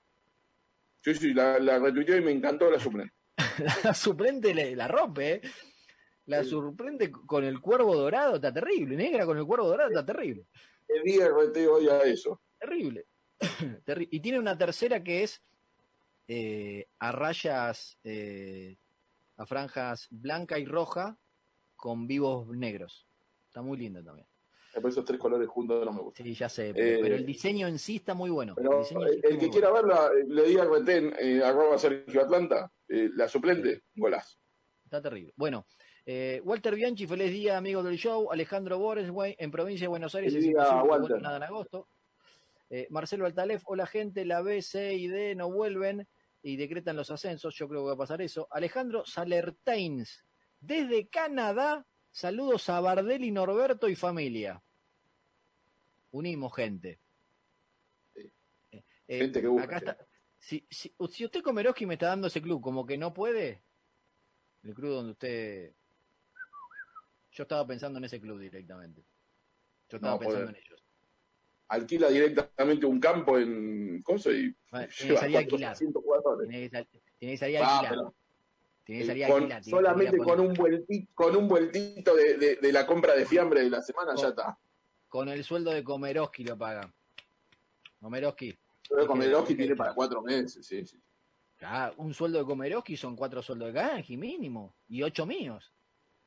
Sí, 1.05 1.15
sí, 1.15 1.35
la, 1.35 1.59
la 1.59 1.79
retuiteé 1.79 2.19
y 2.19 2.23
me 2.23 2.31
encantó 2.31 2.71
la 2.71 2.79
suplente. 2.79 3.13
La 3.85 3.95
suplente 3.95 4.55
le- 4.55 4.77
la 4.77 4.89
rompe, 4.89 5.33
¿eh? 5.35 5.41
La 6.27 6.45
Sí. 6.45 6.51
suplente 6.51 7.11
con 7.11 7.45
el 7.45 7.61
cuervo 7.61 7.97
dorado 7.97 8.37
está 8.37 8.53
terrible, 8.53 8.97
negra 8.97 9.27
con 9.27 9.37
el 9.39 9.45
cuervo 9.47 9.69
dorado 9.69 9.91
está 9.91 10.05
terrible, 10.07 10.47
El 10.89 11.03
día 11.03 11.27
RT 11.27 11.67
hoy 11.69 11.89
a 11.89 12.03
eso. 12.03 12.41
terrible. 12.59 13.07
Terri- 13.85 14.09
y 14.11 14.21
tiene 14.21 14.39
una 14.39 14.57
tercera 14.57 15.03
que 15.03 15.25
es 15.25 15.43
eh, 16.29 16.87
a 17.01 17.11
rayas, 17.11 17.99
eh, 18.05 18.77
a 19.37 19.45
franjas 19.47 20.07
blanca 20.11 20.59
y 20.59 20.65
roja 20.65 21.19
con 21.75 22.07
vivos 22.07 22.47
negros. 22.49 23.07
Está 23.49 23.61
muy 23.61 23.77
linda 23.77 24.03
también. 24.03 24.27
Por 24.81 24.89
esos 24.89 25.05
tres 25.05 25.19
colores 25.19 25.49
juntos 25.49 25.85
no 25.85 25.93
me 25.93 26.01
gustan. 26.01 26.25
Sí, 26.25 26.33
ya 26.35 26.49
sé, 26.49 26.73
pero, 26.73 26.87
Eh, 26.87 26.99
pero 27.03 27.17
el 27.17 27.27
diseño 27.27 27.67
en 27.67 27.79
sí 27.79 27.97
está 27.97 28.15
muy 28.15 28.31
bueno. 28.31 28.55
el 28.57 28.63
Pero 28.63 28.85
sí 28.85 28.95
que 29.21 29.29
bueno. 29.35 29.51
quiera 29.51 29.73
verla, 29.73 30.11
eh, 30.17 30.25
le 30.29 30.43
di 30.45 30.57
a 30.57 30.63
RT 30.65 30.89
en 30.97 31.15
eh, 31.19 31.43
arroba 31.45 31.77
Sergio 31.77 32.23
Atlanta, 32.23 32.73
eh, 32.89 33.11
la 33.15 33.29
suplente, 33.29 33.83
golazo. 33.97 34.39
Está 34.85 35.03
terrible. 35.03 35.35
Bueno, 35.37 35.67
eh, 36.05 36.41
Walter 36.45 36.75
Bianchi, 36.75 37.07
feliz 37.07 37.31
día, 37.31 37.57
amigos 37.57 37.85
del 37.85 37.97
show. 37.97 38.31
Alejandro 38.33 38.79
Borges, 38.79 39.11
güey, 39.11 39.37
en 39.39 39.51
provincia 39.51 39.85
de 39.85 39.89
Buenos 39.89 40.15
Aires 40.15 40.35
es 40.35 40.45
imposible 40.45 41.21
nada 41.21 41.37
en 41.37 41.43
agosto. 41.45 41.89
Eh, 42.71 42.87
Marcelo 42.91 43.27
Altalef, 43.27 43.63
hola 43.67 43.87
gente, 43.87 44.25
la 44.25 44.41
B, 44.41 44.63
C 44.63 44.95
y 44.95 45.07
D 45.07 45.35
no 45.35 45.51
vuelven 45.51 46.09
y 46.43 46.57
decretan 46.57 46.97
los 46.97 47.11
ascensos. 47.11 47.55
Yo 47.55 47.69
creo 47.69 47.83
que 47.83 47.89
va 47.89 47.93
a 47.93 47.99
pasar 47.99 48.23
eso. 48.23 48.49
Alejandro 48.51 49.05
Salertains, 49.05 50.25
desde 50.59 51.09
Canadá, 51.09 51.87
saludos 52.11 52.69
a 52.69 52.81
Bardelli, 52.81 53.31
Norberto 53.31 53.89
y 53.89 53.95
familia. 53.95 54.63
Unimos 56.11 56.55
gente. 56.55 56.99
Sí. 58.15 58.33
Eh, 59.07 59.19
Gente 59.19 59.41
que 59.41 59.49
busca, 59.49 59.65
acá 59.65 59.79
sí. 59.79 59.85
está. 59.85 60.07
Si, 60.39 60.67
si, 60.71 60.95
si 61.11 61.25
usted 61.25 61.43
Comerowski 61.43 61.87
me 61.87 61.95
está 61.95 62.09
dando 62.09 62.27
ese 62.27 62.43
club 62.43 62.61
como 62.61 62.85
que 62.85 62.99
no 62.99 63.15
puede, 63.15 63.63
el 64.63 64.75
club 64.75 64.95
donde 64.95 65.13
usted. 65.13 65.75
Yo 67.33 67.43
estaba 67.45 67.67
pensando 67.67 67.99
en 67.99 68.05
ese 68.05 68.21
club 68.21 68.39
directamente. 68.39 69.03
Yo 69.89 69.97
estaba 69.97 70.15
No, 70.15 70.19
pensando 70.21 70.47
joder. 70.47 70.57
en 70.59 70.63
ellos. 70.67 70.83
Alquila 71.69 72.09
directamente 72.11 72.85
un 72.85 73.01
campo 73.01 73.39
en 73.39 74.03
cosa 74.03 74.31
y 74.31 74.55
Bueno, 74.71 74.89
tiene 74.97 75.15
que 75.15 75.19
salir 75.21 75.37
a 75.37 75.41
alquilar. 75.41 75.71
400 75.73 76.03
jugadores. 76.03 76.49
Tiene 76.49 76.65
que, 76.69 76.77
sal- 76.77 76.89
tiene 77.19 77.33
que 77.35 77.39
salir 77.39 77.59
a 77.59 77.79
alquilar. 77.81 78.13
tiene 78.85 79.01
que 79.01 79.07
salir 79.07 79.25
a 79.25 79.29
con- 79.29 79.43
alquilar. 79.45 79.65
solamente 79.65 80.17
con 80.19 80.41
un 80.41 80.53
vueltito, 80.55 81.13
con 81.15 81.37
un 81.37 81.49
vueltito 81.49 82.15
de, 82.15 82.37
de- 82.37 82.57
de 82.57 82.73
la 82.73 82.87
compra 82.87 83.15
de 83.15 83.25
fiambre 83.25 83.63
de 83.63 83.71
la 83.71 83.81
semana 83.81 84.13
Con- 84.13 84.23
ya 84.23 84.29
está. 84.29 84.59
con 85.09 85.29
el 85.31 85.43
sueldo 85.45 85.71
de 85.71 85.83
Comerowski 85.83 86.45
lo 86.45 86.59
pagan. 86.59 86.93
Comerowski. 88.01 88.59
Pero 88.91 89.07
dije- 89.15 89.55
tiene 89.55 89.77
para 89.77 89.95
cuatro 89.95 90.21
meses, 90.21 90.67
sí, 90.67 90.85
sí. 90.85 91.01
Ah, 91.63 91.93
un 91.97 92.13
sueldo 92.13 92.39
de 92.41 92.45
Comerowski 92.45 92.97
son 92.97 93.15
cuatro 93.17 93.41
sueldos 93.41 93.69
de 93.69 93.73
Ganji, 93.81 94.17
mínimo. 94.19 94.75
Y 94.89 95.03
ocho 95.05 95.25
míos. 95.25 95.73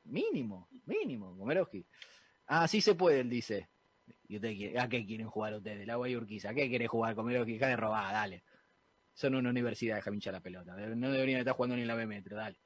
Mínimo, 0.06 0.68
mínimo, 0.86 1.36
Comerowski. 1.36 1.84
Ah, 2.46 2.66
sí 2.68 2.80
se 2.80 2.94
puede, 2.94 3.20
él 3.20 3.30
dice. 3.30 3.68
¿Y 4.28 4.36
usted 4.36 4.76
¿A 4.76 4.88
qué 4.88 5.04
quieren 5.04 5.28
jugar 5.28 5.54
ustedes? 5.54 5.86
La 5.86 5.96
Guay 5.96 6.16
Urquiza. 6.16 6.50
¿A 6.50 6.54
qué 6.54 6.68
quiere 6.68 6.86
jugar 6.86 7.14
Comerowski? 7.14 7.54
Deja 7.54 7.68
de 7.68 7.76
robar, 7.76 8.12
dale. 8.12 8.42
Son 9.14 9.34
una 9.34 9.50
universidad, 9.50 9.96
deja 9.96 10.12
hinchar 10.12 10.34
la 10.34 10.40
pelota. 10.40 10.76
No 10.76 11.10
deberían 11.10 11.40
estar 11.40 11.54
jugando 11.54 11.76
ni 11.76 11.82
en 11.82 11.88
la 11.88 11.94
B 11.94 12.06
metro, 12.06 12.36
dale. 12.36 12.56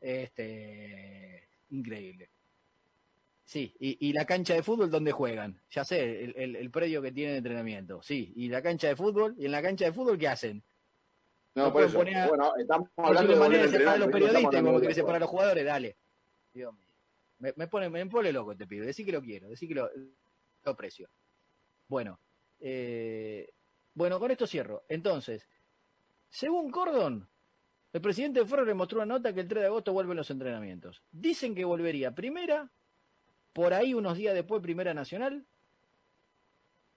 Este. 0.00 1.48
Increíble. 1.70 2.30
Sí, 3.44 3.74
y, 3.80 4.08
y 4.08 4.12
la 4.12 4.26
cancha 4.26 4.52
de 4.54 4.62
fútbol, 4.62 4.90
¿dónde 4.90 5.10
juegan? 5.10 5.58
Ya 5.70 5.82
sé, 5.84 6.24
el, 6.24 6.34
el- 6.36 6.56
el 6.56 6.70
predio 6.70 7.00
que 7.00 7.12
tiene 7.12 7.32
de 7.32 7.38
entrenamiento. 7.38 8.02
Sí, 8.02 8.32
y 8.36 8.48
la 8.48 8.60
cancha 8.62 8.88
de 8.88 8.96
fútbol, 8.96 9.34
¿y 9.38 9.46
en 9.46 9.52
la 9.52 9.62
cancha 9.62 9.86
de 9.86 9.92
fútbol 9.92 10.18
qué 10.18 10.28
hacen? 10.28 10.62
No, 11.54 11.64
No 11.66 11.72
por 11.72 11.82
eso. 11.84 11.96
poner 11.98 12.16
a- 12.16 12.28
Bueno, 12.28 12.52
estamos 12.56 12.88
hablando 12.96 13.32
de 13.32 13.38
manera 13.40 13.62
de 13.62 13.68
separar 13.70 13.94
a 13.94 13.98
los 13.98 14.08
periodistas 14.08 14.62
como 14.62 14.72
otra 14.76 14.92
separar 14.94 15.16
a 15.16 15.20
los 15.20 15.30
jugadores, 15.30 15.64
dale. 15.64 15.96
Dios 16.52 16.74
mío. 16.74 16.84
Me, 17.56 17.68
pone, 17.68 17.88
me 17.88 18.04
pone 18.06 18.32
loco 18.32 18.52
este 18.52 18.66
pibe, 18.66 18.86
decí 18.86 19.04
que 19.04 19.12
lo 19.12 19.22
quiero, 19.22 19.48
decí 19.48 19.68
que 19.68 19.74
lo, 19.74 19.88
lo 20.64 20.72
aprecio. 20.72 21.08
Bueno, 21.86 22.18
eh, 22.60 23.48
bueno, 23.94 24.18
con 24.18 24.30
esto 24.30 24.46
cierro. 24.46 24.84
Entonces, 24.88 25.46
según 26.28 26.70
Cordon, 26.70 27.28
el 27.92 28.00
presidente 28.00 28.40
de 28.40 28.46
Ferro 28.46 28.64
le 28.64 28.74
mostró 28.74 28.98
una 28.98 29.06
nota 29.06 29.32
que 29.32 29.40
el 29.40 29.48
3 29.48 29.62
de 29.62 29.66
agosto 29.66 29.92
vuelven 29.92 30.16
los 30.16 30.30
entrenamientos. 30.30 31.02
Dicen 31.10 31.54
que 31.54 31.64
volvería 31.64 32.14
primera, 32.14 32.70
por 33.52 33.72
ahí 33.72 33.94
unos 33.94 34.16
días 34.16 34.34
después 34.34 34.62
primera 34.62 34.92
nacional. 34.92 35.46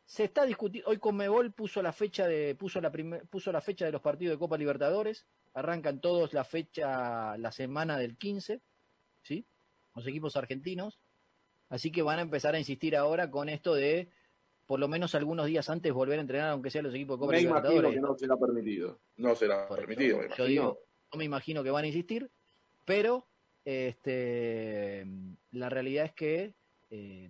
Se 0.05 0.25
está 0.25 0.45
discutiendo, 0.45 0.89
hoy 0.89 0.97
Conmebol 0.97 1.53
puso 1.53 1.81
la 1.81 1.93
fecha 1.93 2.27
de 2.27 2.53
puso 2.55 2.81
la 2.81 2.91
puso 3.29 3.51
la 3.51 3.61
fecha 3.61 3.85
de 3.85 3.93
los 3.93 4.01
partidos 4.01 4.35
de 4.35 4.39
Copa 4.39 4.57
Libertadores, 4.57 5.25
arrancan 5.53 6.01
todos 6.01 6.33
la 6.33 6.43
fecha 6.43 7.37
la 7.37 7.51
semana 7.53 7.97
del 7.97 8.17
15, 8.17 8.61
¿sí? 9.23 9.45
Los 9.95 10.07
equipos 10.07 10.35
argentinos. 10.35 10.99
Así 11.69 11.91
que 11.91 12.01
van 12.01 12.19
a 12.19 12.23
empezar 12.23 12.55
a 12.55 12.59
insistir 12.59 12.95
ahora 12.95 13.31
con 13.31 13.47
esto 13.49 13.73
de 13.73 14.09
por 14.67 14.79
lo 14.79 14.87
menos 14.87 15.15
algunos 15.15 15.47
días 15.47 15.69
antes 15.69 15.91
volver 15.93 16.17
a 16.19 16.21
entrenar 16.21 16.49
aunque 16.51 16.69
sea 16.69 16.81
los 16.81 16.93
equipos 16.93 17.17
de 17.17 17.19
Copa 17.21 17.31
Me 17.33 17.41
Libertadores. 17.41 17.93
que 17.93 17.99
no 17.99 18.17
será 18.17 18.37
permitido. 18.37 18.99
No 19.17 19.35
será 19.35 19.67
permitido, 19.67 20.17
me 20.17 20.23
yo 20.23 20.27
imagino. 20.27 20.45
digo, 20.47 20.79
no 21.13 21.17
me 21.17 21.25
imagino 21.25 21.63
que 21.63 21.71
van 21.71 21.83
a 21.83 21.87
insistir, 21.87 22.29
pero 22.85 23.27
este, 23.65 25.05
la 25.51 25.69
realidad 25.69 26.05
es 26.05 26.13
que 26.13 26.55
eh, 26.89 27.29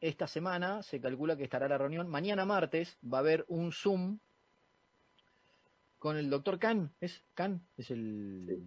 esta 0.00 0.26
semana 0.26 0.82
se 0.82 1.00
calcula 1.00 1.36
que 1.36 1.44
estará 1.44 1.68
la 1.68 1.78
reunión. 1.78 2.08
Mañana 2.08 2.44
martes 2.44 2.98
va 3.02 3.18
a 3.18 3.20
haber 3.20 3.44
un 3.48 3.72
Zoom 3.72 4.18
con 5.98 6.16
el 6.16 6.30
doctor 6.30 6.58
Khan. 6.58 6.94
¿Es 7.00 7.24
Khan? 7.34 7.66
Es 7.76 7.90
el, 7.90 8.64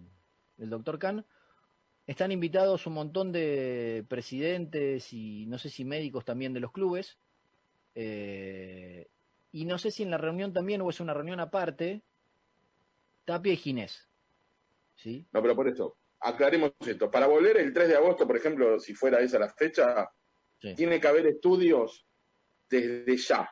el 0.58 0.70
doctor 0.70 0.98
Khan. 0.98 1.24
Están 2.12 2.30
invitados 2.30 2.86
un 2.86 2.92
montón 2.92 3.32
de 3.32 4.04
presidentes 4.06 5.14
y 5.14 5.46
no 5.46 5.56
sé 5.56 5.70
si 5.70 5.82
médicos 5.82 6.26
también 6.26 6.52
de 6.52 6.60
los 6.60 6.70
clubes. 6.70 7.16
Eh, 7.94 9.08
y 9.50 9.64
no 9.64 9.78
sé 9.78 9.90
si 9.90 10.02
en 10.02 10.10
la 10.10 10.18
reunión 10.18 10.52
también 10.52 10.82
o 10.82 10.90
es 10.90 11.00
una 11.00 11.14
reunión 11.14 11.40
aparte. 11.40 12.02
Tapia 13.24 13.54
y 13.54 13.56
Ginés. 13.56 14.10
¿Sí? 14.94 15.26
No, 15.32 15.40
pero 15.40 15.56
por 15.56 15.66
eso, 15.68 15.96
aclaremos 16.20 16.72
esto. 16.80 17.10
Para 17.10 17.26
volver 17.26 17.56
el 17.56 17.72
3 17.72 17.88
de 17.88 17.96
agosto, 17.96 18.26
por 18.26 18.36
ejemplo, 18.36 18.78
si 18.78 18.92
fuera 18.94 19.18
esa 19.20 19.38
la 19.38 19.48
fecha, 19.48 20.10
Sí. 20.60 20.74
tiene 20.74 21.00
que 21.00 21.08
haber 21.08 21.26
estudios 21.26 22.06
desde 22.68 23.16
ya, 23.16 23.48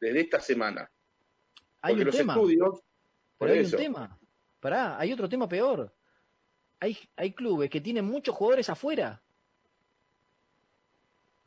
desde 0.00 0.20
esta 0.20 0.40
semana. 0.40 0.90
Hay 1.82 1.92
Porque 1.92 2.00
un 2.00 2.06
los 2.06 2.16
tema. 2.16 2.32
estudios, 2.32 2.80
Pero 3.38 3.52
hay 3.52 3.58
eso, 3.58 3.76
un 3.76 3.82
tema. 3.82 4.18
pará, 4.60 4.98
hay 4.98 5.12
otro 5.12 5.28
tema 5.28 5.46
peor. 5.46 5.94
Hay, 6.80 6.96
hay 7.16 7.32
clubes 7.32 7.70
que 7.70 7.80
tienen 7.80 8.04
muchos 8.04 8.34
jugadores 8.34 8.68
afuera. 8.68 9.22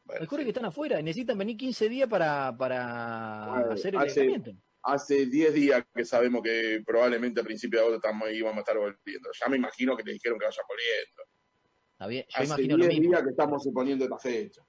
Bueno, 0.05 0.21
Hay 0.21 0.27
sí. 0.27 0.43
que 0.43 0.49
están 0.49 0.65
afuera 0.65 0.99
y 0.99 1.03
necesitan 1.03 1.37
venir 1.37 1.55
15 1.57 1.87
días 1.89 2.09
para, 2.09 2.55
para 2.57 3.47
Bueno, 3.51 3.71
hacer 3.73 3.93
el 3.95 4.01
hace- 4.01 4.21
aislamiento. 4.21 4.51
Hace 4.81 5.25
10 5.25 5.53
días 5.53 5.83
que 5.93 6.05
sabemos 6.05 6.41
que 6.41 6.81
probablemente 6.85 7.41
a 7.41 7.43
principios 7.43 7.81
de 7.81 7.87
agosto 7.87 8.07
estamos, 8.07 8.31
íbamos 8.31 8.57
a 8.57 8.59
estar 8.61 8.77
volviendo. 8.77 9.29
Ya 9.39 9.49
me 9.49 9.57
imagino 9.57 9.95
que 9.97 10.03
le 10.03 10.13
dijeron 10.13 10.39
que 10.39 10.45
vayan 10.45 10.65
volviendo. 10.67 11.23
Está 11.91 12.07
bien, 12.07 12.23
Yo 12.29 12.35
Hace 12.37 12.45
imagino 12.45 12.77
lo 12.77 12.85
10 12.85 12.99
mismo. 12.99 13.11
días 13.11 13.23
que 13.23 13.29
estamos 13.31 13.63
suponiendo 13.63 14.05
esta 14.05 14.17
fecha. 14.17 14.61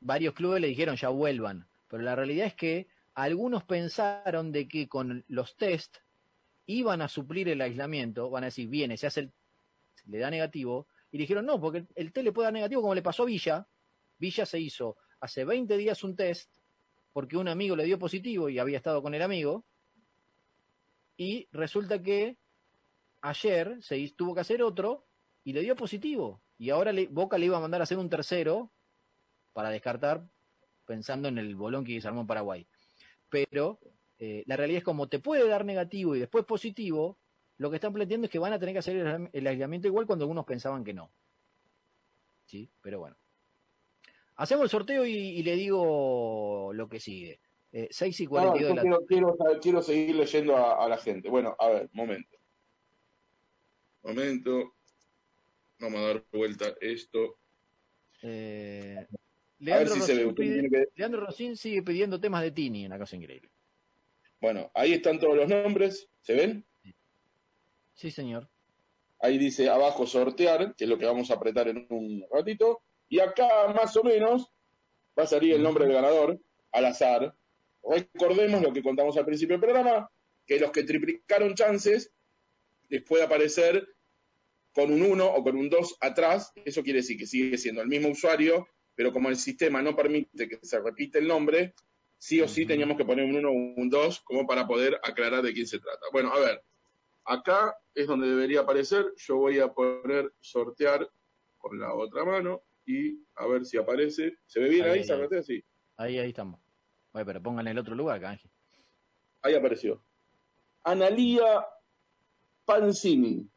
varios 0.00 0.34
clubes 0.34 0.60
le 0.60 0.68
dijeron 0.68 0.94
ya 0.96 1.08
vuelvan, 1.08 1.66
pero 1.88 2.02
la 2.02 2.14
realidad 2.14 2.46
es 2.46 2.54
que 2.54 2.86
algunos 3.14 3.64
pensaron 3.64 4.52
de 4.52 4.68
que 4.68 4.88
con 4.88 5.24
los 5.26 5.56
test 5.56 5.96
iban 6.66 7.00
a 7.00 7.08
suplir 7.08 7.48
el 7.48 7.60
aislamiento, 7.62 8.28
van 8.28 8.44
a 8.44 8.48
decir, 8.48 8.68
viene, 8.68 8.98
se 8.98 9.06
hace 9.06 9.20
el, 9.20 9.32
le 10.06 10.18
da 10.18 10.30
negativo, 10.30 10.86
y 11.10 11.18
dijeron, 11.18 11.46
no, 11.46 11.60
porque 11.60 11.86
el, 11.94 12.12
test 12.12 12.24
le 12.24 12.32
puede 12.32 12.46
dar 12.46 12.52
negativo 12.52 12.82
como 12.82 12.94
le 12.94 13.02
pasó 13.02 13.22
a 13.22 13.26
Villa. 13.26 13.66
Villa 14.18 14.44
se 14.46 14.60
hizo 14.60 14.96
hace 15.20 15.44
20 15.44 15.76
días 15.76 16.04
un 16.04 16.14
test 16.16 16.50
porque 17.12 17.36
un 17.36 17.48
amigo 17.48 17.74
le 17.76 17.84
dio 17.84 17.98
positivo 17.98 18.48
y 18.50 18.58
había 18.58 18.76
estado 18.76 19.02
con 19.02 19.14
el 19.14 19.22
amigo, 19.22 19.64
y 21.16 21.48
resulta 21.50 22.02
que 22.02 22.36
ayer 23.22 23.78
se 23.82 24.12
tuvo 24.16 24.34
que 24.34 24.40
hacer 24.40 24.62
otro 24.62 25.06
y 25.42 25.52
le 25.52 25.62
dio 25.62 25.76
positivo, 25.76 26.42
y 26.58 26.70
ahora 26.70 26.92
le- 26.92 27.06
Boca 27.06 27.38
le 27.38 27.46
iba 27.46 27.56
a 27.56 27.60
mandar 27.60 27.80
a 27.80 27.84
hacer 27.84 27.98
un 27.98 28.10
tercero 28.10 28.70
para 29.52 29.70
descartar 29.70 30.28
pensando 30.84 31.28
en 31.28 31.38
el 31.38 31.56
bolón 31.56 31.84
que 31.84 32.00
se 32.00 32.06
armó 32.08 32.20
en 32.20 32.26
Paraguay. 32.26 32.66
Pero 33.30 33.80
eh, 34.18 34.44
la 34.46 34.56
realidad 34.56 34.78
es 34.78 34.84
como 34.84 35.08
te 35.08 35.18
puede 35.18 35.48
dar 35.48 35.64
negativo 35.64 36.14
y 36.14 36.20
después 36.20 36.44
positivo, 36.44 37.18
lo 37.58 37.70
que 37.70 37.76
están 37.76 37.92
planteando 37.92 38.26
es 38.26 38.30
que 38.30 38.38
van 38.38 38.52
a 38.52 38.58
tener 38.58 38.74
que 38.74 38.78
hacer 38.80 38.96
el, 38.96 39.30
el 39.32 39.46
aislamiento 39.46 39.88
igual 39.88 40.06
cuando 40.06 40.24
algunos 40.24 40.44
pensaban 40.44 40.84
que 40.84 40.92
no. 40.94 41.10
Sí, 42.44 42.70
pero 42.82 42.98
bueno. 43.00 43.16
Hacemos 44.36 44.64
el 44.64 44.70
sorteo 44.70 45.06
y, 45.06 45.12
y 45.14 45.42
le 45.42 45.56
digo 45.56 46.70
lo 46.74 46.88
que 46.88 47.00
sigue. 47.00 47.40
Eh, 47.72 47.88
6 47.90 48.20
y 48.20 48.24
No, 48.24 48.30
42 48.30 48.60
yo 48.60 48.68
de 48.68 48.74
la 48.74 48.98
quiero, 49.06 49.36
quiero, 49.60 49.82
seguir 49.82 50.14
leyendo 50.16 50.56
a, 50.56 50.84
a 50.84 50.88
la 50.88 50.98
gente. 50.98 51.28
Bueno, 51.30 51.56
a 51.58 51.68
ver, 51.68 51.88
momento. 51.92 52.36
Momento. 54.02 54.74
Vamos 55.78 56.00
a 56.00 56.06
dar 56.06 56.24
vuelta 56.32 56.74
esto. 56.80 57.38
eh, 58.22 58.94
A 58.98 59.00
ver 59.00 59.08
Leandro, 59.58 59.94
si 59.94 60.00
se 60.02 60.14
ve. 60.14 60.22
Rosín 60.24 60.34
pide- 60.36 60.70
que- 60.70 60.88
Leandro 60.94 61.20
Rosín 61.26 61.56
sigue 61.56 61.82
pidiendo 61.82 62.20
temas 62.20 62.42
de 62.42 62.50
Tini 62.52 62.84
en 62.84 62.90
la 62.90 62.98
cosa 62.98 63.16
increíble. 63.16 63.50
Bueno, 64.40 64.70
ahí 64.74 64.92
están 64.92 65.18
todos 65.18 65.36
los 65.36 65.48
nombres. 65.48 66.08
¿Se 66.20 66.34
ven? 66.34 66.64
Sí, 67.96 68.10
señor. 68.10 68.48
Ahí 69.18 69.38
dice 69.38 69.68
abajo 69.70 70.06
sortear, 70.06 70.76
que 70.76 70.84
es 70.84 70.90
lo 70.90 70.98
que 70.98 71.06
vamos 71.06 71.30
a 71.30 71.34
apretar 71.34 71.68
en 71.68 71.86
un 71.88 72.24
ratito. 72.30 72.82
Y 73.08 73.20
acá, 73.20 73.72
más 73.74 73.96
o 73.96 74.04
menos, 74.04 74.52
va 75.18 75.24
a 75.24 75.26
salir 75.26 75.54
el 75.54 75.62
nombre 75.62 75.86
del 75.86 75.94
ganador, 75.94 76.38
al 76.72 76.84
azar. 76.84 77.34
Recordemos 77.82 78.60
lo 78.60 78.72
que 78.72 78.82
contamos 78.82 79.16
al 79.16 79.24
principio 79.24 79.54
del 79.54 79.62
programa, 79.62 80.10
que 80.46 80.60
los 80.60 80.70
que 80.70 80.82
triplicaron 80.82 81.54
chances 81.54 82.12
les 82.88 83.02
puede 83.02 83.24
aparecer 83.24 83.88
con 84.74 84.92
un 84.92 85.02
1 85.02 85.26
o 85.26 85.42
con 85.42 85.56
un 85.56 85.70
2 85.70 85.96
atrás. 86.00 86.52
Eso 86.66 86.82
quiere 86.82 86.98
decir 86.98 87.16
que 87.16 87.26
sigue 87.26 87.56
siendo 87.56 87.80
el 87.80 87.88
mismo 87.88 88.10
usuario, 88.10 88.68
pero 88.94 89.12
como 89.12 89.30
el 89.30 89.36
sistema 89.36 89.80
no 89.80 89.96
permite 89.96 90.48
que 90.48 90.58
se 90.62 90.78
repita 90.80 91.18
el 91.18 91.26
nombre, 91.26 91.72
sí 92.18 92.42
o 92.42 92.48
sí 92.48 92.66
teníamos 92.66 92.98
que 92.98 93.06
poner 93.06 93.24
un 93.24 93.36
1 93.36 93.48
o 93.48 93.52
un 93.52 93.88
2 93.88 94.20
como 94.20 94.46
para 94.46 94.66
poder 94.66 95.00
aclarar 95.02 95.42
de 95.42 95.54
quién 95.54 95.66
se 95.66 95.78
trata. 95.78 96.06
Bueno, 96.12 96.30
a 96.32 96.38
ver, 96.38 96.62
acá 97.26 97.76
es 97.94 98.06
donde 98.06 98.28
debería 98.28 98.60
aparecer. 98.60 99.12
Yo 99.16 99.36
voy 99.36 99.58
a 99.58 99.72
poner 99.72 100.32
sortear 100.40 101.10
con 101.58 101.78
la 101.78 101.94
otra 101.94 102.24
mano 102.24 102.62
y 102.86 103.20
a 103.34 103.46
ver 103.46 103.64
si 103.64 103.76
aparece. 103.76 104.38
¿Se 104.46 104.60
ve 104.60 104.68
bien 104.68 104.84
Ahí, 104.84 105.00
ahí? 105.00 105.42
Sí. 105.42 105.64
Ahí, 105.96 106.18
ahí 106.18 106.28
estamos. 106.28 106.60
Oye, 107.12 107.24
pero 107.24 107.42
pongan 107.42 107.66
el 107.66 107.78
otro 107.78 107.94
lugar, 107.94 108.20
Canje. 108.20 108.50
Ahí 109.42 109.54
apareció. 109.54 110.02
Analía 110.84 111.66
Pancini. 112.64 113.48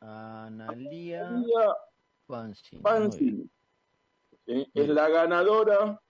Analia 0.00 1.28
Analía. 1.28 1.74
Pancini. 2.82 3.50
¿sí? 4.46 4.70
Es 4.74 4.88
la 4.88 5.08
ganadora 5.08 6.00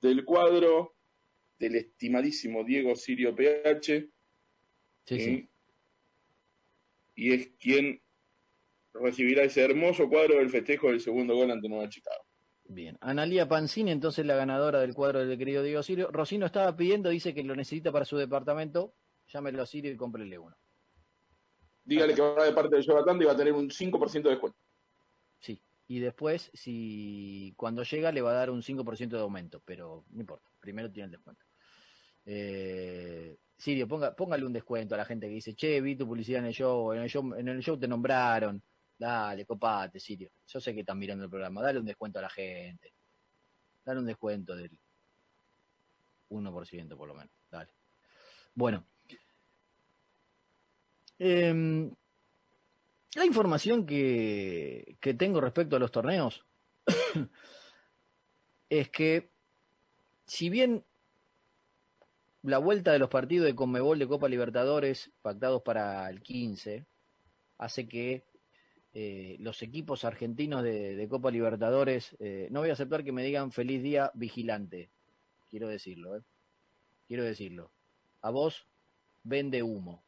del 0.00 0.24
cuadro 0.24 0.94
del 1.58 1.76
estimadísimo 1.76 2.64
Diego 2.64 2.94
Sirio 2.94 3.34
PH. 3.34 4.08
Sí, 5.06 5.20
¿sí? 5.20 5.48
Y 7.16 7.32
es 7.32 7.48
quien 7.58 8.00
recibirá 8.92 9.42
ese 9.42 9.64
hermoso 9.64 10.08
cuadro 10.08 10.36
del 10.36 10.50
festejo 10.50 10.88
del 10.88 11.00
segundo 11.00 11.34
gol 11.34 11.50
ante 11.50 11.68
Nueva 11.68 11.88
Chicago. 11.88 12.24
Bien. 12.68 12.96
Analia 13.00 13.48
Pansini, 13.48 13.90
entonces 13.90 14.26
la 14.26 14.36
ganadora 14.36 14.80
del 14.80 14.94
cuadro 14.94 15.24
del 15.24 15.38
querido 15.38 15.62
Diego 15.62 15.82
Sirio. 15.82 16.10
Rocino 16.10 16.46
estaba 16.46 16.76
pidiendo, 16.76 17.10
dice 17.10 17.34
que 17.34 17.42
lo 17.42 17.56
necesita 17.56 17.90
para 17.90 18.04
su 18.04 18.16
departamento. 18.16 18.94
Llámelo 19.32 19.62
a 19.62 19.66
Sirio 19.66 19.90
y 19.90 19.96
cómprele 19.96 20.38
uno. 20.38 20.56
Dígale 21.84 22.14
que 22.14 22.20
va 22.20 22.44
de 22.44 22.52
parte 22.52 22.76
de 22.76 22.82
Jonathan 22.82 23.20
y 23.22 23.24
va 23.24 23.32
a 23.32 23.36
tener 23.36 23.52
un 23.52 23.70
5% 23.70 24.22
de 24.22 24.30
descuento. 24.30 24.58
Sí. 25.38 25.62
Y 25.88 26.00
después, 26.00 26.50
si 26.52 27.54
cuando 27.56 27.84
llega, 27.84 28.10
le 28.10 28.22
va 28.22 28.32
a 28.32 28.34
dar 28.34 28.50
un 28.50 28.62
5% 28.62 29.08
de 29.08 29.20
aumento, 29.20 29.62
pero 29.64 30.04
no 30.10 30.20
importa. 30.20 30.50
Primero 30.60 30.90
tiene 30.90 31.06
el 31.06 31.12
descuento. 31.12 31.44
Eh, 32.24 33.38
Sirio, 33.56 33.88
ponga, 33.88 34.14
póngale 34.14 34.44
un 34.44 34.52
descuento 34.52 34.94
a 34.94 34.98
la 34.98 35.04
gente 35.04 35.26
que 35.26 35.34
dice, 35.34 35.54
che, 35.54 35.80
vi 35.80 35.96
tu 35.96 36.06
publicidad 36.06 36.40
en 36.40 36.46
el 36.46 36.52
show, 36.52 36.92
en 36.92 37.48
el 37.48 37.62
show, 37.62 37.78
te 37.78 37.88
nombraron. 37.88 38.62
Dale, 38.98 39.44
copate, 39.44 39.98
Sirio. 39.98 40.30
Yo 40.46 40.60
sé 40.60 40.74
que 40.74 40.80
están 40.80 40.98
mirando 40.98 41.24
el 41.24 41.30
programa. 41.30 41.62
Dale 41.62 41.78
un 41.78 41.86
descuento 41.86 42.18
a 42.18 42.22
la 42.22 42.30
gente. 42.30 42.92
Dale 43.84 44.00
un 44.00 44.06
descuento 44.06 44.54
del 44.56 44.78
1% 46.30 46.96
por 46.96 47.08
lo 47.08 47.14
menos. 47.14 47.32
Dale. 47.50 47.70
Bueno. 48.54 48.84
Em, 51.18 51.90
la 53.14 53.24
información 53.24 53.86
que, 53.86 54.96
que 55.00 55.14
tengo 55.14 55.40
respecto 55.40 55.76
a 55.76 55.78
los 55.78 55.90
torneos 55.90 56.44
es 58.68 58.90
que 58.90 59.30
si 60.26 60.50
bien 60.50 60.84
la 62.46 62.58
vuelta 62.58 62.92
de 62.92 63.00
los 63.00 63.08
partidos 63.08 63.44
de 63.44 63.56
Conmebol 63.56 63.98
de 63.98 64.06
Copa 64.06 64.28
Libertadores 64.28 65.10
pactados 65.20 65.62
para 65.62 66.08
el 66.08 66.22
15 66.22 66.86
hace 67.58 67.88
que 67.88 68.24
eh, 68.94 69.36
los 69.40 69.62
equipos 69.62 70.04
argentinos 70.04 70.62
de, 70.62 71.06
Copa 71.10 71.32
Libertadores, 71.32 72.16
eh, 72.20 72.46
no 72.52 72.60
voy 72.60 72.70
a 72.70 72.74
aceptar 72.74 73.02
que 73.02 73.10
me 73.10 73.24
digan 73.24 73.50
feliz 73.50 73.82
día 73.82 74.12
vigilante, 74.14 74.90
quiero 75.50 75.66
decirlo, 75.66 76.16
¿eh? 76.16 76.22
quiero 77.08 77.24
decirlo. 77.24 77.72
A 78.22 78.30
vos 78.30 78.64
vende 79.24 79.64
humo, 79.64 80.04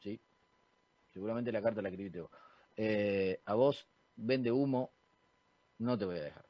¿sí? 0.00 0.20
Seguramente 1.12 1.52
la 1.52 1.62
carta 1.62 1.82
la 1.82 1.88
escribiste 1.88 2.20
vos. 2.20 2.30
Eh, 2.76 3.40
a 3.44 3.54
vos 3.54 3.86
vende 4.16 4.50
humo, 4.50 4.90
no 5.78 5.96
te 5.96 6.04
voy 6.04 6.18
a 6.18 6.22
dejar. 6.22 6.44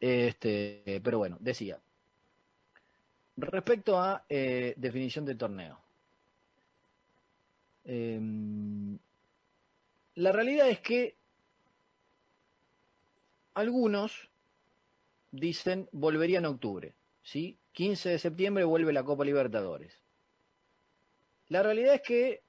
Este, 0.00 1.00
pero 1.04 1.18
bueno, 1.18 1.36
decía. 1.38 1.80
Respecto 3.40 3.98
a 3.98 4.24
eh, 4.28 4.74
definición 4.76 5.24
de 5.24 5.34
torneo. 5.34 5.78
Em, 7.84 8.98
la 10.16 10.32
realidad 10.32 10.68
es 10.68 10.80
que 10.80 11.16
algunos 13.54 14.28
dicen 15.32 15.88
volvería 15.92 16.38
en 16.38 16.46
octubre, 16.46 16.94
¿sí? 17.22 17.56
15 17.72 18.10
de 18.10 18.18
septiembre 18.18 18.64
vuelve 18.64 18.92
la 18.92 19.04
Copa 19.04 19.24
Libertadores. 19.24 19.98
La 21.48 21.62
realidad 21.62 21.94
es 21.94 22.02
que 22.02 22.42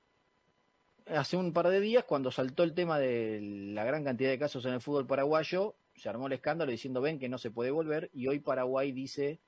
hace 1.08 1.38
un 1.38 1.54
par 1.54 1.70
de 1.70 1.80
días, 1.80 2.04
cuando 2.04 2.32
saltó 2.32 2.64
el 2.64 2.74
tema 2.74 3.00
de 3.00 3.40
la 3.42 3.84
gran 3.84 4.04
cantidad 4.04 4.30
de 4.30 4.40
casos 4.40 4.66
en 4.66 4.74
el 4.74 4.82
fútbol 4.82 5.08
paraguayo, 5.08 5.76
se 5.96 6.10
armó 6.10 6.28
el 6.28 6.34
escándalo 6.34 6.72
diciendo 6.72 7.02
ven 7.02 7.20
que 7.20 7.30
no 7.30 7.38
se 7.38 7.52
puede 7.52 7.72
volver 7.72 8.10
y 8.14 8.28
hoy 8.28 8.40
Paraguay 8.40 8.92
dice 8.92 9.40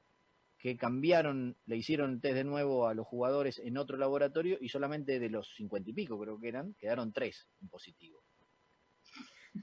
que 0.63 0.77
cambiaron, 0.77 1.57
le 1.65 1.75
hicieron 1.75 2.21
test 2.21 2.35
de 2.35 2.45
nuevo 2.45 2.87
a 2.87 2.93
los 2.93 3.05
jugadores 3.05 3.59
en 3.59 3.77
otro 3.77 3.97
laboratorio 3.97 4.57
y 4.61 4.69
solamente 4.69 5.19
de 5.19 5.29
los 5.29 5.53
cincuenta 5.57 5.89
y 5.89 5.93
pico 5.93 6.17
creo 6.17 6.39
que 6.39 6.47
eran, 6.47 6.73
quedaron 6.75 7.11
tres 7.11 7.49
en 7.61 7.67
positivo. 7.67 8.23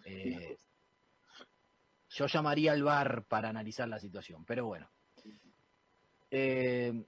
Eh, 0.04 0.58
yo 2.10 2.26
llamaría 2.26 2.72
al 2.72 2.82
VAR 2.82 3.24
para 3.24 3.48
analizar 3.48 3.88
la 3.88 3.98
situación, 3.98 4.44
pero 4.44 4.66
bueno. 4.66 4.90
Eh, 6.30 7.02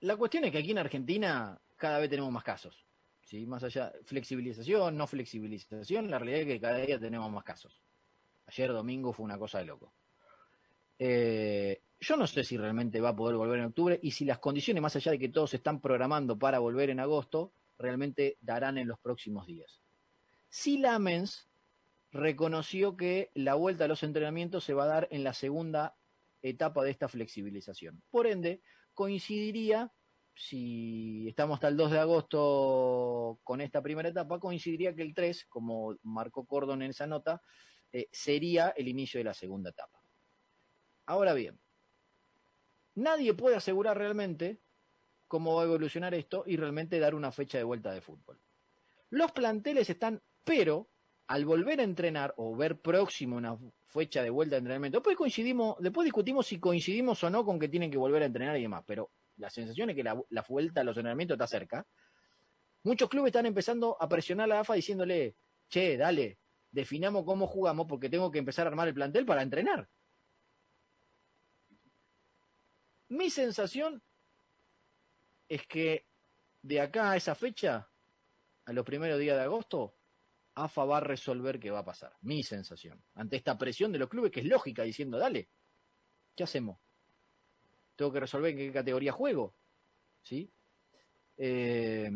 la 0.00 0.16
cuestión 0.16 0.44
es 0.44 0.50
que 0.50 0.58
aquí 0.58 0.70
en 0.70 0.78
Argentina 0.78 1.60
cada 1.76 1.98
vez 1.98 2.08
tenemos 2.08 2.32
más 2.32 2.42
casos. 2.42 2.86
¿sí? 3.20 3.44
Más 3.44 3.64
allá, 3.64 3.92
flexibilización, 4.06 4.96
no 4.96 5.06
flexibilización, 5.06 6.10
la 6.10 6.18
realidad 6.18 6.40
es 6.40 6.46
que 6.46 6.60
cada 6.62 6.78
día 6.78 6.98
tenemos 6.98 7.30
más 7.30 7.44
casos. 7.44 7.82
Ayer 8.46 8.72
domingo 8.72 9.12
fue 9.12 9.26
una 9.26 9.36
cosa 9.36 9.58
de 9.58 9.66
loco. 9.66 9.92
Eh, 10.98 11.82
yo 12.00 12.16
no 12.16 12.26
sé 12.26 12.44
si 12.44 12.56
realmente 12.56 13.00
va 13.00 13.10
a 13.10 13.16
poder 13.16 13.36
volver 13.36 13.58
en 13.58 13.66
octubre 13.66 13.98
y 14.02 14.10
si 14.10 14.24
las 14.24 14.38
condiciones, 14.38 14.82
más 14.82 14.96
allá 14.96 15.12
de 15.12 15.18
que 15.18 15.28
todos 15.28 15.54
están 15.54 15.80
programando 15.80 16.38
para 16.38 16.58
volver 16.58 16.90
en 16.90 17.00
agosto, 17.00 17.52
realmente 17.78 18.36
darán 18.40 18.78
en 18.78 18.88
los 18.88 18.98
próximos 18.98 19.46
días. 19.46 19.80
Si 20.48 20.78
Lamens 20.78 21.48
reconoció 22.12 22.96
que 22.96 23.30
la 23.34 23.54
vuelta 23.54 23.84
a 23.84 23.88
los 23.88 24.02
entrenamientos 24.02 24.64
se 24.64 24.74
va 24.74 24.84
a 24.84 24.88
dar 24.88 25.08
en 25.10 25.24
la 25.24 25.32
segunda 25.32 25.96
etapa 26.42 26.84
de 26.84 26.90
esta 26.90 27.08
flexibilización. 27.08 28.02
Por 28.10 28.26
ende, 28.26 28.62
coincidiría, 28.94 29.92
si 30.34 31.26
estamos 31.28 31.56
hasta 31.56 31.68
el 31.68 31.76
2 31.76 31.90
de 31.90 31.98
agosto 31.98 33.40
con 33.42 33.60
esta 33.60 33.82
primera 33.82 34.08
etapa, 34.08 34.38
coincidiría 34.38 34.94
que 34.94 35.02
el 35.02 35.14
3, 35.14 35.46
como 35.46 35.96
marcó 36.02 36.46
Cordon 36.46 36.82
en 36.82 36.90
esa 36.90 37.06
nota, 37.06 37.42
eh, 37.92 38.08
sería 38.12 38.70
el 38.76 38.88
inicio 38.88 39.18
de 39.18 39.24
la 39.24 39.34
segunda 39.34 39.70
etapa. 39.70 40.02
Ahora 41.06 41.34
bien, 41.34 41.58
nadie 42.96 43.34
puede 43.34 43.56
asegurar 43.56 43.96
realmente 43.96 44.60
cómo 45.28 45.54
va 45.54 45.62
a 45.62 45.64
evolucionar 45.66 46.14
esto 46.14 46.44
y 46.46 46.56
realmente 46.56 46.98
dar 46.98 47.14
una 47.14 47.30
fecha 47.30 47.58
de 47.58 47.64
vuelta 47.64 47.92
de 47.92 48.00
fútbol. 48.00 48.40
Los 49.10 49.32
planteles 49.32 49.88
están, 49.88 50.22
pero 50.44 50.88
al 51.28 51.44
volver 51.44 51.80
a 51.80 51.84
entrenar 51.84 52.34
o 52.36 52.56
ver 52.56 52.80
próximo 52.80 53.36
una 53.36 53.58
fecha 53.86 54.22
de 54.22 54.30
vuelta 54.30 54.56
de 54.56 54.58
entrenamiento, 54.58 54.98
después 54.98 55.16
coincidimos, 55.16 55.76
después 55.80 56.04
discutimos 56.04 56.46
si 56.46 56.58
coincidimos 56.58 57.22
o 57.24 57.30
no 57.30 57.44
con 57.44 57.58
que 57.58 57.68
tienen 57.68 57.90
que 57.90 57.98
volver 57.98 58.22
a 58.22 58.26
entrenar 58.26 58.56
y 58.56 58.62
demás, 58.62 58.84
pero 58.86 59.10
la 59.36 59.50
sensación 59.50 59.90
es 59.90 59.96
que 59.96 60.04
la, 60.04 60.20
la 60.30 60.44
vuelta 60.48 60.80
a 60.80 60.84
los 60.84 60.96
entrenamientos 60.96 61.34
está 61.34 61.46
cerca. 61.46 61.86
Muchos 62.84 63.08
clubes 63.08 63.30
están 63.30 63.46
empezando 63.46 63.96
a 64.00 64.08
presionar 64.08 64.44
a 64.44 64.48
la 64.48 64.60
AFA 64.60 64.74
diciéndole, 64.74 65.36
che, 65.68 65.96
dale, 65.96 66.38
definamos 66.70 67.24
cómo 67.24 67.46
jugamos 67.46 67.86
porque 67.88 68.08
tengo 68.08 68.30
que 68.30 68.38
empezar 68.38 68.66
a 68.66 68.70
armar 68.70 68.88
el 68.88 68.94
plantel 68.94 69.26
para 69.26 69.42
entrenar. 69.42 69.88
Mi 73.08 73.30
sensación 73.30 74.02
es 75.48 75.66
que 75.66 76.06
de 76.62 76.80
acá 76.80 77.12
a 77.12 77.16
esa 77.16 77.34
fecha, 77.34 77.88
a 78.64 78.72
los 78.72 78.84
primeros 78.84 79.18
días 79.18 79.36
de 79.36 79.44
agosto, 79.44 79.96
AFA 80.54 80.84
va 80.84 80.96
a 80.96 81.00
resolver 81.00 81.60
qué 81.60 81.70
va 81.70 81.80
a 81.80 81.84
pasar. 81.84 82.16
Mi 82.22 82.42
sensación. 82.42 83.02
Ante 83.14 83.36
esta 83.36 83.56
presión 83.56 83.92
de 83.92 83.98
los 83.98 84.08
clubes, 84.08 84.32
que 84.32 84.40
es 84.40 84.46
lógica, 84.46 84.82
diciendo, 84.82 85.18
dale, 85.18 85.48
¿qué 86.34 86.44
hacemos? 86.44 86.78
Tengo 87.94 88.12
que 88.12 88.20
resolver 88.20 88.50
en 88.50 88.56
qué 88.56 88.72
categoría 88.72 89.12
juego. 89.12 89.54
¿Sí? 90.22 90.50
Eh, 91.36 92.10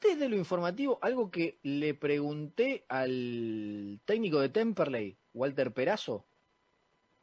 desde 0.00 0.28
lo 0.28 0.36
informativo, 0.36 0.98
algo 1.02 1.30
que 1.30 1.58
le 1.62 1.94
pregunté 1.94 2.84
al 2.88 4.00
técnico 4.04 4.40
de 4.40 4.48
Temperley, 4.48 5.18
Walter 5.34 5.72
Perazo, 5.72 6.26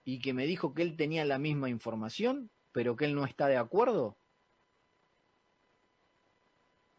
y 0.05 0.19
que 0.19 0.33
me 0.33 0.45
dijo 0.45 0.73
que 0.73 0.81
él 0.81 0.95
tenía 0.97 1.25
la 1.25 1.37
misma 1.37 1.69
información, 1.69 2.51
pero 2.71 2.95
que 2.95 3.05
él 3.05 3.15
no 3.15 3.25
está 3.25 3.47
de 3.47 3.57
acuerdo, 3.57 4.17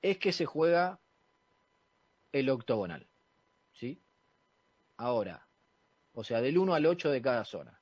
es 0.03 0.19
que 0.19 0.33
se 0.33 0.47
juega 0.47 1.01
el 2.33 2.51
octogonal. 2.51 3.07
¿Sí? 3.73 4.01
Ahora, 4.97 5.47
o 6.13 6.23
sea, 6.23 6.41
del 6.41 6.59
1 6.59 6.75
al 6.75 6.87
8 6.87 7.11
de 7.11 7.23
cada 7.23 7.45
zona. 7.45 7.81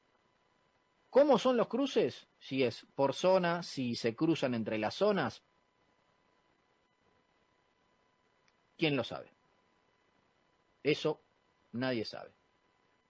¿Cómo 1.11 1.39
son 1.39 1.59
los 1.59 1.69
cruces? 1.69 2.27
Si 2.39 2.63
es 2.65 2.87
por 2.95 3.13
zona, 3.13 3.63
si 3.63 3.95
se 3.97 4.17
cruzan 4.17 4.55
entre 4.55 4.79
las 4.79 4.95
zonas. 4.95 5.43
¿Quién 8.79 8.97
lo 8.97 9.05
sabe? 9.05 9.31
Eso 10.83 11.21
nadie 11.73 12.05
sabe. 12.05 12.33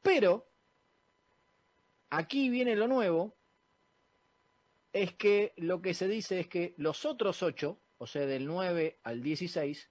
Pero, 0.02 0.51
aquí 2.12 2.50
viene 2.50 2.76
lo 2.76 2.88
nuevo, 2.88 3.34
es 4.92 5.14
que 5.14 5.54
lo 5.56 5.80
que 5.80 5.94
se 5.94 6.06
dice 6.06 6.40
es 6.40 6.46
que 6.46 6.74
los 6.76 7.06
otros 7.06 7.42
8, 7.42 7.78
o 7.96 8.06
sea, 8.06 8.26
del 8.26 8.46
9 8.46 8.98
al 9.02 9.22
16, 9.22 9.88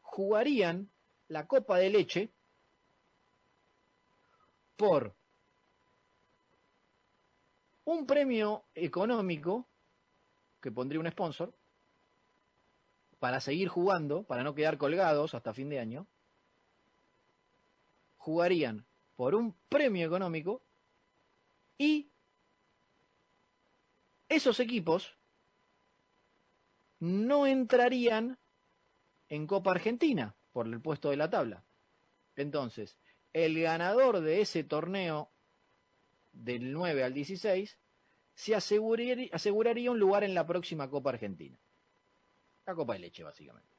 jugarían 0.00 0.88
la 1.26 1.48
copa 1.48 1.78
de 1.78 1.90
leche 1.90 2.30
por 4.76 5.12
un 7.84 8.06
premio 8.06 8.62
económico 8.76 9.66
que 10.60 10.70
pondría 10.70 11.00
un 11.00 11.10
sponsor 11.10 11.52
para 13.18 13.40
seguir 13.40 13.66
jugando, 13.66 14.22
para 14.22 14.44
no 14.44 14.54
quedar 14.54 14.78
colgados 14.78 15.34
hasta 15.34 15.52
fin 15.52 15.68
de 15.68 15.80
año, 15.80 16.06
jugarían 18.18 18.86
por 19.16 19.34
un 19.34 19.52
premio 19.68 20.06
económico 20.06 20.62
y 21.80 22.10
esos 24.28 24.60
equipos 24.60 25.16
no 26.98 27.46
entrarían 27.46 28.38
en 29.30 29.46
Copa 29.46 29.70
Argentina 29.70 30.36
por 30.52 30.66
el 30.66 30.78
puesto 30.82 31.08
de 31.08 31.16
la 31.16 31.30
tabla. 31.30 31.64
Entonces, 32.36 32.98
el 33.32 33.58
ganador 33.58 34.20
de 34.20 34.42
ese 34.42 34.62
torneo 34.62 35.30
del 36.32 36.70
9 36.70 37.02
al 37.02 37.14
16 37.14 37.78
se 38.34 38.54
aseguraría, 38.54 39.90
un 39.90 39.98
lugar 39.98 40.22
en 40.22 40.34
la 40.34 40.46
próxima 40.46 40.90
Copa 40.90 41.08
Argentina. 41.08 41.58
La 42.66 42.74
Copa 42.74 42.92
de 42.92 42.98
Leche, 42.98 43.22
básicamente. 43.22 43.69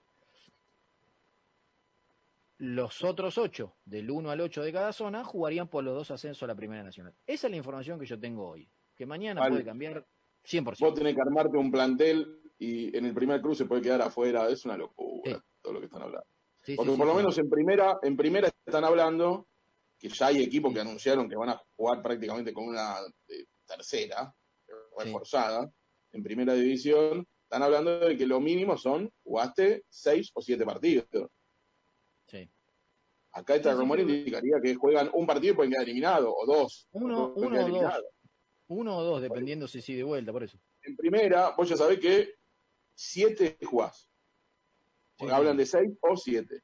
Los 2.62 3.04
otros 3.04 3.40
ocho, 3.40 3.76
del 3.86 4.12
1 4.12 4.30
al 4.30 4.40
8 4.40 4.62
de 4.62 4.72
cada 4.72 4.94
zona, 4.94 5.24
jugarían 5.24 5.68
por 5.68 5.84
los 5.84 5.96
dos 5.96 6.12
ascensos 6.12 6.44
a 6.44 6.48
la 6.48 6.54
Primera 6.56 6.84
Nacional. 6.84 7.16
Esa 7.26 7.48
es 7.48 7.52
la 7.52 7.58
información 7.58 8.00
que 8.00 8.06
yo 8.06 8.20
tengo 8.20 8.48
hoy. 8.48 8.70
Que 8.96 9.08
mañana 9.08 9.42
Vale. 9.42 9.54
puede 9.54 9.66
cambiar 9.66 10.06
100%. 10.44 10.78
Vos 10.80 10.94
tenés 10.94 11.16
que 11.16 11.22
armarte 11.22 11.58
un 11.58 11.72
plantel 11.72 12.40
y 12.60 12.96
en 12.96 13.06
el 13.06 13.16
primer 13.16 13.42
cruce 13.42 13.66
puede 13.66 13.82
quedar 13.82 14.04
afuera. 14.04 14.48
Es 14.48 14.64
una 14.66 14.78
locura 14.78 15.38
Sí. 15.38 15.42
todo 15.60 15.74
lo 15.74 15.80
que 15.80 15.86
están 15.88 16.04
hablando. 16.04 16.28
Sí, 16.62 16.76
Porque 16.76 16.92
sí, 16.92 16.98
por 17.00 17.08
lo 17.08 17.16
menos 17.16 17.36
en 17.40 17.50
primera, 17.50 17.98
en 18.04 18.16
primera 18.16 18.48
están 18.64 18.84
hablando 18.84 19.48
que 19.98 20.10
ya 20.10 20.28
hay 20.28 20.44
equipos 20.44 20.72
que 20.72 20.82
anunciaron 20.82 21.28
que 21.28 21.36
van 21.36 21.50
a 21.50 21.62
jugar 21.76 22.04
prácticamente 22.04 22.54
con 22.54 22.66
una 22.68 22.98
eh, 23.28 23.46
tercera 23.66 24.32
reforzada 25.00 25.68
en 26.12 26.22
primera 26.22 26.54
división. 26.54 27.28
Están 27.42 27.64
hablando 27.64 28.02
de 28.02 28.16
que 28.16 28.28
lo 28.28 28.40
mínimo 28.40 28.78
son 28.78 29.12
jugaste 29.24 29.84
seis 29.90 30.30
o 30.36 30.44
siete 30.44 30.64
partidos. 30.64 31.08
Acá 33.34 33.56
rumor 33.74 33.98
pero- 33.98 34.10
indicaría 34.10 34.60
que 34.62 34.76
juegan 34.76 35.10
un 35.14 35.26
partido 35.26 35.54
y 35.54 35.56
pueden 35.56 35.72
quedar 35.72 35.84
eliminados, 35.86 36.34
o 36.36 36.46
dos. 36.46 36.88
Uno, 36.92 37.34
pueden 37.34 37.64
uno 37.64 37.80
o 37.80 37.82
dos. 37.82 38.04
Uno 38.68 38.98
o 38.98 39.04
dos, 39.04 39.22
dependiendo 39.22 39.68
si 39.68 39.82
sí 39.82 39.96
de 39.96 40.04
vuelta, 40.04 40.32
por 40.32 40.44
eso. 40.44 40.58
En 40.84 40.96
primera, 40.96 41.52
vos 41.58 41.68
ya 41.70 41.78
sabés 41.78 42.00
que 42.00 42.36
siete 42.94 43.58
jugás. 43.64 44.10
Sí, 45.18 45.30
hablan 45.30 45.54
sí. 45.54 45.58
de 45.60 45.66
seis 45.66 45.92
o 46.02 46.18
siete. 46.18 46.62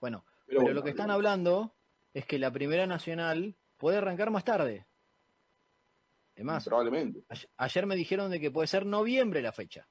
Bueno, 0.00 0.24
Pero, 0.26 0.44
pero 0.46 0.60
bueno, 0.62 0.74
lo 0.74 0.82
que 0.82 0.90
están 0.90 1.10
hablando 1.10 1.74
es 2.14 2.24
que 2.26 2.38
la 2.38 2.50
Primera 2.52 2.86
Nacional 2.86 3.56
puede 3.76 3.98
arrancar 3.98 4.30
más 4.30 4.44
tarde. 4.44 4.86
Es 6.34 6.44
más, 6.44 6.64
Probablemente. 6.64 7.24
ayer 7.56 7.86
me 7.86 7.96
dijeron 7.96 8.30
de 8.30 8.38
que 8.40 8.50
puede 8.50 8.68
ser 8.68 8.84
noviembre 8.86 9.40
la 9.42 9.52
fecha. 9.52 9.88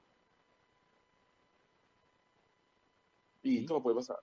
Y 3.42 3.58
Sí. 3.60 3.66
todo 3.66 3.82
puede 3.82 3.96
pasar. 3.96 4.18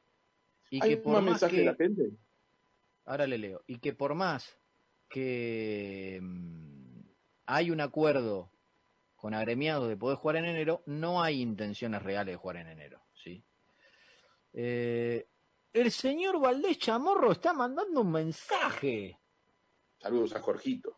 Y 0.73 0.81
¿Hay 0.81 0.89
que 0.89 0.97
por 0.97 1.13
más 1.13 1.23
mensaje 1.23 1.57
de 1.57 1.61
que, 1.61 1.65
la 1.65 1.75
gente? 1.75 2.09
ahora 3.05 3.27
le 3.27 3.37
leo, 3.37 3.61
y 3.67 3.77
que 3.77 3.93
por 3.93 4.15
más 4.15 4.57
que 5.07 6.19
mm, 6.19 7.01
hay 7.45 7.69
un 7.69 7.79
acuerdo 7.79 8.49
con 9.15 9.35
agremiados 9.35 9.87
de 9.87 9.97
poder 9.97 10.17
jugar 10.17 10.37
en 10.37 10.45
enero, 10.45 10.81
no 10.87 11.21
hay 11.21 11.43
intenciones 11.43 12.01
reales 12.01 12.33
de 12.33 12.37
jugar 12.37 12.57
en 12.57 12.69
enero, 12.69 13.03
¿sí? 13.13 13.43
Eh, 14.53 15.27
el 15.73 15.91
señor 15.91 16.39
Valdés 16.39 16.79
Chamorro 16.79 17.33
está 17.33 17.53
mandando 17.53 18.01
un 18.01 18.11
mensaje. 18.11 19.19
Saludos 19.99 20.35
a 20.35 20.41
Jorgito. 20.41 20.97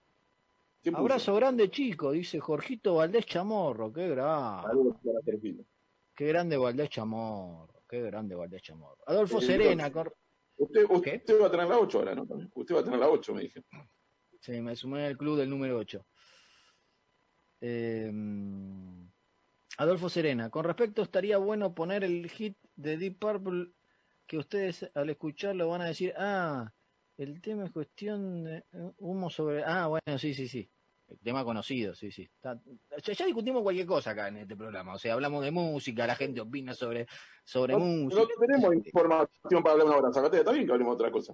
Abrazo 0.94 1.36
grande 1.36 1.70
chico, 1.70 2.12
dice 2.12 2.40
Jorgito 2.40 2.96
Valdés 2.96 3.26
Chamorro, 3.26 3.92
qué 3.92 4.08
grande, 4.08 4.68
Saludos 4.70 4.96
para 5.04 5.20
qué 6.16 6.28
grande 6.28 6.56
Valdés 6.56 6.90
Chamorro, 6.92 7.75
qué 7.96 8.04
grande 8.10 8.36
Valdés 8.36 8.62
Chamorro. 8.62 9.04
Adolfo 9.08 9.40
Eh, 9.40 9.46
Serena, 9.46 9.92
Usted, 10.58 10.86
usted 10.90 11.42
va 11.42 11.48
a 11.48 11.52
tener 11.52 11.68
la 11.68 11.80
8 11.80 12.00
ahora, 12.00 12.16
¿no? 12.16 12.28
Usted 12.54 12.76
va 12.76 12.80
a 12.80 12.84
tener 12.84 13.00
la 13.00 13.10
8, 13.10 13.34
me 13.34 13.42
dije. 13.42 13.64
sí, 14.40 14.62
me 14.62 14.76
sumé 14.76 15.06
al 15.06 15.18
club 15.18 15.38
del 15.38 15.50
número 15.50 15.78
8. 15.78 16.06
Adolfo 19.78 20.10
Serena, 20.10 20.50
con 20.50 20.64
respecto 20.64 21.02
estaría 21.02 21.38
bueno 21.38 21.74
poner 21.74 22.04
el 22.04 22.30
hit 22.30 22.58
de 22.76 22.98
Deep 22.98 23.20
Purple 23.20 23.72
que 24.26 24.38
ustedes 24.38 24.90
al 24.94 25.10
escucharlo 25.10 25.68
van 25.68 25.82
a 25.82 25.88
decir, 25.88 26.14
ah, 26.18 26.72
el 27.18 27.42
tema 27.42 27.66
es 27.66 27.72
cuestión 27.72 28.44
de 28.44 28.58
eh, 28.58 28.92
humo 28.98 29.30
sobre... 29.30 29.64
Ah, 29.64 29.88
bueno, 29.88 30.18
sí, 30.18 30.34
sí, 30.34 30.48
sí. 30.48 30.70
El 31.08 31.20
tema 31.20 31.44
conocido, 31.44 31.94
sí, 31.94 32.10
sí. 32.12 32.24
Está- 32.24 32.60
ya, 33.04 33.14
ya 33.14 33.26
discutimos 33.26 33.62
cualquier 33.62 33.86
cosa 33.86 34.12
acá 34.12 34.28
en 34.28 34.38
este 34.38 34.56
programa. 34.56 34.96
O 34.96 34.98
sea, 35.00 35.14
hablamos 35.14 35.44
de 35.44 35.52
música, 35.52 36.08
la 36.08 36.16
gente 36.16 36.42
opina 36.42 36.74
sobre, 36.74 37.06
sobre 37.44 37.74
No, 37.74 37.80
música. 37.80 38.22
no 38.24 38.28
tenemos 38.40 38.74
información 38.76 39.62
para 39.64 39.72
hablar 39.74 39.88
una 39.88 39.98
hora. 39.98 40.14
Sacate, 40.14 40.38
está 40.40 40.52
bien 40.52 40.66
que 40.66 40.72
hablemos 40.72 40.98
de 40.98 41.04
otra 41.04 41.12
cosa. 41.12 41.34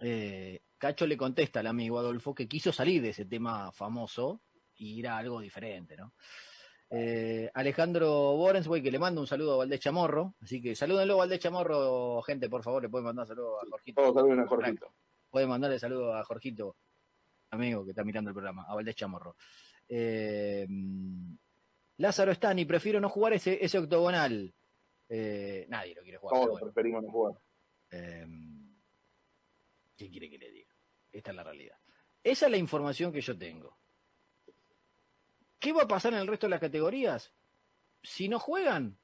Eh, 0.00 0.60
Cacho 0.78 1.06
le 1.06 1.16
contesta 1.16 1.60
al 1.60 1.66
amigo 1.66 1.98
Adolfo 1.98 2.34
que 2.34 2.46
quiso 2.46 2.72
salir 2.72 3.00
de 3.02 3.08
ese 3.10 3.24
tema 3.24 3.72
famoso 3.72 4.42
y 4.76 4.98
ir 4.98 5.08
a 5.08 5.16
algo 5.16 5.40
diferente, 5.40 5.96
¿no? 5.96 6.12
Eh, 6.90 7.50
Alejandro 7.54 8.08
Borensway, 8.36 8.80
que 8.82 8.90
le 8.92 8.98
manda 8.98 9.20
un 9.20 9.26
saludo 9.26 9.54
a 9.54 9.56
Valdés 9.58 9.80
Chamorro. 9.80 10.34
Así 10.40 10.60
que 10.62 10.76
salúdenlo 10.76 11.16
Valdés 11.16 11.40
Chamorro, 11.40 12.22
gente, 12.22 12.48
por 12.48 12.62
favor, 12.62 12.82
le 12.82 12.88
pueden 12.90 13.06
mandar 13.06 13.26
saludo 13.26 13.58
a 13.58 13.64
Jorgito. 13.68 14.02
Todos 14.02 14.14
saluden 14.14 14.40
a 14.40 14.46
Jorgito. 14.46 14.86
Pueden 15.30 15.48
mandarle 15.48 15.78
saludo 15.78 16.14
a 16.14 16.22
Jorgito, 16.24 16.76
amigo 17.50 17.84
que 17.84 17.90
está 17.90 18.04
mirando 18.04 18.30
el 18.30 18.34
programa, 18.34 18.64
a 18.68 18.74
Valdés 18.74 18.96
Chamorro. 18.96 19.36
Eh, 19.88 20.66
Lázaro 21.98 22.32
Stani, 22.32 22.64
prefiero 22.64 23.00
no 23.00 23.08
jugar 23.08 23.34
ese, 23.34 23.64
ese 23.64 23.78
octogonal. 23.78 24.52
Eh, 25.08 25.66
nadie 25.68 25.94
lo 25.94 26.02
quiere 26.02 26.18
jugar. 26.18 26.34
Todos 26.34 26.50
bueno. 26.50 26.66
preferimos 26.66 27.02
no 27.02 27.10
jugar. 27.10 27.34
Eh, 27.90 28.26
¿Qué 29.96 30.10
quiere 30.10 30.28
que 30.28 30.38
le 30.38 30.50
diga? 30.50 30.74
Esta 31.12 31.30
es 31.30 31.36
la 31.36 31.44
realidad. 31.44 31.78
Esa 32.22 32.46
es 32.46 32.50
la 32.50 32.58
información 32.58 33.12
que 33.12 33.20
yo 33.20 33.38
tengo. 33.38 33.78
¿Qué 35.58 35.72
va 35.72 35.82
a 35.82 35.88
pasar 35.88 36.12
en 36.12 36.20
el 36.20 36.26
resto 36.26 36.46
de 36.46 36.50
las 36.50 36.60
categorías? 36.60 37.32
Si 38.02 38.28
no 38.28 38.38
juegan, 38.38 38.98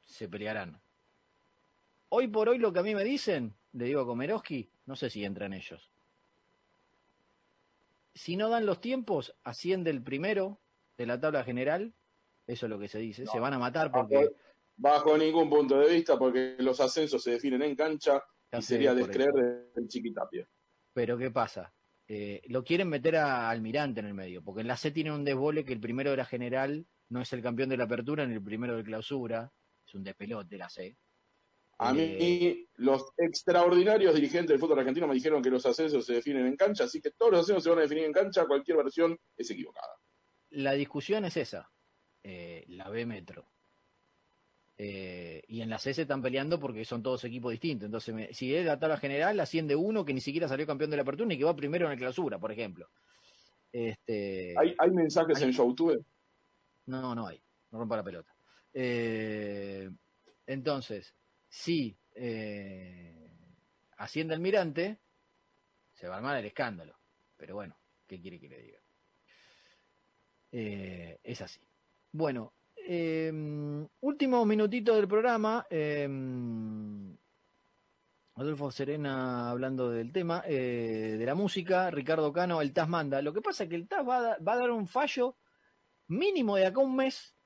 se 0.00 0.28
pelearán. 0.28 0.80
Hoy 2.08 2.28
por 2.28 2.48
hoy 2.48 2.58
lo 2.58 2.72
que 2.72 2.78
a 2.78 2.82
mí 2.82 2.94
me 2.94 3.04
dicen, 3.04 3.54
le 3.72 3.84
digo 3.84 4.00
a 4.00 4.06
Komeroski, 4.06 4.72
no 4.86 4.96
sé 4.96 5.10
si 5.10 5.24
entran 5.24 5.52
ellos. 5.52 5.89
Si 8.20 8.36
no 8.36 8.50
dan 8.50 8.66
los 8.66 8.82
tiempos, 8.82 9.34
asciende 9.44 9.88
el 9.88 10.02
primero 10.02 10.60
de 10.98 11.06
la 11.06 11.18
tabla 11.18 11.42
general. 11.42 11.94
Eso 12.46 12.66
es 12.66 12.70
lo 12.70 12.78
que 12.78 12.86
se 12.86 12.98
dice. 12.98 13.24
No. 13.24 13.32
se 13.32 13.40
van 13.40 13.54
a 13.54 13.58
matar 13.58 13.90
porque... 13.90 14.28
bajo 14.76 15.16
ningún 15.16 15.48
punto 15.48 15.78
de 15.78 15.94
vista, 15.94 16.18
porque 16.18 16.54
los 16.58 16.78
ascensos 16.80 17.22
se 17.22 17.30
definen 17.30 17.62
en 17.62 17.74
cancha 17.74 18.22
y 18.52 18.60
sería 18.60 18.92
descreer 18.92 19.32
del 19.74 19.88
Chiquitapia. 19.88 20.46
Pero 20.92 21.16
¿qué 21.16 21.30
pasa? 21.30 21.72
Eh, 22.06 22.42
lo 22.48 22.62
quieren 22.62 22.90
meter 22.90 23.16
a 23.16 23.48
Almirante 23.48 24.00
en 24.00 24.06
el 24.08 24.14
medio, 24.14 24.44
porque 24.44 24.60
en 24.60 24.68
la 24.68 24.76
C 24.76 24.90
tiene 24.90 25.12
un 25.12 25.24
desbole 25.24 25.64
que 25.64 25.72
el 25.72 25.80
primero 25.80 26.10
de 26.10 26.18
la 26.18 26.26
general 26.26 26.86
no 27.08 27.22
es 27.22 27.32
el 27.32 27.40
campeón 27.40 27.70
de 27.70 27.78
la 27.78 27.84
apertura 27.84 28.26
ni 28.26 28.34
el 28.34 28.44
primero 28.44 28.76
de 28.76 28.84
clausura, 28.84 29.50
es 29.86 29.94
un 29.94 30.04
despelote 30.04 30.58
la 30.58 30.68
C. 30.68 30.94
A 31.82 31.92
Eh, 31.92 31.94
mí, 31.94 32.66
los 32.76 33.06
extraordinarios 33.16 34.14
dirigentes 34.14 34.50
del 34.50 34.58
fútbol 34.58 34.80
argentino 34.80 35.06
me 35.06 35.14
dijeron 35.14 35.42
que 35.42 35.48
los 35.48 35.64
ascensos 35.64 36.04
se 36.04 36.12
definen 36.12 36.46
en 36.46 36.54
cancha, 36.56 36.84
así 36.84 37.00
que 37.00 37.10
todos 37.12 37.32
los 37.32 37.40
ascensos 37.40 37.64
se 37.64 37.70
van 37.70 37.78
a 37.78 37.82
definir 37.82 38.04
en 38.04 38.12
cancha, 38.12 38.44
cualquier 38.46 38.76
versión 38.76 39.18
es 39.34 39.50
equivocada. 39.50 39.94
La 40.50 40.72
discusión 40.74 41.24
es 41.24 41.38
esa, 41.38 41.70
eh, 42.22 42.64
la 42.68 42.90
B 42.90 43.06
Metro. 43.06 43.46
Eh, 44.76 45.42
y 45.48 45.62
en 45.62 45.70
la 45.70 45.78
C 45.78 45.94
se 45.94 46.02
están 46.02 46.20
peleando 46.20 46.58
porque 46.60 46.84
son 46.84 47.02
todos 47.02 47.24
equipos 47.24 47.50
distintos. 47.52 47.86
Entonces, 47.86 48.14
me- 48.14 48.34
si 48.34 48.54
es 48.54 48.64
la 48.66 48.78
tabla 48.78 48.98
general, 48.98 49.38
asciende 49.40 49.74
uno 49.74 50.04
que 50.04 50.12
ni 50.14 50.20
siquiera 50.20 50.48
salió 50.48 50.66
campeón 50.66 50.90
de 50.90 50.96
la 50.96 51.02
apertura 51.02 51.32
y 51.32 51.38
que 51.38 51.44
va 51.44 51.56
primero 51.56 51.86
en 51.86 51.92
la 51.92 51.96
clausura, 51.98 52.38
por 52.38 52.52
ejemplo. 52.52 52.88
Este, 53.72 54.54
¿Hay, 54.58 54.74
hay 54.78 54.90
mensajes 54.90 55.38
Hay- 55.38 55.44
en 55.44 55.52
YouTube? 55.52 56.04
No, 56.86 57.14
no 57.14 57.26
hay. 57.26 57.42
No 57.70 57.78
rompa 57.78 57.96
la 57.96 58.02
pelota. 58.04 58.34
Eh, 58.74 59.88
entonces, 60.46 61.14
si 61.50 61.94
eh, 62.14 63.28
asciende 63.98 64.34
Almirante, 64.34 64.98
se 65.92 66.08
va 66.08 66.14
a 66.14 66.16
armar 66.18 66.38
el 66.38 66.46
escándalo. 66.46 66.96
Pero 67.36 67.56
bueno, 67.56 67.76
¿qué 68.06 68.18
quiere 68.20 68.40
que 68.40 68.48
le 68.48 68.62
diga? 68.62 68.80
Eh, 70.52 71.20
es 71.22 71.42
así. 71.42 71.60
Bueno, 72.12 72.54
eh, 72.76 73.30
último 74.00 74.46
minutito 74.46 74.94
del 74.94 75.06
programa. 75.06 75.66
eh, 75.68 76.08
Adolfo 78.40 78.70
Serena 78.70 79.50
hablando 79.50 79.90
del 79.90 80.12
tema, 80.12 80.42
eh, 80.46 81.16
de 81.18 81.26
la 81.26 81.34
música, 81.34 81.90
Ricardo 81.90 82.32
Cano, 82.32 82.62
el 82.62 82.72
TAS 82.72 82.88
manda. 82.88 83.20
Lo 83.20 83.34
que 83.34 83.42
pasa 83.42 83.64
es 83.64 83.68
que 83.68 83.76
el 83.76 83.86
TAS 83.86 84.08
va 84.08 84.32
a, 84.32 84.38
va 84.38 84.54
a 84.54 84.56
dar 84.56 84.70
un 84.70 84.86
fallo 84.86 85.36
mínimo 86.06 86.56
de 86.56 86.64
acá 86.64 86.80
un 86.80 86.96
mes, 86.96 87.36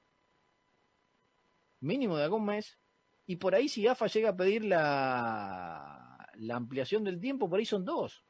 mínimo 1.80 2.16
de 2.16 2.24
acá 2.24 2.34
un 2.34 2.44
mes, 2.44 2.78
y 3.26 3.36
por 3.36 3.54
ahí 3.54 3.68
si 3.68 3.86
AFA 3.86 4.06
llega 4.06 4.30
a 4.30 4.36
pedir 4.36 4.64
la, 4.64 6.28
la 6.34 6.56
ampliación 6.56 7.04
del 7.04 7.20
tiempo, 7.20 7.48
por 7.48 7.58
ahí 7.58 7.64
son 7.66 7.84
dos. 7.84 8.24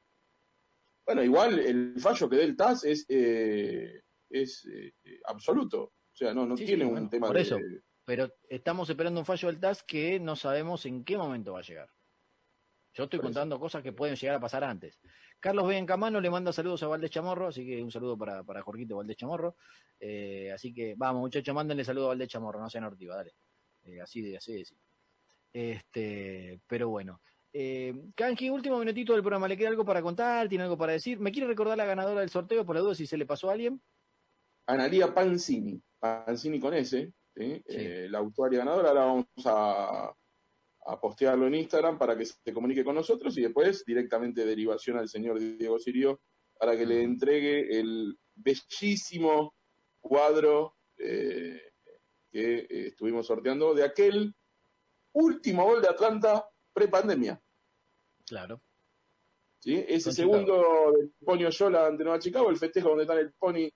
Bueno, 1.06 1.22
igual 1.22 1.58
el 1.58 1.94
fallo 2.00 2.28
que 2.28 2.36
dé 2.36 2.44
el 2.44 2.56
TAS 2.56 2.84
es, 2.84 3.04
eh, 3.08 4.02
es 4.30 4.64
eh, 4.66 4.94
absoluto. 5.26 5.82
O 5.82 6.16
sea, 6.16 6.32
no, 6.32 6.46
no 6.46 6.56
Sí, 6.56 6.64
tiene 6.64 6.84
sí, 6.84 6.88
un 6.88 6.92
bueno, 6.92 7.08
tema 7.10 7.26
por 7.26 7.36
de... 7.36 7.42
eso. 7.42 7.58
Pero 8.06 8.28
estamos 8.48 8.88
esperando 8.88 9.20
un 9.20 9.26
fallo 9.26 9.48
del 9.48 9.60
TAS 9.60 9.82
que 9.82 10.20
no 10.20 10.36
sabemos 10.36 10.86
en 10.86 11.04
qué 11.04 11.16
momento 11.16 11.52
va 11.54 11.60
a 11.60 11.62
llegar. 11.62 11.88
Yo 12.94 13.04
estoy 13.04 13.18
Por 13.18 13.26
eso. 13.30 13.34
contando 13.40 13.58
cosas 13.58 13.82
que 13.82 13.92
pueden 13.92 14.14
llegar 14.16 14.36
a 14.36 14.40
pasar 14.40 14.62
antes. 14.62 15.00
Carlos 15.40 15.66
Bencamano 15.66 16.20
le 16.20 16.30
manda 16.30 16.52
saludos 16.52 16.82
a 16.84 16.86
Valdés 16.86 17.10
Chamorro, 17.10 17.48
así 17.48 17.66
que 17.66 17.82
un 17.82 17.90
saludo 17.90 18.16
para, 18.16 18.44
para 18.44 18.62
Jorgito 18.62 18.96
Valdés 18.96 19.16
Chamorro. 19.16 19.56
Eh, 19.98 20.52
así 20.52 20.72
que 20.72 20.94
vamos, 20.96 21.20
muchachos, 21.20 21.54
mándenle 21.54 21.84
saludos 21.84 22.06
a 22.06 22.08
Valdés 22.10 22.28
Chamorro, 22.28 22.60
no 22.60 22.70
sean 22.70 22.84
ortiva, 22.84 23.16
dale. 23.16 23.34
Eh, 23.84 24.00
así 24.00 24.20
de, 24.22 24.36
así 24.36 24.52
de. 24.54 24.64
Este, 25.52 26.60
pero 26.66 26.88
bueno. 26.88 27.20
Eh, 27.52 27.94
Kanji, 28.16 28.50
último 28.50 28.78
minutito 28.78 29.12
del 29.12 29.22
programa, 29.22 29.46
¿le 29.46 29.56
queda 29.56 29.68
algo 29.68 29.84
para 29.84 30.02
contar? 30.02 30.48
¿Tiene 30.48 30.64
algo 30.64 30.76
para 30.76 30.92
decir? 30.92 31.20
¿Me 31.20 31.30
quiere 31.30 31.46
recordar 31.46 31.78
la 31.78 31.84
ganadora 31.84 32.20
del 32.20 32.30
sorteo 32.30 32.66
por 32.66 32.74
la 32.74 32.82
duda 32.82 32.96
si 32.96 33.06
se 33.06 33.16
le 33.16 33.26
pasó 33.26 33.48
a 33.48 33.52
alguien? 33.52 33.80
Analía 34.66 35.14
Pancini, 35.14 35.80
Pancini 36.00 36.58
con 36.58 36.74
S, 36.74 37.12
¿sí? 37.36 37.62
Eh, 37.66 38.08
la 38.10 38.22
usuaria 38.22 38.60
ganadora, 38.60 38.88
ahora 38.88 39.04
vamos 39.04 39.26
a, 39.44 40.12
a 40.86 41.00
postearlo 41.00 41.46
en 41.46 41.54
Instagram 41.54 41.98
para 41.98 42.16
que 42.16 42.26
se 42.26 42.52
comunique 42.52 42.84
con 42.84 42.94
nosotros 42.94 43.36
y 43.38 43.42
después 43.42 43.84
directamente 43.84 44.44
derivación 44.44 44.98
al 44.98 45.08
señor 45.08 45.38
Diego 45.38 45.78
Sirio 45.78 46.20
para 46.58 46.76
que 46.76 46.86
le 46.86 47.02
entregue 47.02 47.78
el 47.78 48.18
bellísimo 48.34 49.54
cuadro 50.00 50.76
eh, 50.98 51.60
que 52.34 52.66
eh, 52.68 52.88
estuvimos 52.88 53.28
sorteando 53.28 53.74
de 53.74 53.84
aquel 53.84 54.34
último 55.12 55.64
gol 55.66 55.80
de 55.80 55.88
Atlanta 55.88 56.44
pre-pandemia. 56.72 57.40
Claro. 58.26 58.60
¿sí? 59.60 59.84
Ese 59.86 60.06
Con 60.06 60.14
segundo 60.14 60.92
del 60.98 61.12
Ponio 61.24 61.48
Yola 61.50 61.86
ante 61.86 62.02
Nueva 62.02 62.18
Chicago, 62.18 62.50
el 62.50 62.56
festejo 62.56 62.88
donde 62.88 63.04
están 63.04 63.18
el 63.18 63.32
Pony, 63.34 63.70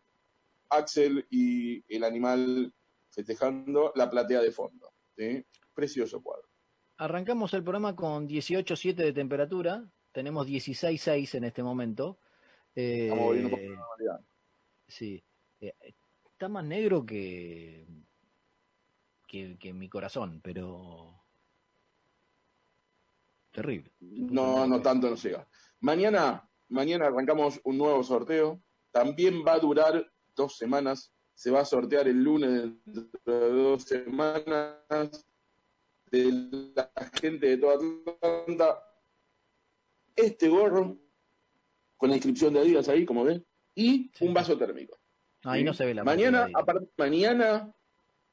Axel 0.70 1.24
y 1.30 1.84
el 1.94 2.02
animal 2.02 2.72
festejando 3.10 3.92
la 3.94 4.10
platea 4.10 4.40
de 4.40 4.50
fondo. 4.50 4.92
¿sí? 5.16 5.46
Precioso 5.72 6.20
cuadro. 6.20 6.48
Arrancamos 6.96 7.54
el 7.54 7.62
programa 7.62 7.94
con 7.94 8.28
18.7 8.28 8.96
de 8.96 9.12
temperatura, 9.12 9.88
tenemos 10.10 10.48
16.6 10.48 11.36
en 11.36 11.44
este 11.44 11.62
momento. 11.62 12.18
Eh, 12.74 13.04
Estamos 13.04 13.30
a 13.30 13.34
la 13.34 13.48
normalidad. 13.76 14.20
Sí, 14.88 15.22
Eh, 15.60 15.74
está 16.32 16.48
más 16.48 16.64
negro 16.64 17.06
que, 17.06 17.86
que, 19.28 19.56
que 19.58 19.72
mi 19.72 19.88
corazón, 19.88 20.40
pero 20.42 21.14
terrible. 23.52 23.92
No, 24.00 24.66
no 24.66 24.80
tanto 24.82 25.08
no 25.10 25.16
llega. 25.16 25.46
Mañana, 25.80 26.48
mañana 26.68 27.06
arrancamos 27.06 27.60
un 27.64 27.78
nuevo 27.78 28.02
sorteo. 28.02 28.60
También 28.90 29.44
va 29.46 29.52
a 29.54 29.58
durar 29.58 30.10
dos 30.34 30.56
semanas. 30.56 31.12
Se 31.34 31.50
va 31.50 31.60
a 31.60 31.64
sortear 31.64 32.08
el 32.08 32.22
lunes 32.22 32.72
dentro 32.84 33.10
de 33.24 33.52
dos 33.62 33.82
semanas 33.84 35.26
de 36.10 36.72
la 36.74 36.90
gente 37.20 37.46
de 37.48 37.58
toda 37.58 37.74
Atlanta. 37.74 38.82
Este 40.16 40.48
gorro 40.48 40.98
con 41.96 42.10
la 42.10 42.16
inscripción 42.16 42.54
de 42.54 42.60
Adidas 42.60 42.88
ahí, 42.88 43.04
como 43.04 43.24
ven, 43.24 43.44
y 43.74 44.10
Sí. 44.14 44.24
un 44.24 44.34
vaso 44.34 44.56
térmico. 44.56 44.98
Ahí 45.44 45.62
no 45.62 45.72
se 45.74 45.84
ve 45.84 45.94
la 45.94 46.02
Mañana, 46.04 46.46
de 46.46 46.52
mañana 46.96 47.74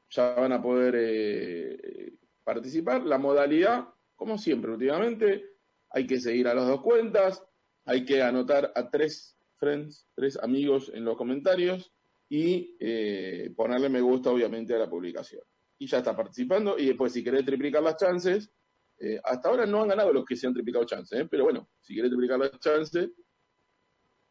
ya 0.10 0.34
van 0.36 0.54
a 0.54 0.62
poder 0.62 0.96
eh, 0.98 2.14
participar. 2.44 3.04
La 3.06 3.18
modalidad, 3.18 3.88
como 4.16 4.38
siempre, 4.38 4.72
últimamente, 4.72 5.46
hay 5.90 6.08
que 6.08 6.20
seguir 6.20 6.48
a 6.48 6.54
las 6.54 6.68
dos 6.68 6.82
cuentas, 6.82 7.44
hay 7.86 8.06
que 8.06 8.22
anotar 8.22 8.72
a 8.76 8.90
tres 8.90 9.38
friends, 9.58 10.08
tres 10.16 10.38
amigos 10.42 10.92
en 10.94 11.06
los 11.06 11.18
comentarios 11.18 11.94
y 12.30 12.76
eh, 12.80 13.54
ponerle 13.56 13.90
me 13.90 14.02
gusta, 14.02 14.32
obviamente, 14.32 14.74
a 14.74 14.80
la 14.80 14.90
publicación. 14.90 15.44
Y 15.78 15.88
ya 15.88 16.00
está 16.00 16.16
participando. 16.16 16.78
Y 16.78 16.88
después, 16.88 17.14
si 17.14 17.24
querés 17.24 17.46
triplicar 17.46 17.84
las 17.84 17.98
chances, 17.98 18.52
eh, 19.00 19.20
hasta 19.24 19.50
ahora 19.50 19.66
no 19.66 19.82
han 19.82 19.90
ganado 19.90 20.14
los 20.14 20.26
que 20.26 20.36
se 20.36 20.48
han 20.48 20.54
triplicado 20.54 20.86
chances, 20.86 21.28
pero 21.30 21.44
bueno, 21.44 21.70
si 21.82 21.94
querés 21.94 22.10
triplicar 22.10 22.40
las 22.40 22.58
chances, 22.60 23.10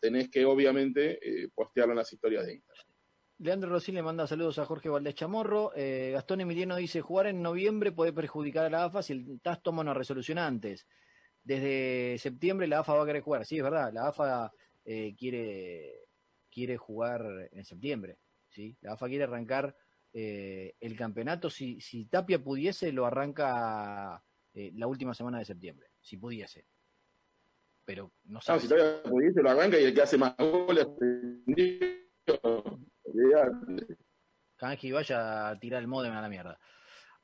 tenés 0.00 0.30
que, 0.30 0.44
obviamente, 0.44 1.18
postearlo 1.54 1.92
en 1.92 1.98
las 1.98 2.12
historias 2.12 2.46
de 2.46 2.54
Instagram. 2.54 2.93
Leandro 3.38 3.70
Rosín 3.70 3.96
le 3.96 4.02
manda 4.02 4.26
saludos 4.26 4.58
a 4.58 4.64
Jorge 4.64 4.88
Valdés 4.88 5.14
Chamorro. 5.14 5.72
Eh, 5.74 6.10
Gastón 6.12 6.40
Emiliano 6.40 6.76
dice, 6.76 7.00
jugar 7.00 7.26
en 7.26 7.42
noviembre 7.42 7.92
puede 7.92 8.12
perjudicar 8.12 8.66
a 8.66 8.70
la 8.70 8.84
AFA 8.84 9.02
si 9.02 9.12
el 9.12 9.40
TAS 9.40 9.62
toma 9.62 9.82
una 9.82 9.94
resolución 9.94 10.38
antes. 10.38 10.86
Desde 11.42 12.16
septiembre 12.18 12.66
la 12.68 12.78
AFA 12.80 12.94
va 12.94 13.02
a 13.02 13.06
querer 13.06 13.22
jugar. 13.22 13.44
Sí, 13.44 13.56
es 13.58 13.62
verdad, 13.62 13.92
la 13.92 14.08
AFA 14.08 14.52
eh, 14.84 15.14
quiere, 15.18 16.06
quiere 16.50 16.76
jugar 16.76 17.48
en 17.52 17.64
septiembre. 17.64 18.18
¿sí? 18.50 18.76
La 18.80 18.92
AFA 18.92 19.08
quiere 19.08 19.24
arrancar 19.24 19.76
eh, 20.12 20.74
el 20.80 20.96
campeonato. 20.96 21.50
Si, 21.50 21.80
si 21.80 22.06
Tapia 22.06 22.42
pudiese, 22.42 22.92
lo 22.92 23.04
arranca 23.04 24.22
eh, 24.54 24.70
la 24.76 24.86
última 24.86 25.12
semana 25.12 25.40
de 25.40 25.44
septiembre. 25.44 25.88
Si 26.00 26.16
pudiese. 26.16 26.64
Pero 27.84 28.12
no 28.24 28.34
No, 28.34 28.40
sabe. 28.40 28.60
si 28.60 28.68
todavía 28.68 29.02
pudiese 29.02 29.42
lo 29.42 29.50
arranca 29.50 29.78
y 29.78 29.84
el 29.84 29.92
que 29.94 30.02
hace 30.02 30.16
más 30.16 30.34
goles. 30.38 30.86
Kanji, 34.56 34.92
vaya 34.92 35.48
a 35.50 35.58
tirar 35.58 35.80
el 35.82 35.88
modem 35.88 36.12
a 36.12 36.22
la 36.22 36.28
mierda. 36.28 36.58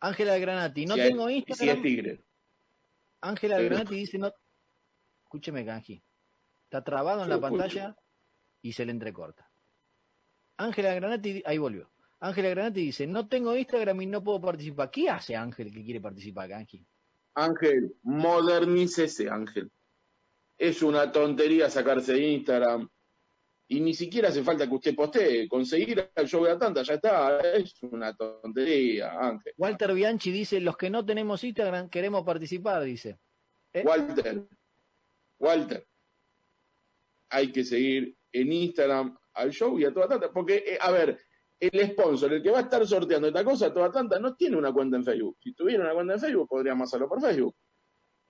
Ángela 0.00 0.38
Granati, 0.38 0.86
no 0.86 0.94
Si 0.94 1.00
tengo 1.02 1.28
es- 1.28 1.36
Instagram. 1.36 1.58
Si 1.66 1.70
es 1.78 1.82
tigre. 1.82 2.24
Ángela 3.20 3.58
Sí. 3.58 3.64
Granati 3.64 3.94
dice 3.94 4.18
no. 4.18 4.32
Escúcheme, 5.24 5.64
Kanji. 5.64 6.02
Está 6.64 6.82
trabado 6.82 7.22
en 7.22 7.28
la 7.28 7.36
escucho. 7.36 7.50
pantalla 7.56 7.96
y 8.62 8.72
se 8.72 8.84
le 8.84 8.92
entrecorta. 8.92 9.48
Ángela 10.56 10.94
Granati, 10.94 11.42
ahí 11.46 11.58
volvió. 11.58 11.90
Ángela 12.20 12.50
Granati 12.50 12.80
dice, 12.82 13.06
no 13.06 13.28
tengo 13.28 13.56
Instagram 13.56 14.02
y 14.02 14.06
no 14.06 14.22
puedo 14.22 14.40
participar. 14.40 14.90
¿Qué 14.90 15.08
hace 15.08 15.34
Ángel 15.36 15.72
que 15.72 15.82
quiere 15.84 16.00
participar, 16.00 16.48
Kanji? 16.48 16.84
Ángel, 17.34 17.94
modernícese, 18.02 19.30
Ángel. 19.30 19.70
Es 20.58 20.82
una 20.82 21.10
tontería 21.10 21.70
sacarse 21.70 22.12
de 22.14 22.28
Instagram. 22.28 22.88
Y 23.72 23.80
ni 23.80 23.94
siquiera 23.94 24.30
hace 24.30 24.42
falta 24.42 24.66
que 24.68 24.74
usted 24.74 24.96
postee. 24.96 25.46
Conseguir 25.48 26.10
el 26.12 26.26
show 26.26 26.44
de 26.44 26.50
Atlanta, 26.50 26.82
ya 26.82 26.94
está. 26.94 27.38
Es 27.38 27.80
una 27.84 28.12
tontería, 28.16 29.12
Ángel. 29.12 29.54
Walter 29.56 29.94
Bianchi 29.94 30.32
dice, 30.32 30.58
los 30.58 30.76
que 30.76 30.90
no 30.90 31.06
tenemos 31.06 31.44
Instagram 31.44 31.88
queremos 31.88 32.24
participar, 32.24 32.82
dice. 32.82 33.20
¿Eh? 33.72 33.84
Walter, 33.86 34.44
Walter, 35.38 35.86
hay 37.28 37.52
que 37.52 37.62
seguir 37.62 38.16
en 38.32 38.52
Instagram 38.52 39.16
al 39.34 39.50
show 39.52 39.78
y 39.78 39.84
a 39.84 39.92
toda 39.94 40.06
Atlanta. 40.06 40.32
Porque, 40.32 40.64
eh, 40.66 40.78
a 40.80 40.90
ver, 40.90 41.20
el 41.60 41.90
sponsor, 41.92 42.32
el 42.32 42.42
que 42.42 42.50
va 42.50 42.58
a 42.58 42.62
estar 42.62 42.84
sorteando 42.84 43.28
esta 43.28 43.44
cosa, 43.44 43.72
toda 43.72 43.86
Atlanta, 43.86 44.18
no 44.18 44.34
tiene 44.34 44.56
una 44.56 44.72
cuenta 44.72 44.96
en 44.96 45.04
Facebook. 45.04 45.36
Si 45.40 45.52
tuviera 45.54 45.84
una 45.84 45.94
cuenta 45.94 46.14
en 46.14 46.20
Facebook, 46.20 46.48
podríamos 46.48 46.88
hacerlo 46.88 47.08
por 47.08 47.20
Facebook. 47.20 47.54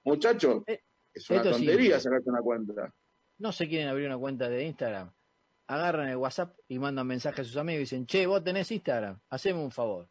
Muchachos, 0.05 0.65
Eh, 0.67 0.83
es 1.15 1.31
una 1.31 1.43
sí. 1.45 1.51
tontería 1.51 1.99
sacarte 1.99 2.29
una 2.29 2.43
cuenta. 2.43 2.95
No 3.39 3.53
se 3.53 3.67
quieren 3.67 3.89
abrir 3.89 4.07
una 4.07 4.19
cuenta 4.19 4.51
de 4.51 4.67
Instagram. 4.67 5.11
Agarran 5.71 6.09
el 6.09 6.17
WhatsApp 6.17 6.59
y 6.67 6.81
mandan 6.81 7.07
mensajes 7.07 7.47
a 7.47 7.49
sus 7.49 7.57
amigos 7.57 7.77
y 7.77 7.81
dicen, 7.83 8.05
che, 8.05 8.27
vos 8.27 8.43
tenés 8.43 8.73
Instagram, 8.73 9.21
haceme 9.29 9.61
un 9.61 9.71
favor. 9.71 10.09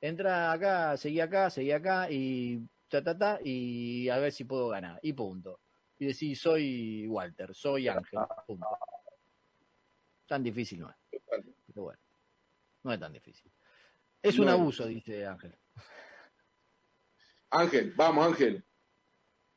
Entra 0.00 0.52
acá, 0.52 0.96
seguí 0.96 1.18
acá, 1.18 1.50
seguí 1.50 1.72
acá 1.72 2.08
y 2.08 2.64
ta, 2.88 3.02
ta, 3.02 3.18
ta, 3.18 3.40
y 3.42 4.08
a 4.08 4.18
ver 4.18 4.30
si 4.30 4.44
puedo 4.44 4.68
ganar. 4.68 5.00
Y 5.02 5.12
punto. 5.12 5.62
Y 5.98 6.06
decís, 6.06 6.40
soy 6.40 7.08
Walter, 7.08 7.52
soy 7.56 7.88
Ángel. 7.88 8.20
Punto. 8.46 8.68
Tan 10.28 10.44
difícil 10.44 10.78
no 10.78 10.90
es. 10.90 10.96
Pero 11.66 11.82
bueno, 11.82 11.98
no 12.84 12.92
es 12.92 13.00
tan 13.00 13.12
difícil. 13.12 13.50
Es 14.22 14.38
un 14.38 14.46
No 14.46 14.52
abuso, 14.52 14.86
dice 14.86 15.26
Ángel. 15.26 15.58
Ángel, 17.50 17.94
vamos, 17.96 18.26
Ángel. 18.28 18.64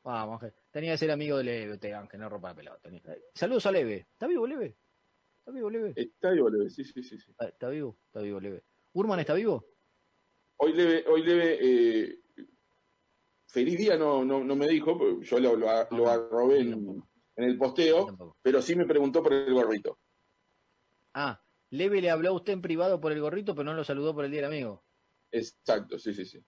Vamos, 0.02 0.42
Ángel. 0.42 0.52
Tenía 0.72 0.94
que 0.94 0.98
ser 0.98 1.12
amigo 1.12 1.36
de 1.36 1.44
Leve, 1.44 1.74
usted, 1.74 1.92
Ángel, 1.92 2.18
no 2.18 2.28
rompa 2.28 2.48
la 2.48 2.54
pelota. 2.56 2.90
Saludos 3.32 3.66
a 3.66 3.70
Leve. 3.70 4.08
¿Está 4.10 4.26
vivo, 4.26 4.48
Leve? 4.48 4.78
¿Está 5.44 5.52
vivo, 5.52 5.68
Leve? 5.68 5.92
Está 5.94 6.30
vivo, 6.30 6.48
Leve. 6.48 6.70
Sí, 6.70 6.84
sí, 6.84 7.02
sí. 7.02 7.18
sí. 7.18 7.34
Ah, 7.38 7.44
¿Está 7.46 7.68
vivo? 7.68 7.98
Está 8.06 8.20
vivo, 8.22 8.40
Leve. 8.40 8.64
¿Urman 8.94 9.20
está 9.20 9.34
vivo? 9.34 9.66
Hoy 10.56 10.72
Leve, 10.72 11.04
hoy 11.06 11.22
Leve 11.22 11.58
eh, 11.60 12.18
feliz 13.48 13.76
día 13.76 13.98
no, 13.98 14.24
no, 14.24 14.42
no 14.42 14.56
me 14.56 14.68
dijo, 14.68 15.20
yo 15.20 15.38
lo, 15.40 15.54
lo, 15.56 15.66
lo 15.90 16.08
arrobé 16.08 16.60
en, 16.60 17.02
en 17.36 17.44
el 17.44 17.58
posteo, 17.58 18.36
pero 18.40 18.62
sí 18.62 18.74
me 18.74 18.86
preguntó 18.86 19.22
por 19.22 19.34
el 19.34 19.52
gorrito. 19.52 19.98
Ah, 21.12 21.44
Leve 21.70 22.00
le 22.00 22.08
habló 22.10 22.30
a 22.30 22.32
usted 22.32 22.54
en 22.54 22.62
privado 22.62 23.00
por 23.00 23.12
el 23.12 23.20
gorrito, 23.20 23.54
pero 23.54 23.64
no 23.64 23.74
lo 23.74 23.84
saludó 23.84 24.14
por 24.14 24.24
el 24.24 24.30
día 24.30 24.40
del 24.42 24.50
amigo. 24.50 24.84
Exacto, 25.30 25.98
sí, 25.98 26.14
sí, 26.14 26.24
sí. 26.24 26.38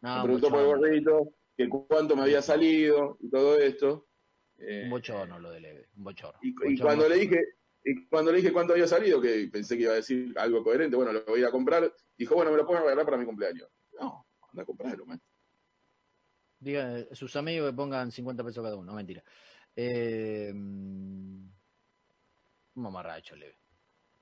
No, 0.00 0.14
me 0.14 0.16
un 0.20 0.24
preguntó 0.24 0.48
por 0.48 0.60
el 0.60 0.66
gorrito, 0.66 1.34
que 1.56 1.68
cuánto 1.68 2.16
me 2.16 2.22
había 2.22 2.40
salido 2.40 3.18
y 3.20 3.28
todo 3.28 3.58
esto. 3.58 4.06
Eh, 4.58 4.82
Un 4.84 4.90
bochorno 4.90 5.38
lo 5.40 5.50
de 5.50 5.60
Leve, 5.60 5.88
un 5.96 6.04
bochorno. 6.04 6.38
y, 6.40 6.48
y 6.48 6.52
Bochorno. 6.52 6.82
cuando 6.84 7.08
le 7.08 7.16
dije 7.16 7.40
y 7.88 8.06
cuando 8.08 8.32
le 8.32 8.38
dije 8.38 8.52
cuánto 8.52 8.72
había 8.72 8.88
salido, 8.88 9.20
que 9.20 9.48
pensé 9.50 9.76
que 9.76 9.84
iba 9.84 9.92
a 9.92 9.96
decir 9.96 10.34
algo 10.38 10.62
coherente, 10.64 10.96
bueno, 10.96 11.12
lo 11.12 11.24
voy 11.24 11.36
a 11.38 11.42
ir 11.42 11.46
a 11.46 11.50
comprar, 11.52 11.92
dijo, 12.18 12.34
bueno, 12.34 12.50
me 12.50 12.56
lo 12.56 12.66
puedo 12.66 12.80
regalar 12.80 13.04
para 13.04 13.16
mi 13.16 13.24
cumpleaños. 13.24 13.68
No, 14.00 14.26
anda 14.50 14.62
a 14.62 14.66
comprarlo, 14.66 15.06
man. 15.06 15.20
Diga 16.58 17.06
a 17.10 17.14
sus 17.14 17.36
amigos 17.36 17.70
que 17.70 17.76
pongan 17.76 18.10
50 18.10 18.42
pesos 18.42 18.64
cada 18.64 18.74
uno, 18.76 18.86
no 18.86 18.94
mentira. 18.94 19.22
Eh, 19.76 20.50
mm, 20.54 21.48
un 22.74 22.82
mamarracho 22.82 23.36
Leve. 23.36 23.56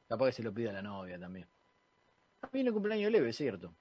Capaz 0.09 0.27
que 0.27 0.33
se 0.33 0.43
lo 0.43 0.53
pida 0.53 0.71
a 0.71 0.75
la 0.75 0.83
novia 0.83 1.19
también. 1.19 1.49
Viene 2.53 2.69
el 2.69 2.75
cumpleaños 2.75 3.11
Leve, 3.11 3.33
cierto. 3.33 3.75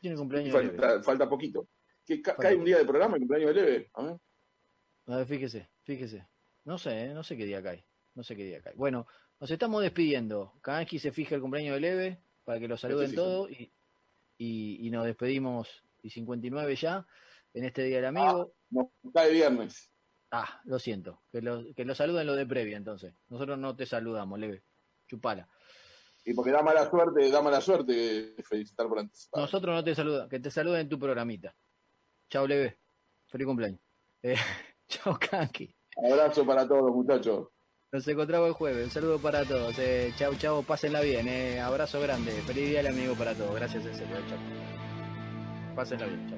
Tiene 0.00 0.16
cumpleaños 0.16 0.52
de 0.54 0.62
Leve. 0.64 0.78
Falta, 0.78 1.02
falta 1.02 1.28
poquito. 1.28 1.68
¿Que 2.04 2.20
ca- 2.20 2.32
Falta 2.32 2.42
¿Cae 2.48 2.56
un 2.56 2.64
día 2.64 2.78
de 2.78 2.84
programa 2.84 3.14
el 3.14 3.20
cumpleaños 3.20 3.54
Leve? 3.54 3.90
A 3.94 4.02
ver. 4.02 4.16
A 5.06 5.16
ver, 5.18 5.26
fíjese, 5.26 5.68
fíjese. 5.84 6.26
No 6.64 6.78
sé, 6.78 7.04
¿eh? 7.04 7.14
no 7.14 7.22
sé 7.22 7.36
qué 7.36 7.44
día 7.44 7.62
cae. 7.62 7.84
No 8.18 8.24
sé 8.24 8.34
qué 8.34 8.42
día 8.42 8.60
cae. 8.60 8.74
Bueno, 8.74 9.06
nos 9.38 9.48
estamos 9.48 9.80
despidiendo. 9.80 10.54
Kanski 10.60 10.98
se 10.98 11.12
fija 11.12 11.36
el 11.36 11.40
cumpleaños 11.40 11.74
de 11.74 11.80
Leve 11.80 12.18
para 12.42 12.58
que 12.58 12.66
lo 12.66 12.76
saluden 12.76 13.06
sí, 13.06 13.10
sí. 13.12 13.16
todos 13.16 13.50
y, 13.52 13.72
y, 14.38 14.88
y 14.88 14.90
nos 14.90 15.06
despedimos. 15.06 15.68
Y 16.02 16.10
59 16.10 16.74
ya 16.74 17.06
en 17.54 17.64
este 17.64 17.84
día 17.84 17.98
del 17.98 18.06
amigo. 18.06 18.52
No, 18.70 18.90
cae 19.14 19.30
viernes. 19.30 19.92
Ah, 20.32 20.60
lo 20.64 20.80
siento. 20.80 21.22
Que 21.30 21.40
lo, 21.42 21.62
que 21.76 21.84
lo 21.84 21.94
saluden 21.94 22.26
lo 22.26 22.34
de 22.34 22.44
previa 22.44 22.76
entonces. 22.76 23.14
Nosotros 23.28 23.56
no 23.56 23.76
te 23.76 23.86
saludamos, 23.86 24.36
Leve. 24.36 24.64
Chupala. 25.06 25.48
Y 26.24 26.34
porque 26.34 26.50
da 26.50 26.60
mala 26.60 26.90
suerte, 26.90 27.30
da 27.30 27.40
mala 27.40 27.60
suerte 27.60 28.34
felicitar 28.42 28.88
por 28.88 28.98
anticipado. 28.98 29.44
Nosotros 29.44 29.76
no 29.76 29.84
te 29.84 29.94
saludamos. 29.94 30.28
Que 30.28 30.40
te 30.40 30.50
saluden 30.50 30.80
en 30.80 30.88
tu 30.88 30.98
programita. 30.98 31.54
Chao, 32.28 32.48
Leve. 32.48 32.78
Feliz 33.28 33.46
cumpleaños. 33.46 33.80
Eh, 34.24 34.34
chao, 34.88 35.16
Kanki. 35.20 35.72
Abrazo 36.04 36.44
para 36.44 36.66
todos, 36.66 36.92
muchachos. 36.92 37.46
Nos 37.90 38.06
encontramos 38.06 38.48
el 38.48 38.52
jueves. 38.52 38.84
Un 38.84 38.90
saludo 38.90 39.18
para 39.18 39.46
todos. 39.46 39.78
Eh, 39.78 40.12
chau, 40.18 40.34
chau. 40.34 40.62
Pásenla 40.62 41.00
bien. 41.00 41.26
Eh. 41.26 41.58
Abrazo 41.58 41.98
grande. 42.00 42.32
Feliz 42.42 42.68
día 42.68 42.82
del 42.82 42.88
amigo 42.88 43.14
para 43.14 43.34
todos. 43.34 43.54
Gracias, 43.54 43.86
en 43.86 43.94
serio. 43.94 44.16
Chau. 44.28 44.36
Pásenla 45.74 46.04
bien. 46.06 46.28
Chau. 46.28 46.36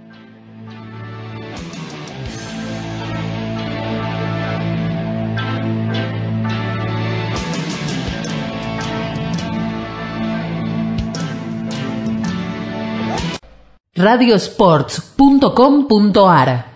radiosports.com.ar 13.97 16.70